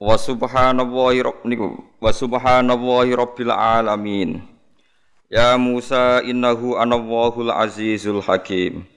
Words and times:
Wa 0.00 0.16
subhanallahi 0.16 1.20
niku 1.44 1.76
wa 2.00 2.08
subhanallahi 2.08 3.12
rabbil 3.12 3.52
alamin. 3.52 4.40
Ya 5.28 5.60
Musa 5.60 6.24
innahu 6.24 6.72
anallahul 6.80 7.52
azizul 7.52 8.24
hakim. 8.24 8.88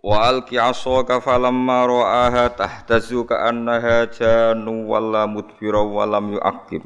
Wa 0.00 0.32
alqi 0.32 0.56
asaka 0.56 1.20
falamma 1.20 1.84
ra'aha 1.84 2.56
tahtazu 2.56 3.28
ka'annaha 3.28 4.08
jannu 4.16 4.88
walla 4.88 5.28
mudbira 5.28 5.84
wa 5.84 6.08
lam 6.08 6.40
yu'aqib. 6.40 6.80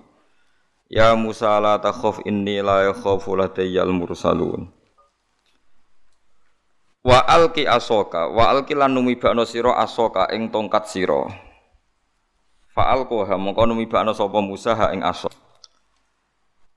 Ya 0.90 1.14
Musa 1.14 1.62
la 1.62 1.78
takhaf 1.78 2.18
inni 2.26 2.58
la 2.58 2.90
yakhafu 2.90 3.38
ladayyal 3.38 3.94
mursalun. 3.94 4.66
Wa 7.06 7.22
alqi 7.22 7.70
asaka 7.70 8.34
wa 8.34 8.50
alqi 8.50 8.74
lan 8.74 8.98
numibakno 8.98 9.46
sira 9.46 9.78
asaka 9.78 10.26
ing 10.34 10.50
tongkat 10.50 10.90
sira. 10.90 11.49
Fa'al 12.70 13.10
koha 13.10 13.34
mongko 13.34 13.66
numibakno 13.66 14.14
sapa 14.14 14.38
Musa 14.38 14.78
ha 14.78 14.94
ing 14.94 15.02
asok. 15.02 15.34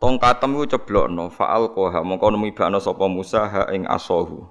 Tongkatem 0.02 0.58
iku 0.58 0.66
ceblokno, 0.74 1.30
fa'al 1.30 1.70
koha 1.78 2.02
mongko 2.02 2.34
numibakno 2.34 2.82
sapa 2.82 3.06
Musa 3.06 3.46
ha 3.46 3.64
ing 3.70 3.86
asohu. 3.86 4.50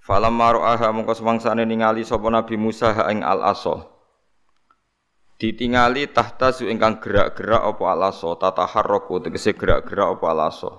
Falam 0.00 0.36
maro'aha 0.36 0.92
mongko 0.92 1.16
semangsane 1.16 1.64
ningali 1.64 2.04
sapa 2.04 2.28
Nabi 2.28 2.60
Musa 2.60 2.92
ha 2.92 3.08
ing 3.08 3.24
al 3.24 3.40
aso. 3.44 4.00
Ditingali 5.40 6.12
tahta 6.12 6.52
su 6.52 6.68
ingkang 6.68 7.00
gerak-gerak 7.00 7.64
apa 7.64 7.84
al 7.88 8.12
aso, 8.12 8.36
tataharraku 8.36 9.24
tegese 9.24 9.56
gerak-gerak 9.56 10.20
apa 10.20 10.26
al 10.36 10.40
aso. 10.52 10.72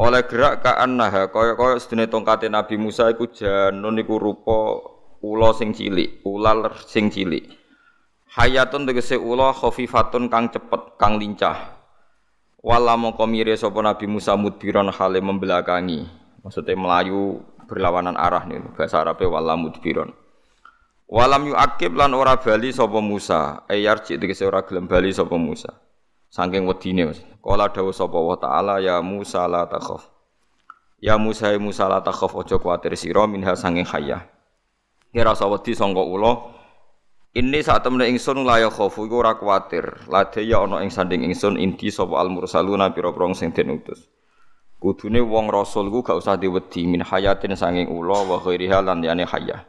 Oleh 0.00 0.24
gerak 0.24 0.64
kaan 0.64 0.96
naha 0.96 1.28
kaya-kaya 1.28 1.76
sedene 1.76 2.08
tongkate 2.08 2.48
Nabi 2.48 2.80
Musa 2.80 3.12
iku 3.12 3.28
janun 3.28 4.00
iku 4.00 4.16
rupa 4.16 4.80
ula 5.20 5.52
sing 5.52 5.76
cilik, 5.76 6.24
ular 6.24 6.72
sing 6.88 7.12
cilik. 7.12 7.59
Hayatun 8.30 8.86
tegese 8.86 9.18
ula 9.18 9.50
khafifatun 9.50 10.30
kang 10.30 10.46
cepet, 10.54 10.94
kang 10.94 11.18
lincah. 11.18 11.82
Wala 12.62 12.94
mongko 12.94 13.26
mire 13.26 13.58
sapa 13.58 13.82
Nabi 13.82 14.06
Musa 14.06 14.38
mudbiron 14.38 14.86
hale 14.94 15.18
membelakangi. 15.18 16.06
Maksudnya 16.46 16.78
melayu 16.78 17.42
berlawanan 17.66 18.14
arah 18.14 18.46
nih 18.46 18.62
bahasa 18.78 19.02
Arabe 19.02 19.26
wala 19.26 19.58
mudbiron. 19.58 20.14
Walam 21.10 21.50
yu 21.50 21.58
akib 21.58 21.98
lan 21.98 22.14
ora 22.14 22.38
bali 22.38 22.70
sapa 22.70 23.02
Musa. 23.02 23.66
Cik 23.66 24.22
tegese 24.22 24.46
ora 24.46 24.62
gelem 24.62 24.86
bali 24.86 25.10
sapa 25.10 25.34
Musa. 25.34 25.74
Saking 26.30 26.70
wedine 26.70 27.10
Mas. 27.10 27.18
Kala 27.42 27.66
dawuh 27.66 27.90
sapa 27.90 28.14
wa 28.14 28.38
taala 28.38 28.78
ya 28.78 29.02
Musa 29.02 29.42
la 29.50 29.66
takhaf. 29.66 30.06
Ya 31.02 31.18
Musa 31.18 31.50
ya 31.50 31.58
Musa 31.58 31.90
la 31.90 31.98
takhaf 31.98 32.30
aja 32.38 32.62
kuwatir 32.62 32.94
sira 32.94 33.26
minha 33.26 33.58
sanging 33.58 33.90
hayah. 33.90 34.22
Rasa 35.10 35.50
wedi 35.50 35.74
sangka 35.74 35.98
ula 35.98 36.59
ini 37.30 37.62
saat 37.62 37.86
temen 37.86 38.02
ingsun 38.02 38.42
la 38.42 38.58
ya 38.58 38.70
khofu 38.74 39.06
iku 39.06 39.22
ora 39.22 39.38
kuwatir. 39.38 40.10
Lade 40.10 40.42
ya 40.42 40.66
ana 40.66 40.82
ing 40.82 40.90
sanding 40.90 41.22
ingsun 41.22 41.54
inti 41.62 41.86
sapa 41.94 42.18
al 42.18 42.26
mursaluna 42.26 42.90
pira-pira 42.90 43.30
sing 43.38 43.54
den 43.54 43.78
utus. 43.78 44.10
Kudune 44.82 45.22
wong 45.22 45.46
rasul 45.52 45.92
ku 45.94 46.02
gak 46.02 46.18
usah 46.18 46.40
diwedi 46.40 46.88
min 46.90 47.06
hayatin 47.06 47.54
sanging 47.54 47.86
ula 47.86 48.26
wa 48.26 48.42
ghairiha 48.42 48.82
lan 48.82 49.04
liyane 49.04 49.28
hayah. 49.28 49.62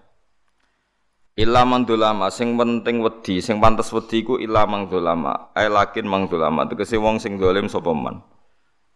Illa 1.37 1.61
man 1.67 1.85
dolama 1.85 2.33
sing 2.33 2.57
penting 2.57 3.03
wedi, 3.05 3.43
sing 3.45 3.61
pantes 3.61 3.93
wedi 3.93 4.25
ku 4.25 4.41
illa 4.41 4.65
mang 4.65 4.89
lakin 4.89 6.05
mang 6.09 6.25
dolama 6.31 6.65
tegese 6.65 6.97
wong 6.97 7.21
sing 7.21 7.37
dolim 7.37 7.69
sapa 7.69 7.93
man. 7.93 8.25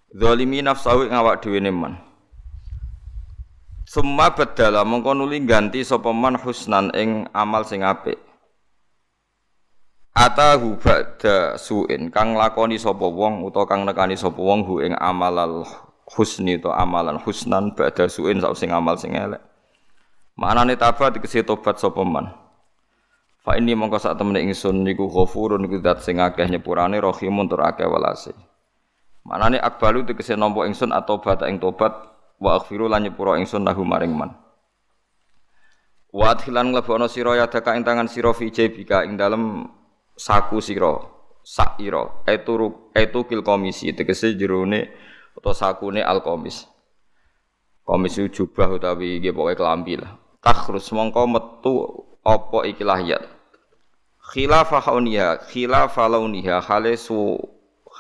Zalimi 0.10 0.66
nafsahu 0.66 1.06
ing 1.06 1.14
awak 1.14 1.46
dhewe 1.46 1.62
man. 1.70 2.02
Summa 3.86 4.34
badala 4.34 4.82
mongko 4.82 5.14
nuli 5.14 5.46
ganti 5.46 5.86
sapa 5.86 6.10
man 6.10 6.34
husnan 6.42 6.90
ing 6.98 7.30
amal 7.38 7.62
sing 7.62 7.86
apik. 7.86 8.25
Atahu 10.16 10.80
ba'da 10.80 11.60
su'in 11.60 12.08
kang 12.08 12.40
lakoni 12.40 12.80
sapa 12.80 13.04
wong 13.04 13.44
utawa 13.44 13.68
kang 13.68 13.84
nekani 13.84 14.16
sapa 14.16 14.40
wong 14.40 14.64
hu 14.64 14.80
ing 14.80 14.96
amalal 14.96 15.68
husni 16.08 16.56
to 16.56 16.72
amalan 16.72 17.20
husnan 17.20 17.76
ba'da 17.76 18.08
su'in 18.08 18.40
sak 18.40 18.56
sing 18.56 18.72
amal 18.72 18.96
sing 18.96 19.12
elek. 19.12 19.44
Manane 20.40 20.80
tabat 20.80 21.20
dikese 21.20 21.44
tobat 21.44 21.84
sapa 21.84 22.00
man. 22.08 22.32
Fa 23.44 23.60
ini 23.60 23.76
mongko 23.76 24.00
sak 24.00 24.16
temene 24.16 24.40
ingsun 24.40 24.88
niku 24.88 25.12
ghafurun 25.12 25.60
niku 25.60 25.84
zat 25.84 26.00
sing 26.00 26.24
akeh 26.24 26.48
nyepurane 26.48 26.96
rahimun 26.96 27.52
tur 27.52 27.68
akeh 27.68 27.84
welase. 27.84 28.32
Manane 29.28 29.60
akbalu 29.60 30.08
dikese 30.08 30.40
nampa 30.40 30.64
ingsun 30.64 30.96
atobat 30.96 31.44
ing 31.44 31.60
tobat 31.60 31.92
wa 32.40 32.56
aghfiru 32.56 32.88
lan 32.88 33.04
nyepura 33.04 33.36
ingsun 33.36 33.68
lahu 33.68 33.84
maring 33.84 34.16
man. 34.16 34.32
Wa 36.16 36.40
adhilan 36.40 36.72
nglebono 36.72 37.12
sira 37.12 37.36
ya 37.36 37.52
daka 37.52 37.76
ing 37.76 37.84
tangan 37.84 38.08
sira 38.08 38.32
fi 38.32 38.48
jebika 38.48 39.04
ing 39.04 39.20
dalem 39.20 39.68
saku 40.16 40.64
sira 40.64 40.96
sak 41.46 41.78
ira 41.84 42.24
etu 42.26 42.90
etu 42.96 43.20
kil 43.30 43.46
komisi 43.46 43.94
tegese 43.94 44.34
jerone 44.40 44.90
utawa 45.38 45.54
sakune 45.54 46.02
al 46.02 46.24
komis. 46.26 46.66
Komis 47.86 48.18
jubah 48.18 48.74
utawi 48.74 49.22
nggih 49.22 49.36
pokoke 49.36 49.54
klambi 49.60 50.02
lah. 50.02 50.18
Takhrus 50.42 50.90
mongko 50.90 51.24
metu 51.30 51.74
apa 52.26 52.66
iki 52.66 52.82
lahiyat 52.82 53.36
khilafah 54.26 54.82
hauniha 54.82 55.46
khilafah 55.46 56.10
launiha 56.10 56.58
hale 56.66 56.98
su 56.98 57.38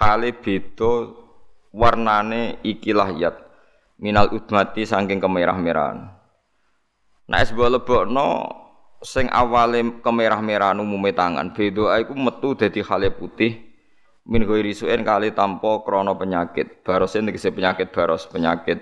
hale 0.02 0.34
beda 0.34 1.14
warnane 1.70 2.58
iki 2.66 2.96
lahiyat 2.98 3.38
minal 4.02 4.34
udmati 4.34 4.84
saking 4.84 5.22
kemerah-merahan. 5.22 6.12
Nah, 7.26 7.42
es 7.42 7.50
lebokno 7.54 8.30
sing 9.06 9.30
awale 9.30 10.02
kemerah-merahan 10.02 10.82
umume 10.82 11.14
tangan. 11.14 11.54
Beda 11.54 12.02
iku 12.02 12.18
metu 12.18 12.58
dadi 12.58 12.82
hale 12.82 13.14
putih. 13.14 13.62
Min 14.26 14.42
ghairi 14.42 14.74
su'en 14.74 15.06
kali 15.06 15.38
tanpa 15.38 15.86
krana 15.86 16.18
penyakit. 16.18 16.82
Baros 16.82 17.14
tegese 17.14 17.54
penyakit 17.54 17.94
baros 17.94 18.26
penyakit. 18.26 18.82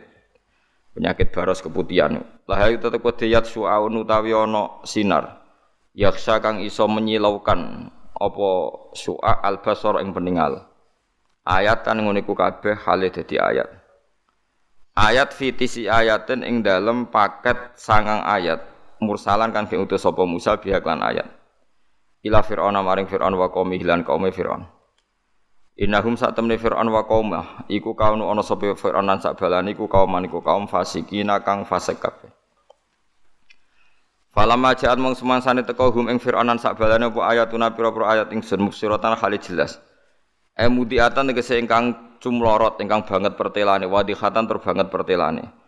Penyakit 0.95 1.35
baros 1.35 1.59
keputihan. 1.59 2.23
Lah 2.47 2.61
itu 2.72 2.88
tetep 2.88 3.03
diyat 3.19 3.44
su'aun 3.44 3.91
utawi 4.00 4.31
ana 4.31 4.79
sinar. 4.88 5.44
Yaksa 5.91 6.40
kang 6.40 6.63
iso 6.63 6.88
menyilaukan 6.88 7.91
apa 8.16 8.50
su'a 8.95 9.44
albasor 9.44 10.00
ing 10.00 10.16
peningal 10.16 10.73
ayat 11.44 11.84
kan 11.84 12.00
iku 12.00 12.34
kabeh 12.34 12.79
hale 12.88 13.11
dadi 13.11 13.35
ayat. 13.35 13.67
Ayat 14.94 15.34
fitisi 15.34 15.90
ayatin 15.90 16.45
ing 16.45 16.61
dalem 16.61 17.09
paket 17.09 17.75
sangang 17.75 18.22
ayat 18.23 18.72
mursalan 19.03 19.52
kan 19.52 19.68
fi 19.68 19.75
utus 19.75 20.02
sapa 20.02 20.24
Musa 20.24 20.56
biha 20.56 20.80
ayat. 20.80 21.28
Ila 22.24 22.40
fir'auna 22.40 22.80
maring 22.80 23.12
fir'aun 23.12 23.36
wa 23.36 23.52
qaumi 23.52 23.84
lan 23.84 24.08
kaume 24.08 24.31
fir'aun. 24.31 24.64
Innahum 25.75 26.16
sak 26.16 26.40
temne 26.40 26.56
fir'aun 26.56 26.88
wa 26.88 27.03
qaumah 27.03 27.68
iku 27.68 27.97
kaum 28.00 28.24
ana 28.24 28.40
sapa 28.40 28.72
fir'aun 28.80 29.03
lan 29.03 29.19
sak 29.19 29.36
balane 29.36 29.75
iku 29.75 29.91
kaum 29.91 30.16
iku 30.24 30.40
kaum 30.40 30.64
fasikina 30.72 31.44
kang 31.44 31.68
fasik 31.68 32.00
kabeh. 32.00 32.31
Falamma 34.34 34.74
ja'at 34.74 34.97
mung 34.97 35.14
semansane 35.14 35.62
teka 35.62 35.94
hum 35.94 36.09
ing 36.09 36.18
fir'aun 36.18 36.47
lan 36.47 36.58
sak 36.58 36.80
balane 36.80 37.12
apa 37.12 37.22
ayatuna 37.28 37.75
pira-pira 37.75 38.18
ayat 38.18 38.31
ingsun 38.34 38.66
mufsiratan 38.66 39.20
hale 39.20 39.38
jelas. 39.38 39.78
Emudiatan 40.53 41.34
tegese 41.34 41.58
ingkang 41.58 42.17
cumlorot 42.22 42.79
ingkang 42.79 43.03
banget 43.03 43.34
pertelane 43.35 43.84
wadihatan 43.90 44.46
tur 44.47 44.61
banget 44.61 44.88
pertelane. 44.88 45.62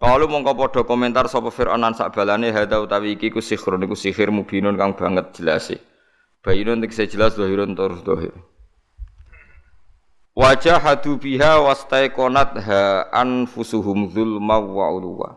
Kalau 0.00 0.32
mongko 0.32 0.56
padha 0.56 0.80
komentar 0.88 1.28
sapa 1.28 1.52
Fir'aun 1.52 1.84
lan 1.84 1.92
sakbalane 1.92 2.48
hadza 2.56 2.80
utawi 2.80 3.20
iki 3.20 3.28
ku 3.28 3.44
sihir 3.44 3.76
niku 3.76 3.92
sihir 3.92 4.32
mubinun 4.32 4.80
kang 4.80 4.96
banget 4.96 5.36
jelas. 5.36 5.76
Bayinun 6.40 6.80
tegese 6.80 7.04
jelas 7.04 7.36
zahirun 7.36 7.76
tur 7.76 8.00
zahir. 8.00 8.32
Wajah 10.32 10.80
hadu 10.80 11.20
biha 11.20 11.60
wastaiqonat 11.60 12.64
ha 12.64 13.12
anfusuhum 13.12 14.08
zulma 14.08 14.56
wa 14.56 14.88
ulwa. 14.88 15.36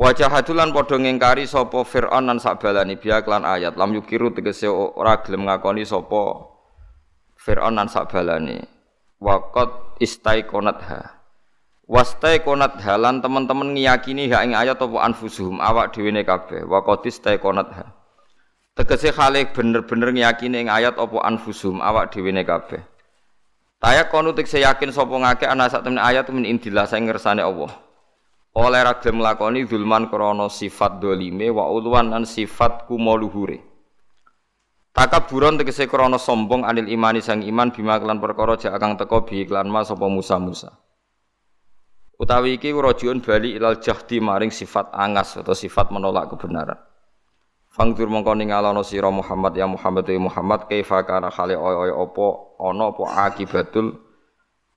Wajah 0.00 0.32
hadulan 0.32 0.72
padha 0.72 0.96
ngingkari 0.96 1.44
sapa 1.44 1.84
Fir'aun 1.84 2.24
lan 2.24 2.40
sakbalane 2.40 2.96
biha 2.96 3.20
klan 3.20 3.44
ayat 3.44 3.76
lam 3.76 3.92
yukiru 3.92 4.32
tegese 4.32 4.64
ora 4.72 5.20
gelem 5.20 5.44
ngakoni 5.44 5.84
sapa 5.84 6.56
Fir'aun 7.36 7.76
lan 7.76 7.92
sakbalane. 7.92 8.64
Waqat 9.20 10.00
istaiqonat 10.00 10.80
ha. 10.88 11.17
Wastai 11.88 12.44
konat 12.44 12.84
halan 12.84 13.24
teman-teman 13.24 13.72
ngiyakini 13.72 14.28
ha 14.28 14.44
ing 14.44 14.52
ayat 14.52 14.76
apa 14.76 15.08
anfusuhum 15.08 15.56
awak 15.56 15.96
dhewe 15.96 16.12
ne 16.12 16.20
kabeh 16.20 16.68
wa 16.68 16.84
qatis 16.84 17.16
tai 17.24 17.40
konat 17.40 17.72
ha. 17.72 17.96
Tegese 18.76 19.08
khalik 19.08 19.56
bener-bener 19.56 20.12
ngiyakini 20.12 20.62
ing 20.62 20.68
ayat 20.68 21.00
apa 21.00 21.16
anfusum 21.24 21.80
awak 21.80 22.12
dhewe 22.12 22.28
ne 22.28 22.44
kabeh. 22.44 22.84
Taya 23.80 24.04
kono 24.04 24.36
tekse 24.36 24.60
yakin 24.60 24.92
sapa 24.92 25.16
ngake 25.16 25.48
ana 25.48 25.64
sak 25.72 25.80
temen 25.80 25.96
ayat 25.96 26.28
min 26.28 26.44
indillah 26.44 26.84
sing 26.84 27.08
ngersane 27.08 27.40
Allah. 27.40 27.72
Oleh 28.52 28.84
ra 28.84 29.00
gelem 29.00 29.24
zulman 29.64 30.12
krana 30.12 30.52
sifat 30.52 31.00
dolime 31.00 31.48
wa 31.48 31.72
ulwan 31.72 32.12
lan 32.12 32.28
sifat 32.28 32.84
kumoluhure. 32.84 33.64
Takaburon 34.92 35.56
tegese 35.56 35.88
krana 35.88 36.20
sombong 36.20 36.68
anil 36.68 36.84
imani 36.84 37.24
sang 37.24 37.40
iman 37.40 37.72
bima 37.72 37.96
kelan 37.96 38.20
perkara 38.20 38.60
jak 38.60 38.76
kang 38.76 39.00
teka 39.00 39.24
bi 39.24 39.48
iklan 39.48 39.72
ma 39.72 39.86
sapa 39.88 40.04
Musa 40.04 40.36
Musa. 40.36 40.74
Utawi 42.18 42.58
iki 42.58 42.74
rajiun 42.74 43.22
bali 43.22 43.54
ilal 43.54 43.78
jahdi 43.78 44.18
maring 44.18 44.50
sifat 44.50 44.90
angas 44.90 45.38
atau 45.38 45.54
sifat 45.54 45.94
menolak 45.94 46.34
kebenaran. 46.34 46.74
Fangdur 47.70 48.10
mongko 48.10 48.34
ningalono 48.34 48.82
sira 48.82 49.06
Muhammad 49.06 49.54
ya 49.54 49.70
Muhammad 49.70 50.02
ya 50.02 50.18
Muhammad 50.18 50.66
kaifa 50.66 51.06
kana 51.06 51.30
khali 51.30 51.54
oy 51.54 51.94
apa 51.94 52.26
ana 52.58 52.90
apa 52.90 53.04
akibatul 53.30 54.02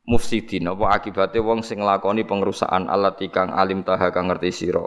mufsidin 0.06 0.70
apa 0.70 1.02
akibate 1.02 1.42
wong 1.42 1.66
sing 1.66 1.82
nglakoni 1.82 2.30
pengrusakan 2.30 2.86
alat 2.86 3.18
kang 3.34 3.50
alim 3.50 3.82
taha 3.82 4.14
kang 4.14 4.30
ngerti 4.30 4.54
sira. 4.54 4.86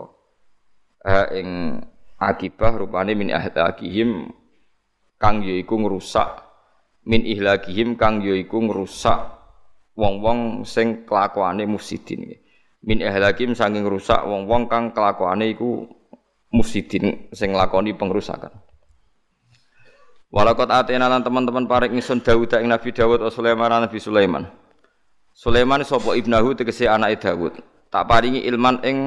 Ha 1.03 1.35
ing 1.35 1.83
akibah 2.23 2.79
rupane 2.79 3.19
min 3.19 3.35
ahlakihim 3.35 4.31
kang 5.19 5.43
yaiku 5.43 5.75
ngrusak 5.75 6.39
min 7.03 7.27
ihlakihim 7.27 7.99
kang 7.99 8.23
yaiku 8.23 8.63
ngrusak 8.63 9.43
wong-wong 9.99 10.63
sing 10.63 11.03
kelakuane 11.03 11.67
mufsidin. 11.67 12.44
Min 12.85 13.01
ihlakim 13.01 13.57
saking 13.57 13.89
rusak 13.89 14.21
wong-wong 14.29 14.69
kang 14.69 14.93
kelakuane 14.93 15.57
iku 15.57 15.89
mufsidin 16.53 17.33
sing 17.33 17.57
lakoni 17.57 17.97
pengrusakan. 17.97 18.53
Walakot 20.29 20.69
atena 20.69 21.09
lan 21.09 21.25
teman-teman 21.25 21.65
parek 21.65 21.95
ingsun 21.97 22.21
Dawud 22.21 22.51
ing 22.61 22.69
Nabi 22.69 22.91
Dawud 22.93 23.25
wa 23.25 23.31
Sulaiman 23.33 23.73
Nabi 23.73 23.97
Sulaiman. 24.03 24.45
Sulaiman 25.33 25.81
sapa 25.83 26.13
ibnahu 26.19 26.53
tegese 26.53 26.85
anake 26.91 27.25
Dawud. 27.25 27.57
Tak 27.89 28.05
paringi 28.11 28.43
ilman 28.43 28.83
ing 28.83 28.99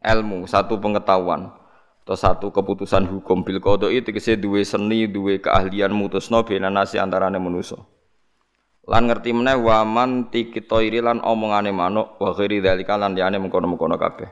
ilmu, 0.00 0.48
satu 0.48 0.80
pengetahuan 0.80 1.52
atau 2.00 2.16
satu 2.16 2.46
keputusan 2.50 3.06
hukum 3.06 3.44
bil 3.46 3.60
qada'i 3.62 4.02
tegese 4.02 4.34
duwe 4.34 4.64
seni, 4.66 5.06
duwe 5.06 5.38
keahlian 5.38 5.92
mutusno 5.94 6.42
bena 6.42 6.66
nasi 6.66 6.98
antarane 6.98 7.38
manusa. 7.38 7.78
Lan 8.90 9.06
ngerti 9.06 9.30
meneh 9.30 9.54
waman 9.54 10.34
tikitoiri 10.34 10.98
lan 10.98 11.22
omongane 11.22 11.70
manuk 11.70 12.18
wa 12.18 12.34
ghairi 12.34 12.58
dzalika 12.58 12.98
lan 12.98 13.14
liyane 13.14 13.38
mengkono-mengkono 13.38 13.94
kabeh. 13.94 14.26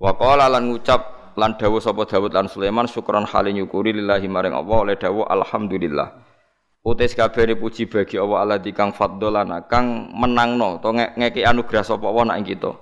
Wa 0.00 0.16
qala 0.16 0.48
lan 0.48 0.72
ngucap 0.72 1.36
lan 1.36 1.60
dawuh 1.60 1.76
sapa 1.76 2.08
Dawud 2.08 2.32
lan 2.32 2.48
Sulaiman 2.48 2.88
syukron 2.88 3.28
hale 3.28 3.52
nyukuri 3.52 3.92
lillahi 3.92 4.32
maring 4.32 4.56
Allah 4.56 4.78
oleh 4.88 4.96
dawuh 4.96 5.28
alhamdulillah. 5.28 6.24
Utis 6.88 7.12
kabeh 7.12 7.52
puji 7.52 7.84
bagi 7.84 8.16
Allah 8.16 8.48
Allah 8.48 8.58
kang 8.72 8.96
fadlana 8.96 9.68
kang 9.68 10.08
menangno 10.16 10.80
to 10.80 10.96
ngeki 10.96 11.44
anugerah 11.44 11.84
sapa 11.84 12.08
Allah 12.08 12.32
nak 12.32 12.48
kita. 12.48 12.72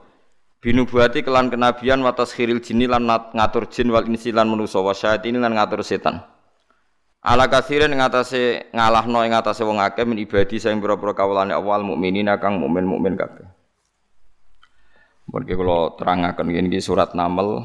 Binubuati 0.62 1.26
kelan 1.26 1.50
kenabian 1.50 2.06
watas 2.06 2.38
khiril 2.38 2.62
jini 2.62 2.86
lan 2.86 3.02
ngatur 3.10 3.66
jin 3.66 3.90
wal 3.90 4.06
insi 4.06 4.30
lan 4.30 4.46
manusa 4.46 4.78
wa 4.78 4.94
lan 4.94 5.52
ngatur 5.58 5.82
setan. 5.82 6.22
Ala 7.22 7.46
kasirin 7.46 7.94
ngatasé 7.94 8.74
ngalahno 8.74 9.22
ing 9.22 9.30
ngatasé 9.30 9.62
wong 9.62 9.78
akeh 9.78 10.02
min 10.02 10.18
ibadi 10.18 10.58
sing 10.58 10.82
pira-pira 10.82 11.14
kawulane 11.14 11.54
awal 11.54 11.86
mukminin 11.86 12.26
kang 12.42 12.58
mukmin 12.58 12.82
mukmin 12.82 13.14
kabeh. 13.14 13.46
Mungkin 15.30 15.54
kalau 15.54 15.94
terangaken 15.94 16.50
ini 16.50 16.82
surat 16.82 17.14
Naml 17.14 17.62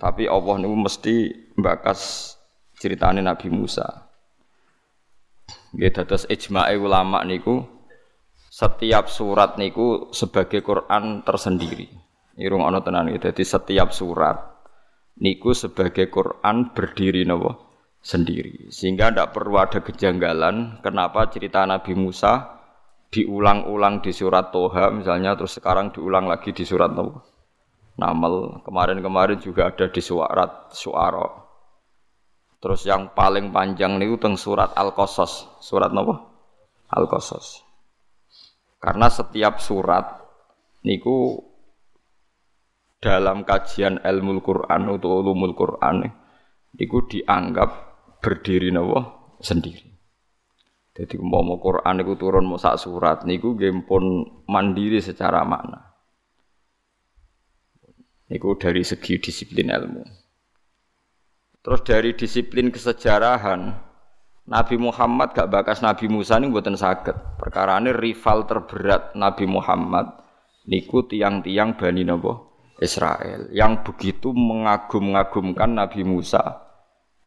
tapi 0.00 0.24
Allah 0.24 0.56
niku 0.64 0.80
mesti 0.80 1.14
mbakas 1.60 2.32
ceritane 2.80 3.20
Nabi 3.20 3.52
Musa. 3.52 4.08
Nggih 5.76 5.92
dados 6.00 6.24
ijma'e 6.24 6.80
ulama 6.80 7.20
niku 7.20 7.68
setiap 8.48 9.12
surat 9.12 9.60
niku 9.60 10.08
sebagai 10.16 10.64
Quran 10.64 11.20
tersendiri. 11.20 11.92
Irung 12.40 12.64
ana 12.64 12.80
tenan 12.80 13.12
iki. 13.12 13.44
Setiap 13.44 13.92
surat 13.92 14.40
niku 15.20 15.52
sebagai 15.52 16.08
Quran 16.08 16.72
berdiri 16.72 17.28
napa 17.28 17.63
sendiri. 18.04 18.68
Sehingga 18.68 19.08
tidak 19.08 19.32
perlu 19.32 19.56
ada 19.56 19.80
kejanggalan 19.80 20.84
kenapa 20.84 21.32
cerita 21.32 21.64
Nabi 21.64 21.96
Musa 21.96 22.60
diulang-ulang 23.08 24.04
di 24.04 24.12
surat 24.12 24.52
Toha 24.52 24.92
misalnya 24.92 25.32
terus 25.40 25.56
sekarang 25.56 25.94
diulang 25.96 26.28
lagi 26.28 26.52
di 26.52 26.68
surat 26.68 26.92
Namel 27.94 28.60
kemarin-kemarin 28.66 29.40
juga 29.40 29.72
ada 29.72 29.88
di 29.88 30.02
surat 30.04 30.68
suara. 30.74 31.24
Terus 32.58 32.84
yang 32.84 33.14
paling 33.14 33.54
panjang 33.54 33.96
nih 33.96 34.18
teng 34.20 34.36
surat 34.36 34.74
Al-Qasas. 34.74 35.62
Surat 35.62 35.94
apa? 35.94 36.16
Al-Qasas. 36.90 37.62
Karena 38.82 39.06
setiap 39.08 39.62
surat 39.62 40.20
niku 40.82 41.38
dalam 42.98 43.44
kajian 43.46 44.00
ilmu 44.00 44.42
Quran 44.42 44.90
atau 44.96 45.20
ulumul 45.20 45.52
Quran 45.54 46.08
niku 46.74 47.04
dianggap 47.06 47.83
berdiri 48.24 48.72
nawa 48.72 49.04
sendiri. 49.44 49.92
Jadi 50.96 51.20
mau 51.20 51.44
Quran 51.60 52.00
niku 52.00 52.16
turun 52.16 52.48
mau 52.48 52.56
sak 52.56 52.80
surat 52.80 53.28
niku 53.28 53.52
gempon 53.52 54.24
mandiri 54.48 55.04
secara 55.04 55.44
makna. 55.44 55.92
Itu 58.32 58.56
dari 58.56 58.80
segi 58.80 59.20
disiplin 59.20 59.68
ilmu. 59.68 60.00
Terus 61.60 61.80
dari 61.84 62.16
disiplin 62.16 62.72
kesejarahan, 62.72 63.60
Nabi 64.48 64.76
Muhammad 64.80 65.36
gak 65.36 65.50
bakas 65.52 65.84
Nabi 65.84 66.08
Musa 66.08 66.40
ini 66.40 66.48
buatan 66.48 66.76
sakit. 66.76 67.36
Perkara 67.36 67.76
ini 67.80 67.92
rival 67.92 68.48
terberat 68.48 69.12
Nabi 69.12 69.44
Muhammad 69.44 70.08
niku 70.64 71.04
tiang-tiang 71.04 71.76
Bani 71.76 72.04
Nabi 72.08 72.32
Israel 72.80 73.52
yang 73.52 73.84
begitu 73.84 74.32
mengagum-agumkan 74.32 75.74
Nabi 75.76 76.02
Musa 76.04 76.63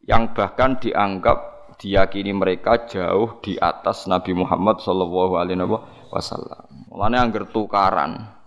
yang 0.08 0.32
bahkan 0.32 0.80
dianggap 0.80 1.70
diyakini 1.78 2.34
mereka 2.34 2.88
jauh 2.90 3.38
di 3.44 3.60
atas 3.60 4.10
Nabi 4.10 4.34
Muhammad 4.34 4.82
Shallallahu 4.82 5.34
Alaihi 5.38 5.62
Wasallam. 6.10 6.90
Mulanya 6.90 7.28
angger 7.28 7.46
tukaran, 7.52 8.38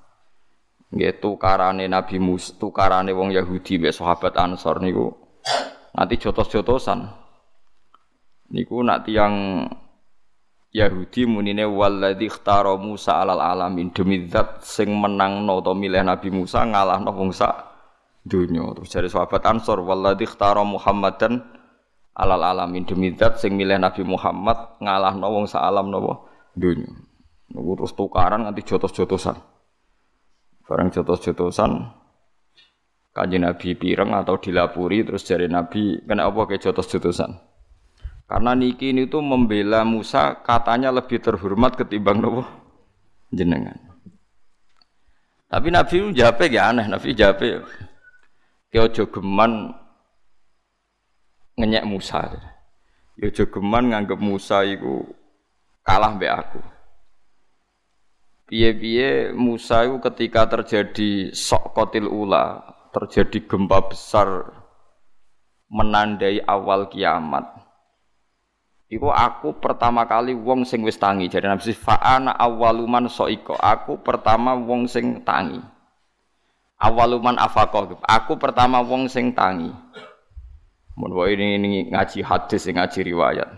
Nggih 0.90 1.22
tukarane 1.22 1.86
Nabi 1.86 2.18
Musa, 2.18 2.58
tukarane 2.58 3.14
wong 3.14 3.30
Yahudi 3.30 3.78
mbek 3.78 3.94
sahabat 3.94 4.34
Ansor 4.34 4.82
niku 4.82 5.14
nanti 5.94 6.18
jotos-jotosan. 6.18 7.06
Niku 8.50 8.82
nak 8.82 9.06
tiyang 9.06 9.66
Yahudi 10.74 11.30
munine 11.30 11.62
walladzi 11.62 12.26
ikhtara 12.26 12.74
Musa 12.74 13.22
alal 13.22 13.38
alamin 13.38 13.94
demi 13.94 14.26
zat 14.26 14.66
sing 14.66 14.90
menangno 14.90 15.62
utawa 15.62 15.78
milih 15.78 16.02
Nabi 16.02 16.34
Musa 16.34 16.66
ngalahno 16.66 17.14
wong 17.14 17.30
sak 17.30 17.69
donya. 18.24 18.64
Terus 18.76 18.90
dari 18.92 19.08
sahabat 19.08 19.42
Ansor 19.46 19.80
walladzi 19.84 20.28
ikhtara 20.28 20.62
Muhammadan 20.64 21.40
alal 22.16 22.42
alamin 22.44 22.84
demi 22.84 23.14
zat 23.16 23.40
sing 23.40 23.56
milih 23.56 23.80
Nabi 23.80 24.04
Muhammad 24.04 24.76
ngalahno 24.82 25.26
wong 25.30 25.46
alam 25.56 25.88
napa 25.88 26.26
donya. 26.56 26.90
Niku 27.50 27.72
terus 27.82 27.92
tukaran 27.98 28.46
nganti 28.46 28.62
jotos-jotosan. 28.62 29.36
Barang 30.66 30.88
jotos-jotosan 30.94 31.70
kanji 33.10 33.42
Nabi 33.42 33.74
pireng 33.74 34.14
atau 34.14 34.38
dilapuri 34.38 35.02
terus 35.02 35.26
jari 35.26 35.50
Nabi 35.50 35.98
kena 36.06 36.30
apa 36.30 36.46
ke 36.46 36.62
jotos-jotosan. 36.62 37.50
Karena 38.30 38.54
niki 38.54 38.94
ini 38.94 39.10
tuh 39.10 39.18
membela 39.26 39.82
Musa 39.82 40.38
katanya 40.46 40.94
lebih 40.94 41.18
terhormat 41.18 41.74
ketimbang 41.74 42.22
nopo 42.22 42.46
jenengan. 43.34 43.74
Tapi 45.50 45.74
Nabi 45.74 46.14
jape 46.14 46.46
ya 46.46 46.70
aneh, 46.70 46.86
Nabi 46.86 47.10
kau 48.70 48.86
jogeman 48.86 49.74
ngenyek 51.58 51.84
Musa. 51.84 52.30
Ya 53.18 53.28
jogeman 53.28 53.90
nganggep 53.90 54.16
Musa 54.16 54.62
itu 54.64 55.04
kalah 55.82 56.14
be 56.16 56.30
aku. 56.30 56.62
Piye-piye 58.50 59.30
Musa 59.30 59.86
itu 59.86 60.02
ketika 60.02 60.46
terjadi 60.50 61.30
sok 61.30 61.70
kotil 61.70 62.10
ula, 62.10 62.62
terjadi 62.90 63.46
gempa 63.46 63.78
besar 63.86 64.50
menandai 65.70 66.42
awal 66.42 66.90
kiamat. 66.90 67.46
Iku 68.90 69.06
aku 69.06 69.62
pertama 69.62 70.02
kali 70.02 70.34
wong 70.34 70.66
sing 70.66 70.82
wis 70.82 70.98
tangi. 70.98 71.30
Jadi 71.30 71.46
Nabi 71.46 71.62
fa'ana 71.70 72.34
awaluman 72.34 73.06
soiko. 73.06 73.54
Aku 73.54 74.02
pertama 74.02 74.58
wong 74.58 74.90
sing 74.90 75.22
tangi. 75.22 75.62
Awaluman 76.80 77.36
afakoh. 77.36 78.00
Aku 78.08 78.40
pertama 78.40 78.80
wong 78.80 79.12
sing 79.12 79.36
tangi. 79.36 79.68
Mun 80.96 81.12
ini, 81.28 81.60
ini 81.60 81.70
ngaji 81.92 82.24
hadis, 82.24 82.64
ngaji 82.72 83.00
riwayat. 83.04 83.48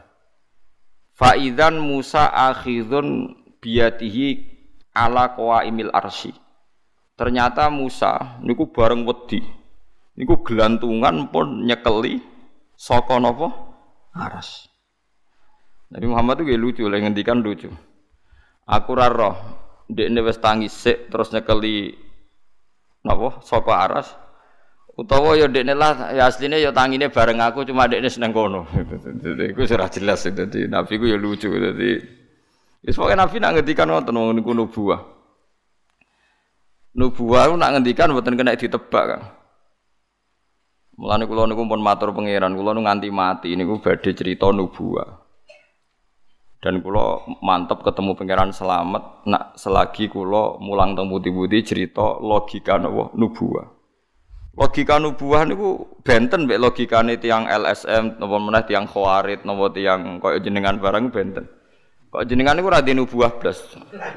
Faidan 1.15 1.79
Musa 1.79 2.27
akhidun 2.27 3.39
biatihi 3.63 4.43
ala 4.91 5.39
imil 5.63 5.95
arsi. 5.95 6.35
Ternyata 7.15 7.71
Musa 7.71 8.43
niku 8.43 8.75
bareng 8.75 9.07
wedi. 9.07 9.39
Niku 10.19 10.43
gelantungan 10.45 11.31
pun 11.33 11.65
nyekeli 11.65 12.21
Saka 12.77 13.23
napa? 13.23 13.49
Aras. 14.11 14.67
Nabi 15.95 16.07
Muhammad 16.11 16.43
itu 16.43 16.59
lucu, 16.59 16.83
lagi 16.91 17.07
ngendikan 17.07 17.39
lucu. 17.39 17.71
Aku 18.67 18.99
ra 18.99 19.07
roh, 19.07 19.39
ndekne 19.87 20.19
wis 20.27 20.43
tangi 20.43 20.67
sik 20.67 21.07
terus 21.07 21.31
nyekeli 21.31 21.95
napa? 23.03 23.43
Saka 23.43 23.75
aras. 23.75 24.09
Utawa 24.93 25.33
ya 25.41 25.49
dekne 25.49 25.73
lah 25.73 26.13
ya 26.13 26.29
asline 26.29 26.61
ya 26.61 26.69
tangine 26.69 27.09
bareng 27.09 27.41
aku 27.41 27.65
cuma 27.65 27.89
dekne 27.89 28.13
seneng 28.13 28.37
kono. 28.37 28.69
Iku 29.25 29.65
ora 29.65 29.89
jelas 29.89 30.29
dadi 30.29 30.69
nabi 30.69 31.01
ku 31.01 31.09
ya 31.09 31.17
lucu 31.17 31.49
dadi 31.49 31.97
wis 32.85 32.99
pokoke 32.99 33.17
nabi 33.17 33.41
nak 33.41 33.57
ngendikan 33.57 33.89
wonten 33.89 34.13
wong 34.13 34.37
niku 34.37 34.53
nubuah. 34.53 35.01
Nubuah 36.93 37.57
nak 37.57 37.73
ngendikan 37.73 38.13
mboten 38.13 38.37
kena 38.37 38.53
ditebak 38.53 39.05
kan. 39.09 39.23
Mulane 40.93 41.25
kula 41.25 41.49
niku 41.49 41.65
pun 41.65 41.81
matur 41.81 42.13
pangeran, 42.13 42.53
kula 42.53 42.77
nu 42.77 42.85
nganti 42.85 43.09
mati 43.09 43.57
niku 43.57 43.81
badhe 43.81 44.13
cerita 44.13 44.53
nubuah. 44.53 45.22
Dan 46.63 46.79
kula 46.79 47.27
mantep 47.43 47.83
ketemu 47.83 48.15
pangeran 48.15 48.55
selamat 48.55 49.27
nak 49.27 49.59
selagi 49.59 50.07
kula 50.07 50.63
mulang 50.63 50.95
teng 50.95 51.11
putih-putih 51.11 51.67
cerita 51.67 52.23
logika 52.23 52.79
napa 52.79 53.11
nubuah. 53.19 53.67
Logika 54.55 55.03
nubuah 55.03 55.43
niku 55.43 55.99
benten 56.07 56.47
mbek 56.47 56.63
logikane 56.63 57.19
tiang 57.19 57.51
LSM 57.51 58.15
napa 58.23 58.37
meneh 58.39 58.63
tiang 58.63 58.87
Khawarid 58.87 59.43
napa 59.43 59.75
tiang 59.75 60.23
koyo 60.23 60.39
jenengan 60.39 60.79
barang 60.79 61.11
benten. 61.11 61.51
Kok 62.15 62.31
jenengan 62.31 62.55
niku 62.55 62.71
ora 62.71 62.79
di 62.79 62.95
nubuah 62.95 63.43
blas. 63.43 63.59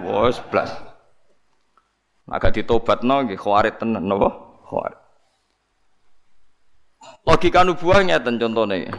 Wes 0.05 0.37
blas. 0.53 0.69
Agak 2.29 2.61
ditobatno 2.61 3.25
nggih 3.25 3.41
Khawarid 3.41 3.81
tenan 3.81 4.05
napa? 4.05 4.29
Khawarid. 4.69 5.01
Logika 7.25 7.65
nubuah 7.65 8.05
ngeten 8.05 8.37
contone. 8.37 8.93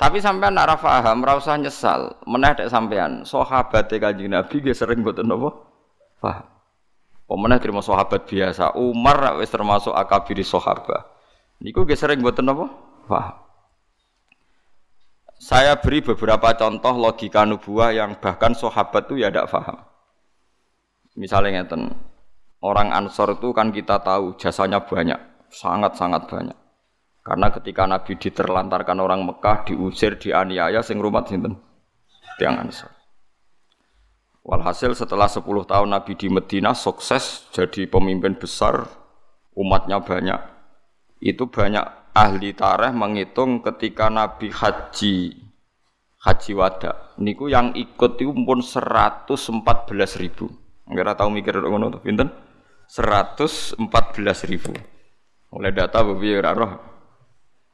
Tapi 0.00 0.16
sampean 0.16 0.56
ora 0.56 0.80
paham, 0.80 1.20
ora 1.20 1.36
usah 1.36 1.60
nyesal. 1.60 2.24
Meneh 2.24 2.56
dek 2.56 2.72
sampean, 2.72 3.28
sahabate 3.28 4.00
Kanjeng 4.00 4.32
Nabi 4.32 4.64
nggih 4.64 4.72
sering 4.72 5.04
mboten 5.04 5.28
napa? 5.28 5.52
Paham. 6.24 6.48
Pemenang 7.28 7.60
terima 7.60 7.84
sahabat 7.84 8.24
biasa. 8.24 8.80
Umar 8.80 9.36
wis 9.36 9.52
termasuk 9.52 9.92
akabiri 9.92 10.40
sahabat. 10.40 11.04
Niku 11.60 11.84
ge 11.84 12.00
sering 12.00 12.24
mboten 12.24 12.48
napa? 12.48 12.72
Paham. 13.04 13.36
Saya 15.36 15.76
beri 15.76 16.00
beberapa 16.00 16.52
contoh 16.56 16.96
logika 16.96 17.44
nubuah 17.44 17.92
yang 17.92 18.16
bahkan 18.20 18.56
sahabat 18.56 19.04
itu 19.08 19.20
ya 19.20 19.28
tidak 19.28 19.52
paham. 19.52 19.84
Misalnya 21.16 21.60
ngeten, 21.60 21.92
orang 22.60 22.92
Ansor 22.92 23.36
itu 23.36 23.52
kan 23.56 23.72
kita 23.72 24.00
tahu 24.04 24.36
jasanya 24.36 24.84
banyak, 24.84 25.16
sangat-sangat 25.48 26.28
banyak. 26.28 26.59
Karena 27.30 27.46
ketika 27.54 27.86
Nabi 27.86 28.18
diterlantarkan 28.18 28.98
orang 28.98 29.22
Mekah, 29.22 29.62
diusir, 29.62 30.18
dianiaya, 30.18 30.82
sing 30.82 30.98
rumah 30.98 31.22
sinten? 31.22 31.54
Tiang 32.42 32.58
Ansor. 32.58 32.90
Walhasil 34.42 34.98
setelah 34.98 35.30
10 35.30 35.46
tahun 35.62 35.94
Nabi 35.94 36.18
di 36.18 36.26
Medina 36.26 36.74
sukses 36.74 37.46
jadi 37.54 37.86
pemimpin 37.86 38.34
besar, 38.34 38.82
umatnya 39.54 40.02
banyak. 40.02 40.42
Itu 41.22 41.46
banyak 41.46 42.18
ahli 42.18 42.50
tareh 42.50 42.90
menghitung 42.90 43.62
ketika 43.62 44.10
Nabi 44.10 44.50
haji 44.50 45.30
haji 46.26 46.52
wada. 46.58 47.14
Niku 47.22 47.46
yang 47.46 47.78
ikut 47.78 48.18
itu 48.18 48.34
pun 48.34 48.58
114 48.58 50.18
ribu. 50.18 50.50
Enggak 50.90 51.14
tahu 51.14 51.30
mikir 51.30 51.62
ngono 51.62 51.94
tuh, 51.94 52.02
pinten? 52.02 52.26
114 52.90 53.78
ribu. 54.50 54.74
Oleh 55.54 55.70
data 55.70 56.02
bebi 56.02 56.34
ora 56.34 56.58
roh. 56.58 56.89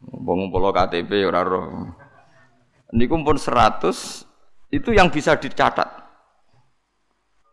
Wong 0.03 0.53
polo 0.53 0.75
KTP 0.75 1.25
ora 1.25 1.41
roh. 1.41 1.89
Niku 2.93 3.19
pun 3.25 3.39
100 3.41 4.27
itu 4.71 4.91
yang 4.93 5.09
bisa 5.09 5.35
dicatat. 5.35 5.89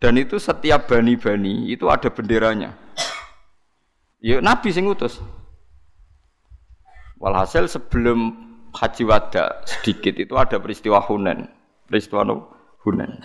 Dan 0.03 0.19
itu 0.19 0.35
setiap 0.35 0.91
bani-bani 0.91 1.71
itu 1.71 1.87
ada 1.87 2.11
benderanya. 2.11 2.75
Ya 4.19 4.43
Nabi 4.43 4.69
sing 4.75 4.83
utus. 4.83 5.23
Walhasil 7.23 7.71
sebelum 7.71 8.35
haji 8.75 9.03
wada 9.07 9.63
sedikit 9.63 10.19
itu 10.19 10.35
ada 10.35 10.59
peristiwa 10.59 10.99
Hunen. 10.99 11.47
Peristiwa 11.87 12.27
Hunen. 12.83 13.23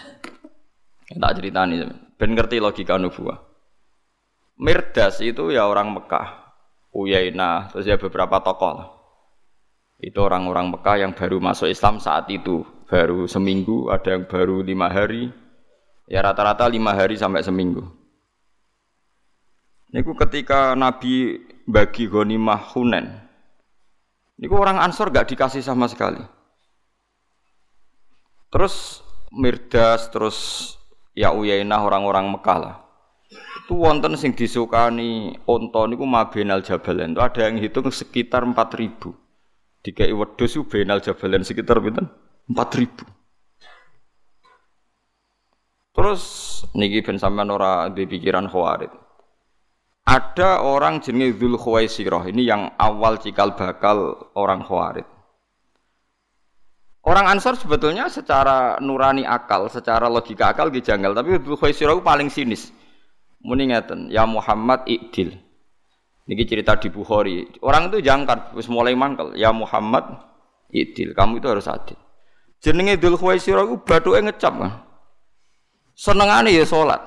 Tak 1.09 1.41
ceritani, 1.41 1.83
ben 2.15 2.31
ngerti 2.37 2.63
logika 2.63 2.95
nubuah. 2.95 3.43
Mirdas 4.61 5.19
itu 5.25 5.51
ya 5.51 5.67
orang 5.67 5.91
Mekah, 5.95 6.53
Uyainah, 6.93 7.73
terus 7.73 7.89
ya 7.89 7.97
beberapa 7.97 8.43
tokoh 8.45 8.98
Itu 9.99 10.23
orang-orang 10.23 10.71
Mekah 10.71 10.97
yang 11.03 11.13
baru 11.13 11.43
masuk 11.43 11.67
Islam 11.67 11.99
saat 11.99 12.31
itu, 12.31 12.63
baru 12.87 13.27
seminggu, 13.27 13.91
ada 13.91 14.15
yang 14.15 14.31
baru 14.31 14.63
lima 14.63 14.87
hari, 14.87 15.35
Ya 16.09 16.25
rata-rata 16.25 16.65
lima 16.73 16.97
hari 16.97 17.21
sampai 17.21 17.45
seminggu. 17.45 17.85
Niku 19.93 20.17
ketika 20.17 20.73
Nabi 20.73 21.37
bagi 21.69 22.09
ghanimah 22.09 22.73
Hunen. 22.73 23.13
Niku 24.41 24.57
orang 24.57 24.81
Ansor 24.81 25.13
gak 25.13 25.29
dikasih 25.29 25.61
sama 25.61 25.85
sekali. 25.85 26.25
Terus 28.49 29.05
Mirdas, 29.29 30.09
terus 30.09 30.39
ya 31.13 31.37
Uyainah 31.37 31.85
orang-orang 31.85 32.33
Mekah 32.33 32.57
lah. 32.57 32.77
Itu 33.69 33.77
wonten 33.77 34.17
sing 34.17 34.33
disukani 34.33 35.37
onto 35.45 35.85
niku 35.85 36.09
mabenal 36.09 36.65
jabalen. 36.65 37.13
Itu 37.13 37.21
ada 37.21 37.41
yang 37.45 37.61
hitung 37.61 37.93
sekitar 37.93 38.49
4000. 38.49 39.13
Dikai 39.89 40.13
wedhus 40.13 40.53
benal 40.69 41.01
jabalen 41.01 41.41
sekitar 41.41 41.81
pinten? 41.81 42.13
4000. 42.53 43.09
Terus 45.97 46.23
niki 46.77 47.01
ben 47.01 47.17
sampean 47.17 47.49
ora 47.49 47.89
di 47.89 48.05
pikiran 48.05 48.53
khawarid. 48.53 48.93
Ada 50.05 50.61
orang 50.61 51.01
jenenge 51.01 51.41
Dzul 51.41 51.57
Khuwaisirah 51.57 52.29
ini 52.29 52.45
yang 52.45 52.69
awal 52.77 53.17
cikal 53.17 53.57
bakal 53.57 54.29
orang 54.37 54.61
khawarid. 54.61 55.09
Orang 57.09 57.25
Ansor 57.25 57.57
sebetulnya 57.57 58.13
secara 58.13 58.77
nurani 58.85 59.25
akal, 59.25 59.73
secara 59.73 60.13
logika 60.13 60.53
akal 60.53 60.69
janggal, 60.69 61.17
tapi 61.17 61.41
Dzul 61.41 61.57
Khuwaisirah 61.57 61.97
paling 62.05 62.29
sinis. 62.29 62.69
Muni 63.41 63.73
ya 64.13 64.29
Muhammad 64.29 64.85
ikdil. 64.85 65.48
Niki 66.29 66.45
cerita 66.45 66.77
di 66.77 66.93
Bukhari. 66.93 67.49
Orang 67.65 67.89
itu 67.89 68.05
jangkar, 68.05 68.53
wis 68.53 68.69
mulai 68.69 68.93
mangkel. 68.93 69.33
Ya 69.33 69.49
Muhammad 69.49 70.05
ikdil, 70.69 71.17
kamu 71.17 71.41
itu 71.41 71.49
harus 71.49 71.65
adil. 71.65 71.97
Jenenge 72.61 73.01
Dzul 73.01 73.17
Khuwaisirah 73.17 73.65
ku 73.65 73.81
bathuke 73.81 74.21
ngecap 74.21 74.53
kan. 74.61 74.73
Senengane 75.97 76.53
ya 76.53 76.69
salat. 76.69 77.01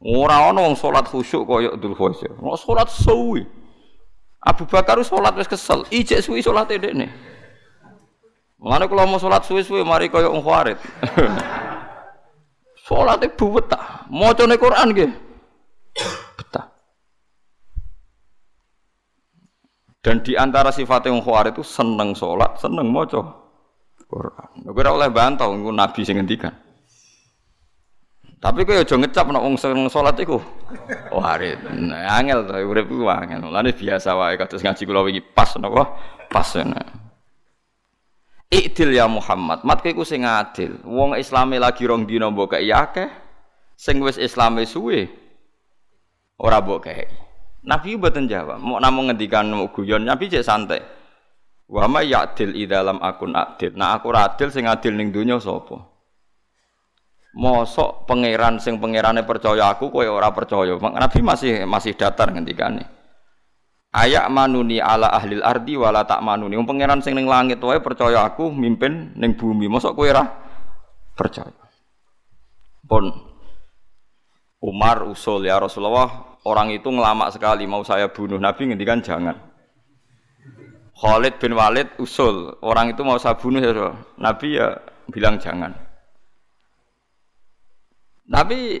Ora 0.00 0.48
ana 0.48 0.64
wong 0.64 0.80
salat 0.80 1.04
khusyuk 1.04 1.44
kaya 1.44 1.76
Dzul 1.76 1.92
Khuwaisir. 1.92 2.32
Mau 2.40 2.56
salat 2.56 2.88
suwi. 2.88 3.44
Abu 4.40 4.64
Bakar 4.64 4.96
salat 5.04 5.36
wis 5.36 5.44
kesel, 5.44 5.84
ijek 5.92 6.24
suwi 6.24 6.40
salate 6.40 6.80
dekne. 6.80 7.12
Mulane 8.56 8.88
kula 8.88 9.04
mau 9.04 9.20
salat 9.20 9.44
suwi-suwi 9.44 9.84
mari 9.84 10.08
kaya 10.08 10.28
wong 10.32 10.40
Khawarid. 10.40 10.76
Salate 12.90 13.30
buwet 13.30 13.70
ta. 13.70 14.04
Macane 14.10 14.58
Quran 14.58 14.90
nggih. 14.90 15.10
Dan 20.00 20.24
di 20.24 20.32
antara 20.32 20.72
sifatnya 20.72 21.12
wong 21.12 21.20
Khawarid 21.20 21.60
itu 21.60 21.64
seneng 21.64 22.16
salat, 22.16 22.56
seneng 22.56 22.88
maca 22.88 23.20
Quran. 24.08 24.48
Ora 24.72 24.90
oleh 24.96 25.12
bantau 25.12 25.52
Nabi 25.52 26.00
sing 26.08 26.16
ngendikan. 26.16 26.56
Tapi 28.40 28.64
kowe 28.64 28.72
aja 28.72 28.96
ngecap 28.96 29.28
nek 29.28 29.44
wong 29.44 29.60
seneng 29.60 29.92
salat 29.92 30.16
iku. 30.16 30.40
Warit. 31.12 31.60
Nah, 31.76 32.16
angel 32.16 32.48
to 32.48 32.56
urip 32.64 32.88
ku 32.88 33.04
angel. 33.04 33.52
Lane 33.52 33.76
biasa 33.76 34.16
wae 34.16 34.40
kados 34.40 34.64
ngaji 34.64 34.82
kula 34.88 35.04
wingi 35.04 35.20
pas 35.20 35.52
napa? 35.60 35.92
Pas. 36.32 36.48
Nah. 36.64 37.12
Ikdil 38.50 38.96
ya 38.96 39.04
Muhammad, 39.06 39.62
mat 39.62 39.84
kowe 39.84 40.02
sing 40.08 40.24
adil. 40.24 40.80
Wong 40.88 41.20
Islame 41.20 41.60
lagi 41.60 41.84
rong 41.84 42.08
dina 42.08 42.32
mbok 42.32 42.56
kaya 42.56 42.88
akeh. 42.88 43.12
Sing 43.76 44.00
wis 44.00 44.16
Islame 44.16 44.64
suwe 44.64 45.12
ora 46.40 46.64
mbok 46.64 46.88
kaya. 46.88 47.29
Nabi 47.60 48.00
mboten 48.00 48.24
jawab, 48.24 48.56
mau 48.56 48.80
namung 48.80 49.12
ngendikan 49.12 49.44
mau 49.52 49.68
guyon, 49.68 50.08
Nabi 50.08 50.32
cek 50.32 50.44
santai. 50.44 50.80
Wa 51.70 51.86
ma 51.86 52.02
ya'dil 52.02 52.58
idalam 52.58 52.98
akun 52.98 53.36
adil. 53.38 53.78
Nah 53.78 53.94
aku 53.94 54.10
adil 54.10 54.50
sing 54.50 54.66
adil 54.66 54.98
ning 54.98 55.14
donya 55.14 55.38
sapa? 55.38 55.78
Mosok 57.30 58.10
pangeran 58.10 58.58
sing 58.58 58.82
pangerane 58.82 59.22
percaya 59.22 59.70
aku 59.70 59.94
kowe 59.94 60.02
ora 60.02 60.34
percaya. 60.34 60.74
Nabi 60.74 61.22
masih 61.22 61.62
masih 61.62 61.94
datar 61.94 62.34
ngendikane. 62.34 62.90
Ayak 63.94 64.26
manuni 64.34 64.82
ala 64.82 65.14
ahlil 65.14 65.46
ardi 65.46 65.78
wala 65.78 66.02
tak 66.02 66.26
manuni. 66.26 66.58
Wong 66.58 66.66
pangeran 66.66 67.06
sing 67.06 67.14
ning 67.14 67.30
langit 67.30 67.62
wae 67.62 67.78
percaya 67.78 68.26
aku 68.26 68.50
mimpin 68.50 69.14
ning 69.14 69.38
bumi. 69.38 69.70
Mosok 69.70 69.94
kowe 69.94 70.10
ora 70.10 70.26
percaya. 71.14 71.54
Pun 72.82 73.14
Umar 74.58 75.06
usul 75.06 75.46
ya 75.46 75.62
Rasulullah 75.62 76.29
orang 76.44 76.72
itu 76.72 76.88
ngelamak 76.88 77.34
sekali 77.34 77.68
mau 77.68 77.84
saya 77.84 78.08
bunuh 78.08 78.40
Nabi 78.40 78.70
ngendikan 78.70 79.00
jangan. 79.04 79.36
Khalid 81.00 81.40
bin 81.40 81.56
Walid 81.56 81.88
usul, 81.96 82.60
orang 82.60 82.92
itu 82.92 83.00
mau 83.00 83.16
saya 83.16 83.32
bunuh 83.32 83.60
ya 83.60 83.72
Nabi 84.20 84.60
ya 84.60 84.76
bilang 85.08 85.40
jangan. 85.40 85.72
Tapi 88.30 88.78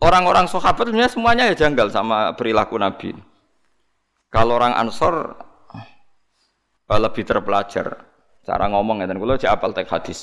orang-orang 0.00 0.48
sahabat 0.48 0.90
sebenarnya 0.90 1.12
semuanya 1.12 1.44
ya 1.52 1.54
janggal 1.54 1.92
sama 1.92 2.34
perilaku 2.34 2.80
Nabi. 2.80 3.12
Kalau 4.32 4.58
orang 4.58 4.74
Ansor 4.74 5.38
lebih 6.88 7.22
terpelajar 7.26 8.06
cara 8.46 8.64
ngomong 8.70 9.02
ya 9.02 9.06
dan 9.10 9.18
kalau 9.18 9.38
apal 9.38 9.70
teks 9.74 9.90
hadis. 9.90 10.20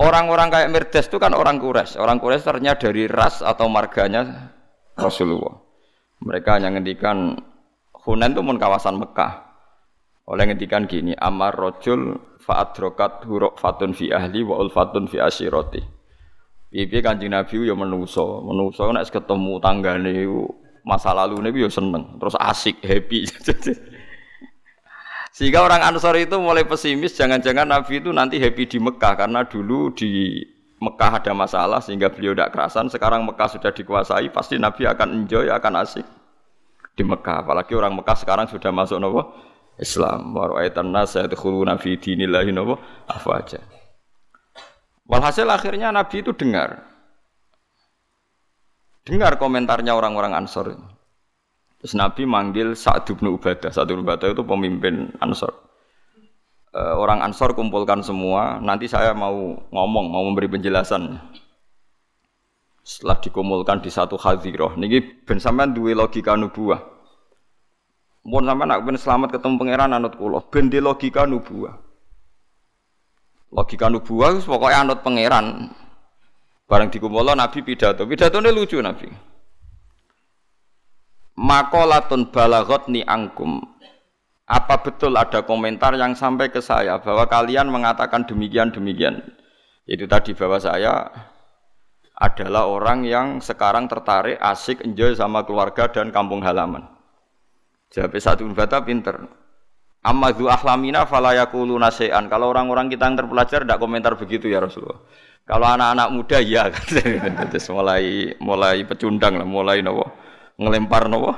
Orang-orang 0.00 0.48
kayak 0.48 0.70
Mirdas 0.72 1.06
itu 1.10 1.20
kan 1.20 1.36
orang 1.36 1.60
Quraisy. 1.60 2.00
Orang 2.00 2.18
Quraisy 2.18 2.44
ternyata 2.46 2.88
dari 2.88 3.04
ras 3.10 3.44
atau 3.44 3.68
marganya 3.68 4.52
Rasulullah. 4.96 5.60
Mereka 6.22 6.58
hanya 6.58 6.72
ngendikan 6.72 7.36
Hunan 8.02 8.34
itu 8.34 8.42
pun 8.42 8.58
kawasan 8.58 8.98
Mekah. 8.98 9.54
Oleh 10.26 10.50
ngendikan 10.50 10.90
gini, 10.90 11.14
amar 11.14 11.54
rojul 11.54 12.18
fa'adrokat 12.42 13.26
huruk 13.30 13.62
fatun 13.62 13.94
fi 13.94 14.10
ahli 14.10 14.42
wa 14.42 14.58
ulfatun 14.58 15.06
fi 15.06 15.22
asyiroti. 15.22 15.82
Piye 16.72 17.04
Kanjeng 17.04 17.30
Nabi 17.30 17.68
ya 17.68 17.76
menuso, 17.76 18.42
menuso 18.42 18.90
nek 18.90 19.06
ketemu 19.06 19.60
tanggane 19.60 20.24
masa 20.82 21.14
lalu 21.14 21.44
nih 21.46 21.68
ya 21.68 21.70
seneng, 21.70 22.16
terus 22.18 22.34
asik, 22.40 22.80
happy. 22.82 23.28
Sehingga 25.42 25.58
orang 25.66 25.82
Ansor 25.82 26.14
itu 26.22 26.38
mulai 26.38 26.62
pesimis, 26.62 27.18
jangan-jangan 27.18 27.66
Nabi 27.66 27.98
itu 27.98 28.14
nanti 28.14 28.38
happy 28.38 28.62
di 28.62 28.78
Mekah 28.78 29.26
karena 29.26 29.42
dulu 29.42 29.90
di 29.90 30.38
Mekah 30.78 31.18
ada 31.18 31.34
masalah 31.34 31.82
sehingga 31.82 32.14
beliau 32.14 32.30
tidak 32.30 32.54
kerasan. 32.54 32.86
Sekarang 32.86 33.26
Mekah 33.26 33.50
sudah 33.50 33.74
dikuasai, 33.74 34.30
pasti 34.30 34.54
Nabi 34.54 34.86
akan 34.86 35.26
enjoy, 35.26 35.50
akan 35.50 35.82
asik 35.82 36.06
di 36.94 37.02
Mekah. 37.02 37.42
Apalagi 37.42 37.74
orang 37.74 37.98
Mekah 37.98 38.14
sekarang 38.14 38.46
sudah 38.46 38.70
masuk 38.70 39.02
nopo 39.02 39.34
Islam. 39.82 40.30
Wa 40.30 40.46
ra'aitan 40.46 40.94
nas 40.94 41.18
yadkhuluna 41.18 41.74
nopo 41.74 42.78
aja. 43.34 43.58
Walhasil 45.10 45.50
akhirnya 45.50 45.90
Nabi 45.90 46.22
itu 46.22 46.30
dengar. 46.38 46.86
Dengar 49.02 49.42
komentarnya 49.42 49.90
orang-orang 49.90 50.38
Ansor. 50.38 50.91
Terus 51.82 51.98
Nabi 51.98 52.22
manggil 52.30 52.78
Sa'd 52.78 53.10
bin 53.10 53.34
Ubadah. 53.34 53.74
Sa'd 53.74 53.90
bin 53.90 54.06
Ubadah 54.06 54.30
itu 54.30 54.46
pemimpin 54.46 55.10
Ansor. 55.18 55.50
Uh, 56.70 56.94
orang 56.94 57.26
Ansor 57.26 57.58
kumpulkan 57.58 58.06
semua, 58.06 58.62
nanti 58.62 58.86
saya 58.86 59.10
mau 59.12 59.58
ngomong, 59.68 60.06
mau 60.08 60.22
memberi 60.30 60.46
penjelasan. 60.46 61.18
Setelah 62.86 63.18
dikumpulkan 63.18 63.82
di 63.82 63.90
satu 63.90 64.14
hadiroh, 64.14 64.78
niki 64.78 65.26
ben 65.26 65.42
sampean 65.42 65.74
duwe 65.74 65.94
logika 65.94 66.38
nubuah. 66.38 66.82
Mun 68.30 68.46
sampean 68.46 68.70
nak 68.70 68.82
ben 68.86 68.94
selamat 68.94 69.38
ketemu 69.38 69.54
pangeran 69.58 69.90
anut 69.90 70.14
kula, 70.14 70.38
ben 70.48 70.70
di 70.70 70.78
logika 70.78 71.26
nubuah. 71.26 71.74
Logika 73.52 73.90
nubuah 73.90 74.38
pokoknya 74.38 74.86
anut 74.86 75.02
pangeran. 75.02 75.76
Bareng 76.70 76.88
dikumpul 76.88 77.36
Nabi 77.36 77.60
pidato. 77.60 78.08
Pidatone 78.08 78.48
lucu 78.48 78.80
Nabi. 78.80 79.31
Makolatun 81.42 82.30
balagot 82.30 82.86
ni 82.86 83.02
angkum. 83.02 83.58
Apa 84.46 84.78
betul 84.78 85.18
ada 85.18 85.42
komentar 85.42 85.90
yang 85.98 86.14
sampai 86.14 86.54
ke 86.54 86.62
saya 86.62 87.02
bahwa 87.02 87.26
kalian 87.26 87.66
mengatakan 87.66 88.22
demikian 88.22 88.70
demikian? 88.70 89.18
Itu 89.82 90.06
tadi 90.06 90.38
bahwa 90.38 90.62
saya 90.62 91.10
adalah 92.14 92.70
orang 92.70 93.02
yang 93.02 93.26
sekarang 93.42 93.90
tertarik 93.90 94.38
asik 94.38 94.86
enjoy 94.86 95.18
sama 95.18 95.42
keluarga 95.42 95.90
dan 95.90 96.14
kampung 96.14 96.46
halaman. 96.46 96.86
Jawab 97.90 98.14
satu 98.22 98.46
bata 98.54 98.78
pinter. 98.86 99.26
Amadhu 100.06 100.46
ahlamina 100.46 101.10
falayakulu 101.10 101.74
nasean. 101.74 102.30
Kalau 102.30 102.54
orang-orang 102.54 102.86
kita 102.86 103.10
yang 103.10 103.18
terpelajar 103.18 103.66
tidak 103.66 103.82
komentar 103.82 104.14
begitu 104.14 104.46
ya 104.46 104.62
Rasulullah. 104.62 105.02
Kalau 105.42 105.66
anak-anak 105.66 106.08
muda 106.14 106.38
ya, 106.46 106.70
mulai 107.74 108.30
mulai 108.38 108.86
pecundang 108.86 109.42
lah, 109.42 109.46
mulai 109.46 109.82
nopo 109.82 110.22
ngelempar 110.56 111.08
nopo 111.08 111.32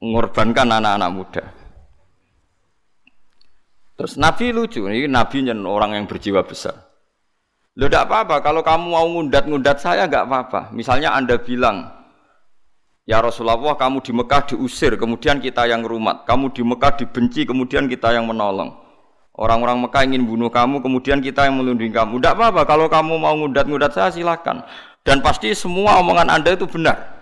mengorbankan 0.00 0.80
anak-anak 0.80 1.10
muda. 1.12 1.44
Terus 4.00 4.16
Nabi 4.16 4.48
lucu, 4.56 4.88
ini 4.88 5.04
Nabi 5.04 5.44
nyen 5.44 5.60
orang 5.68 5.92
yang 5.92 6.08
berjiwa 6.08 6.40
besar. 6.40 6.72
Lo 7.76 7.84
tidak 7.86 8.08
apa-apa, 8.08 8.40
kalau 8.40 8.64
kamu 8.64 8.86
mau 8.96 9.04
ngundat-ngundat 9.04 9.76
saya 9.76 10.08
nggak 10.08 10.24
apa-apa. 10.24 10.60
Misalnya 10.72 11.12
anda 11.12 11.36
bilang, 11.36 12.00
Ya 13.04 13.20
Rasulullah, 13.20 13.76
kamu 13.76 14.00
di 14.00 14.12
Mekah 14.16 14.54
diusir, 14.54 14.96
kemudian 14.96 15.42
kita 15.42 15.68
yang 15.68 15.84
rumat. 15.84 16.24
Kamu 16.24 16.54
di 16.54 16.62
Mekah 16.64 16.96
dibenci, 16.96 17.42
kemudian 17.42 17.90
kita 17.90 18.14
yang 18.14 18.24
menolong. 18.24 18.72
Orang-orang 19.36 19.84
Mekah 19.84 20.06
ingin 20.08 20.24
bunuh 20.24 20.48
kamu, 20.48 20.80
kemudian 20.80 21.20
kita 21.20 21.44
yang 21.44 21.60
melindungi 21.60 21.92
kamu. 21.92 22.22
Tidak 22.22 22.34
apa-apa, 22.38 22.62
kalau 22.64 22.86
kamu 22.88 23.20
mau 23.20 23.36
ngudat-ngudat 23.36 23.92
saya 23.92 24.08
silahkan. 24.14 24.64
Dan 25.04 25.20
pasti 25.20 25.52
semua 25.52 26.00
omongan 26.00 26.28
anda 26.28 26.56
itu 26.56 26.70
benar. 26.70 27.19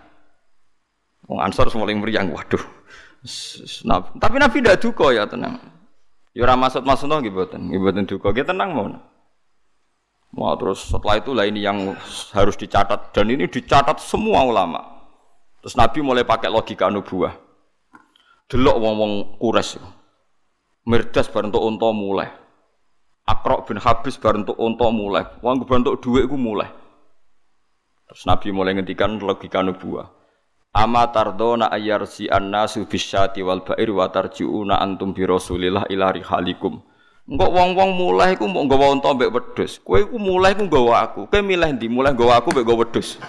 Wong 1.28 1.44
Ansor 1.44 1.68
semua 1.68 1.84
yang 1.92 2.00
meriang, 2.00 2.32
waduh. 2.32 2.64
Tapi 4.16 4.36
Nabi 4.40 4.64
tidak 4.64 4.80
duka 4.80 5.12
ya 5.12 5.28
tenang. 5.28 5.60
Ya 6.32 6.48
ora 6.48 6.56
maksud 6.56 6.86
maksud 6.86 7.10
nggih 7.10 7.34
mboten, 7.34 7.68
nggih 7.68 7.80
mboten 7.82 8.04
duka. 8.08 8.32
Nggih 8.32 8.48
tenang 8.48 8.70
mau. 8.72 8.88
Mau 10.28 10.54
terus 10.60 10.88
setelah 10.88 11.20
itu 11.20 11.32
lah 11.32 11.44
ini 11.48 11.64
yang 11.64 11.96
harus 12.36 12.56
dicatat 12.56 13.12
dan 13.12 13.28
ini 13.28 13.48
dicatat 13.48 14.00
semua 14.00 14.44
ulama. 14.44 14.80
Terus 15.60 15.74
Nabi 15.76 16.00
mulai 16.00 16.24
pakai 16.24 16.48
logika 16.48 16.88
nubuah. 16.88 17.32
Delok 18.48 18.76
wong-wong 18.80 19.12
kures. 19.36 19.76
Mirdas 20.88 21.28
bareng 21.28 21.52
untuk 21.52 21.64
unta 21.64 21.88
mulai. 21.92 22.28
Akrok 23.28 23.68
bin 23.68 23.76
Habis 23.76 24.16
bareng 24.16 24.48
untuk 24.48 24.56
unta 24.56 24.88
mulai. 24.88 25.28
Wong 25.44 25.60
bentuk 25.68 26.00
duit 26.00 26.24
iku 26.24 26.40
mulai. 26.40 26.72
Terus 28.08 28.24
Nabi 28.24 28.48
mulai 28.52 28.72
ngendikan 28.72 29.20
logika 29.20 29.60
nubuah. 29.60 30.17
Ama 30.76 31.08
tardona 31.10 31.72
ayarsi 31.72 32.28
annasu 32.28 32.84
bisyati 32.84 33.40
wal 33.40 33.64
ba'ir 33.64 33.88
wa 33.88 34.06
tarji'una 34.12 34.78
antum 34.78 35.16
bi 35.16 35.24
Rasulillah 35.24 35.88
ila 35.88 36.12
rihalikum. 36.12 36.84
Engkok 37.28 37.50
wong-wong 37.52 37.90
mulai 37.92 38.36
iku 38.36 38.48
mau 38.48 38.64
nggawa 38.64 38.96
unta 38.96 39.12
mbek 39.12 39.28
wedhus. 39.32 39.80
Kowe 39.84 40.00
iku 40.00 40.16
mulai 40.16 40.56
iku 40.56 40.64
nggawa 40.64 41.12
aku. 41.12 41.20
Kowe 41.28 41.40
milih 41.44 41.76
ndi? 41.76 41.88
Mulai 41.88 42.16
nggawa 42.16 42.40
aku 42.40 42.52
mbek 42.56 42.64
nggawa 42.64 42.78
wedhus. 42.88 43.20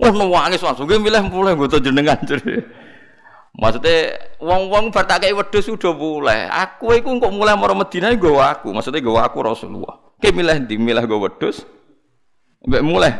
Wah 0.00 0.12
nangis 0.12 0.64
langsung 0.64 0.88
gue 0.88 0.96
milih 0.96 1.28
mulai 1.28 1.56
tuh 1.68 1.80
jenengan. 1.80 2.16
Maksudnya 3.56 4.16
wong-wong 4.40 4.88
kayak 4.92 5.36
wedhus 5.36 5.68
sudah 5.68 5.92
mulai. 5.92 6.48
Aku 6.48 6.96
itu 6.96 7.08
kok 7.20 7.32
mulai 7.32 7.56
mau 7.56 7.72
Medina 7.76 8.12
gue 8.12 8.32
aku. 8.32 8.72
Maksudnya 8.72 9.04
gue 9.04 9.20
aku 9.20 9.38
Rasulullah. 9.44 10.00
Kayak 10.20 10.34
milih 10.36 10.56
di 10.64 10.76
milih 10.80 11.04
gue 11.04 11.20
wedhus. 11.20 11.64
Mbak 12.64 12.82
mulai. 12.84 13.12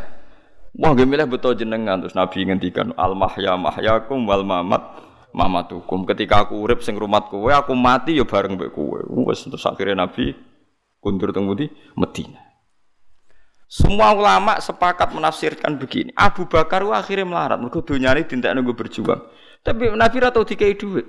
Wah 0.71 0.95
gue 0.95 1.03
milih 1.03 1.27
betul 1.27 1.59
jenengan 1.59 1.99
terus 1.99 2.15
Nabi 2.15 2.47
ngendikan 2.47 2.95
al 2.95 3.19
mahya 3.19 3.59
mahyakum 3.59 4.23
wal 4.23 4.47
mamat 4.47 5.03
mamatukum. 5.35 6.07
Ketika 6.07 6.47
aku 6.47 6.63
urip 6.63 6.87
sing 6.87 6.95
rumat 6.95 7.27
kowe, 7.27 7.51
aku 7.51 7.75
mati 7.75 8.19
ya 8.19 8.27
bareng 8.27 8.55
mbek 8.55 8.71
kowe. 8.71 9.03
Wes 9.27 9.43
terus 9.43 9.67
akhirnya 9.67 10.07
Nabi 10.07 10.35
kundur 11.03 11.35
teng 11.35 11.51
Medina. 11.99 12.39
Semua 13.71 14.11
ulama 14.11 14.59
sepakat 14.59 15.15
menafsirkan 15.15 15.79
begini. 15.79 16.11
Abu 16.19 16.43
Bakar 16.51 16.83
wah 16.83 16.99
akhirnya 16.99 17.23
melarat. 17.23 17.59
Mereka 17.63 17.87
dunia 17.87 18.11
ini 18.19 18.27
tidak 18.27 18.51
nunggu 18.59 18.75
berjuang. 18.75 19.23
Tapi 19.63 19.95
Nabi 19.95 20.17
atau 20.27 20.43
tiga 20.43 20.67
duit. 20.75 21.07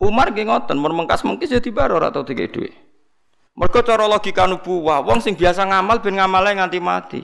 Umar 0.00 0.32
nggih 0.32 0.48
ngoten, 0.48 0.80
mun 0.80 0.96
mengkas 0.96 1.20
mengkis 1.22 1.52
jadi 1.52 1.68
baru 1.68 2.00
atau 2.00 2.24
tiga 2.24 2.48
duit. 2.48 2.72
Mereka 3.52 3.84
cara 3.84 4.08
logika 4.08 4.48
nubuwah, 4.48 5.04
wong 5.04 5.20
sing 5.20 5.36
biasa 5.36 5.68
ngamal 5.68 6.00
ben 6.00 6.16
ngamale 6.16 6.56
nganti 6.56 6.80
mati. 6.80 7.20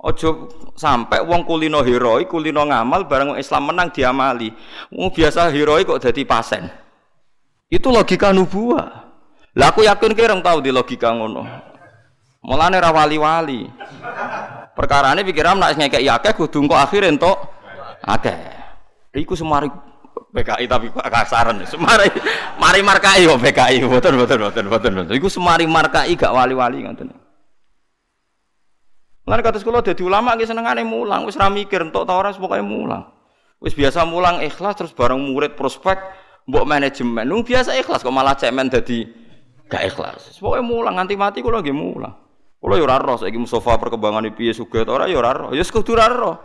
Ojo 0.00 0.48
sampai 0.80 1.20
wong 1.20 1.44
kulino 1.44 1.84
heroi, 1.84 2.24
kulino 2.24 2.64
ngamal 2.64 3.04
bareng 3.04 3.36
Islam 3.36 3.68
menang 3.68 3.92
diamali. 3.92 4.48
Wong 4.88 5.12
biasa 5.12 5.52
heroi 5.52 5.84
kok 5.84 6.00
jadi 6.00 6.24
pasen. 6.24 6.64
Itu 7.68 7.92
logika 7.92 8.32
nubuwah. 8.32 9.12
Lah 9.52 9.68
aku 9.68 9.84
yakin 9.84 10.16
kira 10.16 10.32
tahu 10.40 10.64
di 10.64 10.72
logika 10.72 11.12
ngono. 11.12 11.44
Mulane 12.40 12.80
ra 12.80 12.88
wali-wali. 12.96 13.68
Perkarane 14.72 15.20
pikiran 15.20 15.60
nek 15.60 15.76
ngekek 15.76 16.08
akeh 16.08 16.32
kudu 16.32 16.64
engko 16.64 16.80
akhir 16.80 17.04
entuk 17.04 17.36
akeh. 18.00 18.40
Iku 19.12 19.36
semari 19.36 19.68
PKI 20.32 20.64
tapi 20.64 20.88
kasaran. 20.96 21.60
Semari 21.68 22.08
mari 22.56 22.80
markai 22.80 23.28
kok 23.28 23.36
PKI. 23.36 23.84
Mboten 23.84 24.16
mboten 24.16 24.38
mboten 24.40 24.64
mboten. 24.64 25.12
Iku 25.12 25.28
semari 25.28 25.68
markai 25.68 26.16
gak 26.16 26.32
wali-wali 26.32 26.88
ngoten. 26.88 27.12
Lan 29.30 29.46
kata 29.46 29.62
sekolah 29.62 29.86
dadi 29.86 30.02
ulama 30.02 30.34
ki 30.34 30.42
senengane 30.42 30.82
mulang, 30.82 31.22
wis 31.22 31.38
ra 31.38 31.46
mikir 31.46 31.86
entuk 31.86 32.02
ta 32.02 32.18
ora 32.18 32.34
pokoke 32.34 32.58
mulang. 32.66 33.06
Wis 33.62 33.78
biasa 33.78 34.02
mulang 34.02 34.42
ikhlas 34.42 34.74
terus 34.74 34.90
bareng 34.90 35.22
murid 35.22 35.54
prospek 35.54 36.02
mbok 36.50 36.66
manajemen. 36.66 37.30
Nu 37.30 37.46
biasa 37.46 37.78
ikhlas 37.78 38.02
kok 38.02 38.10
malah 38.10 38.34
cemen 38.34 38.66
dadi 38.66 39.06
gak 39.70 39.86
ikhlas. 39.86 40.34
Pokoke 40.42 40.66
mulang 40.66 40.98
nganti 40.98 41.14
mati 41.14 41.38
kula 41.46 41.62
nggih 41.62 41.70
mulang. 41.70 42.10
Kulo 42.58 42.74
yo 42.74 42.84
ora 42.90 42.98
roh 42.98 43.16
saiki 43.22 43.38
Mustafa 43.38 43.78
perkembangan 43.78 44.26
piye 44.34 44.50
sugih 44.50 44.82
ora 44.82 45.06
yo 45.06 45.22
ora 45.22 45.30
roh. 45.30 45.54
Ya 45.54 45.62
kudu 45.62 45.94
ora 45.94 46.10
roh. 46.10 46.36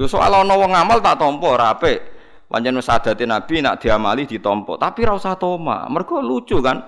Lho 0.00 0.08
soal 0.08 0.32
ana 0.32 0.56
wong 0.56 0.72
ngamal 0.72 1.04
tak 1.04 1.20
tampa 1.20 1.46
ora 1.46 1.76
apik. 1.76 2.16
Pancen 2.48 2.78
sadate 2.78 3.26
Nabi 3.26 3.66
nak 3.66 3.82
diamali 3.82 4.30
ditompo, 4.30 4.78
tapi 4.78 5.02
ra 5.02 5.18
usah 5.18 5.34
toma. 5.34 5.90
Mergo 5.90 6.22
lucu 6.22 6.62
kan. 6.62 6.86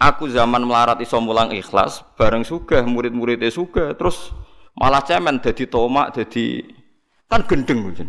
Aku 0.00 0.32
zaman 0.32 0.64
melarat 0.64 0.96
iso 1.04 1.20
mulang 1.20 1.52
ikhlas, 1.52 2.00
bareng 2.16 2.40
sugih 2.40 2.80
murid-muridnya 2.88 3.52
sugih, 3.52 3.92
terus 4.00 4.32
malah 4.72 5.04
cemen 5.04 5.36
dadi 5.44 5.68
tomak, 5.68 6.16
dadi 6.16 6.64
kan 7.28 7.44
gendeng 7.44 7.92
gitu. 7.92 8.08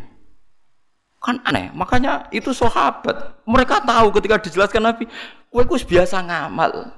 Kan 1.20 1.44
aneh, 1.44 1.68
makanya 1.76 2.32
itu 2.32 2.56
sahabat. 2.56 3.44
Mereka 3.44 3.84
tahu 3.84 4.08
ketika 4.16 4.40
dijelaskan 4.40 4.88
Nabi, 4.88 5.04
kowe 5.52 5.68
biasa 5.68 6.24
ngamal. 6.24 6.96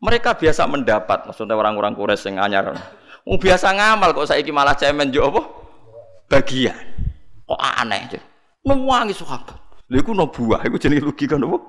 Mereka 0.00 0.32
biasa 0.32 0.64
mendapat, 0.64 1.28
maksudnya 1.28 1.60
orang-orang 1.60 1.92
Quraisy 1.92 2.32
yang 2.32 2.40
anyar. 2.40 2.72
Mau 3.28 3.36
biasa 3.36 3.68
ngamal 3.76 4.16
kok 4.16 4.32
saiki 4.32 4.48
malah 4.48 4.72
cemen 4.80 5.12
jo 5.12 5.28
apa? 5.28 5.44
Bagian. 6.24 6.80
Kok 7.44 7.60
aneh 7.60 8.08
aja. 8.08 8.20
Mewangi 8.64 9.12
sahabat. 9.12 9.60
Lha 9.92 10.00
iku 10.00 10.16
no 10.16 10.24
buah, 10.24 10.64
iku 10.64 10.80
jenenge 10.80 11.04
logika? 11.04 11.36
Mau 11.36 11.60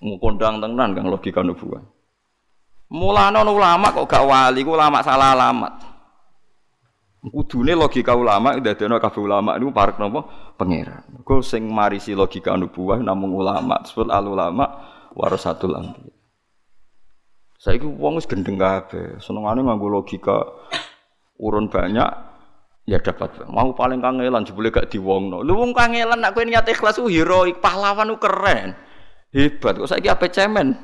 kondang 0.00 0.64
tenan 0.64 0.96
kang 0.96 1.06
logika 1.12 1.44
nubuah. 1.44 1.84
Mulane 2.90 3.38
ulama 3.46 3.94
kok 3.94 4.08
gak 4.10 4.26
wali, 4.26 4.66
ku 4.66 4.74
ulama 4.74 5.04
salah 5.04 5.36
alamat. 5.36 5.74
Kudune 7.20 7.76
logika 7.76 8.16
ulama 8.16 8.56
ndadekno 8.56 8.96
kabeh 8.96 9.20
ulama 9.20 9.54
niku 9.60 9.70
parek 9.70 10.00
napa? 10.00 10.24
Pangeran. 10.56 11.20
Kok 11.22 11.44
sing 11.44 11.68
marisi 11.68 12.16
logika 12.16 12.56
nubuah 12.56 12.98
namung 12.98 13.36
ulama, 13.36 13.78
disebut 13.84 14.08
al 14.08 14.26
ulama 14.26 14.64
warasatul 15.14 15.76
anbiya. 15.76 16.16
Saiki 17.60 17.84
wong 17.84 18.16
wis 18.16 18.24
gendeng 18.24 18.56
kabeh, 18.56 19.20
senengane 19.20 19.60
nganggo 19.60 19.92
logika 19.92 20.48
urun 21.36 21.68
banyak 21.68 22.08
ya 22.88 22.98
dapat. 23.04 23.44
Mau 23.52 23.76
paling 23.76 24.00
kangelan 24.00 24.48
jebule 24.48 24.72
gak 24.72 24.88
diwongno. 24.88 25.44
Lu 25.44 25.60
wong 25.60 25.76
kangelan 25.76 26.24
nek 26.24 26.32
kowe 26.32 26.42
niat 26.42 26.64
ikhlas 26.66 26.96
ku 26.96 27.12
heroik, 27.12 27.60
pahlawan 27.60 28.16
ku 28.16 28.18
keren. 28.18 28.74
Hebat 29.30 29.78
kok 29.78 29.90
saiki 29.90 30.10
ape 30.10 30.26
cemen. 30.30 30.74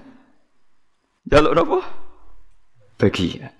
Jaluk 1.27 1.53
napa? 1.59 1.79
Bagian. 2.97 3.51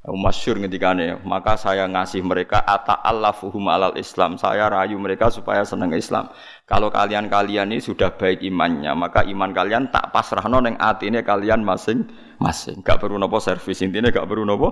Masyur 0.00 0.56
ngendikane, 0.56 1.20
maka 1.28 1.60
saya 1.60 1.84
ngasih 1.84 2.24
mereka 2.24 2.64
ata'allafuhum 2.64 3.68
alal 3.68 3.94
Islam. 4.00 4.40
Saya 4.40 4.72
rayu 4.72 4.96
mereka 4.96 5.28
supaya 5.28 5.60
senang 5.60 5.92
Islam. 5.92 6.32
Kalau 6.64 6.88
kalian-kalian 6.88 7.68
ini 7.68 7.84
sudah 7.84 8.08
baik 8.16 8.40
imannya, 8.40 8.90
maka 8.96 9.28
iman 9.28 9.52
kalian 9.52 9.92
tak 9.92 10.08
pasrahno 10.08 10.64
ning 10.64 10.80
atine 10.80 11.20
kalian 11.20 11.60
masing-masing. 11.62 12.80
Gak 12.80 12.96
perlu 12.96 13.20
nopo 13.20 13.44
servis, 13.44 13.84
intinya 13.84 14.08
gak 14.08 14.24
perlu 14.24 14.42
nopo 14.48 14.68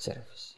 servis. 0.00 0.56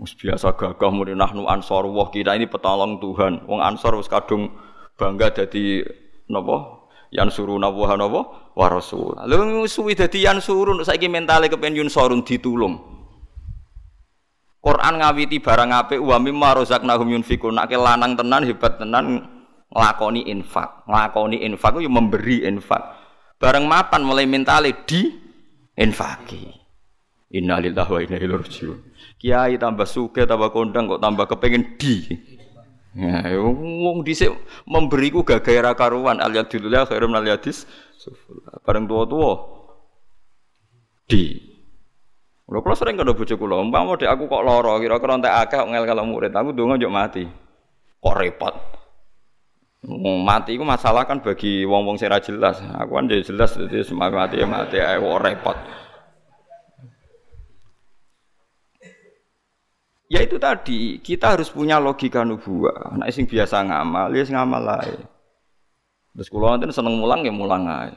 Mus 0.00 0.16
biasa 0.16 0.56
gagah 0.56 0.90
muni 0.90 1.12
nahnu 1.12 1.46
ansor 1.46 1.86
wah 1.92 2.08
kita 2.08 2.34
ini 2.34 2.48
petolong 2.48 2.98
Tuhan. 2.98 3.44
Wong 3.44 3.60
ansor 3.60 3.94
wis 4.00 4.10
kadung 4.10 4.50
bangga 4.96 5.30
jadi 5.30 5.84
nopo 6.32 6.88
yang 7.12 7.28
suruh 7.28 7.60
nabuah 7.60 8.00
nopo 8.00 8.20
wa 8.56 8.66
rasul. 8.72 9.12
Lalu 9.20 9.68
suwi 9.68 9.92
dadi 9.92 10.24
surun 10.40 10.80
saiki 10.80 11.12
mentale 11.12 11.52
kepen 11.52 11.76
yun 11.76 11.92
sorun 11.92 12.24
ditulung. 12.24 12.80
Quran 14.62 15.02
ngawiti 15.02 15.42
barang 15.42 15.70
apik 15.74 16.00
wa 16.00 16.16
mimma 16.22 16.54
razaqnahum 16.62 17.18
yunfikun. 17.18 17.58
Nek 17.58 17.74
lanang 17.74 18.14
tenan 18.14 18.46
hebat 18.46 18.78
tenan 18.78 19.26
nglakoni 19.68 20.30
infak. 20.30 20.86
Nglakoni 20.86 21.42
infak 21.42 21.82
yo 21.82 21.90
memberi 21.90 22.46
infak. 22.46 22.80
Bareng 23.42 23.66
mapan 23.66 24.06
mulai 24.06 24.24
mentale 24.30 24.86
di 24.86 25.10
infaki. 25.74 26.62
Innalillahi 27.32 27.90
wa 27.90 28.00
inna 28.06 28.16
ilaihi 28.22 28.38
rajiun. 28.38 28.78
Kiai 29.18 29.58
tambah 29.58 29.88
suge 29.88 30.30
tambah 30.30 30.54
kondang 30.54 30.86
kok 30.86 31.02
tambah 31.02 31.26
kepengen 31.26 31.74
di. 31.74 32.06
Ya, 32.92 33.24
wong 33.40 34.04
dhisik 34.04 34.28
memberiku 34.68 35.24
gagaira 35.24 35.72
karuan 35.72 36.20
aliyadillah 36.20 36.84
khairum 36.84 37.16
aliyadis 37.16 37.64
bareng 38.68 38.84
tua-tua 38.84 39.32
di 41.08 41.52
Lho 42.52 42.60
kula 42.60 42.76
sering 42.76 43.00
kena 43.00 43.16
bojo 43.16 43.40
kula, 43.40 43.64
umpama 43.64 43.96
dek 43.96 44.12
aku 44.12 44.28
kok 44.28 44.44
lara, 44.44 44.76
kira-kira 44.76 45.16
entek 45.16 45.32
akeh 45.32 45.62
ngel 45.72 45.88
kalau 45.88 46.04
murid, 46.04 46.36
aku 46.36 46.52
donga 46.52 46.76
njuk 46.76 46.92
mati. 46.92 47.24
Kok 47.96 48.12
repot. 48.12 48.54
Mati 50.26 50.54
iku 50.54 50.62
masalah 50.66 51.08
kan 51.08 51.24
bagi 51.24 51.64
wong-wong 51.64 51.96
sing 51.96 52.12
jelas. 52.12 52.60
Aku 52.76 52.98
kan 52.98 53.08
jelas 53.08 53.56
dadi 53.56 53.80
mati 53.96 54.36
ya 54.36 54.46
mati 54.46 54.76
ae 54.78 55.00
repot. 55.00 55.56
Ya 60.12 60.20
itu 60.20 60.36
tadi, 60.36 61.00
kita 61.00 61.32
harus 61.32 61.48
punya 61.48 61.80
logika 61.80 62.20
nubuah. 62.20 63.00
Nek 63.00 63.08
sing 63.16 63.24
biasa 63.24 63.64
ngamal, 63.64 64.12
ya 64.12 64.28
sing 64.28 64.36
ngamal 64.36 64.84
ae. 64.84 65.00
Terus 66.12 66.28
kula 66.28 66.60
nanti 66.60 66.68
seneng 66.68 67.00
mulang 67.00 67.24
ya 67.24 67.32
mulang 67.32 67.64
ae. 67.64 67.96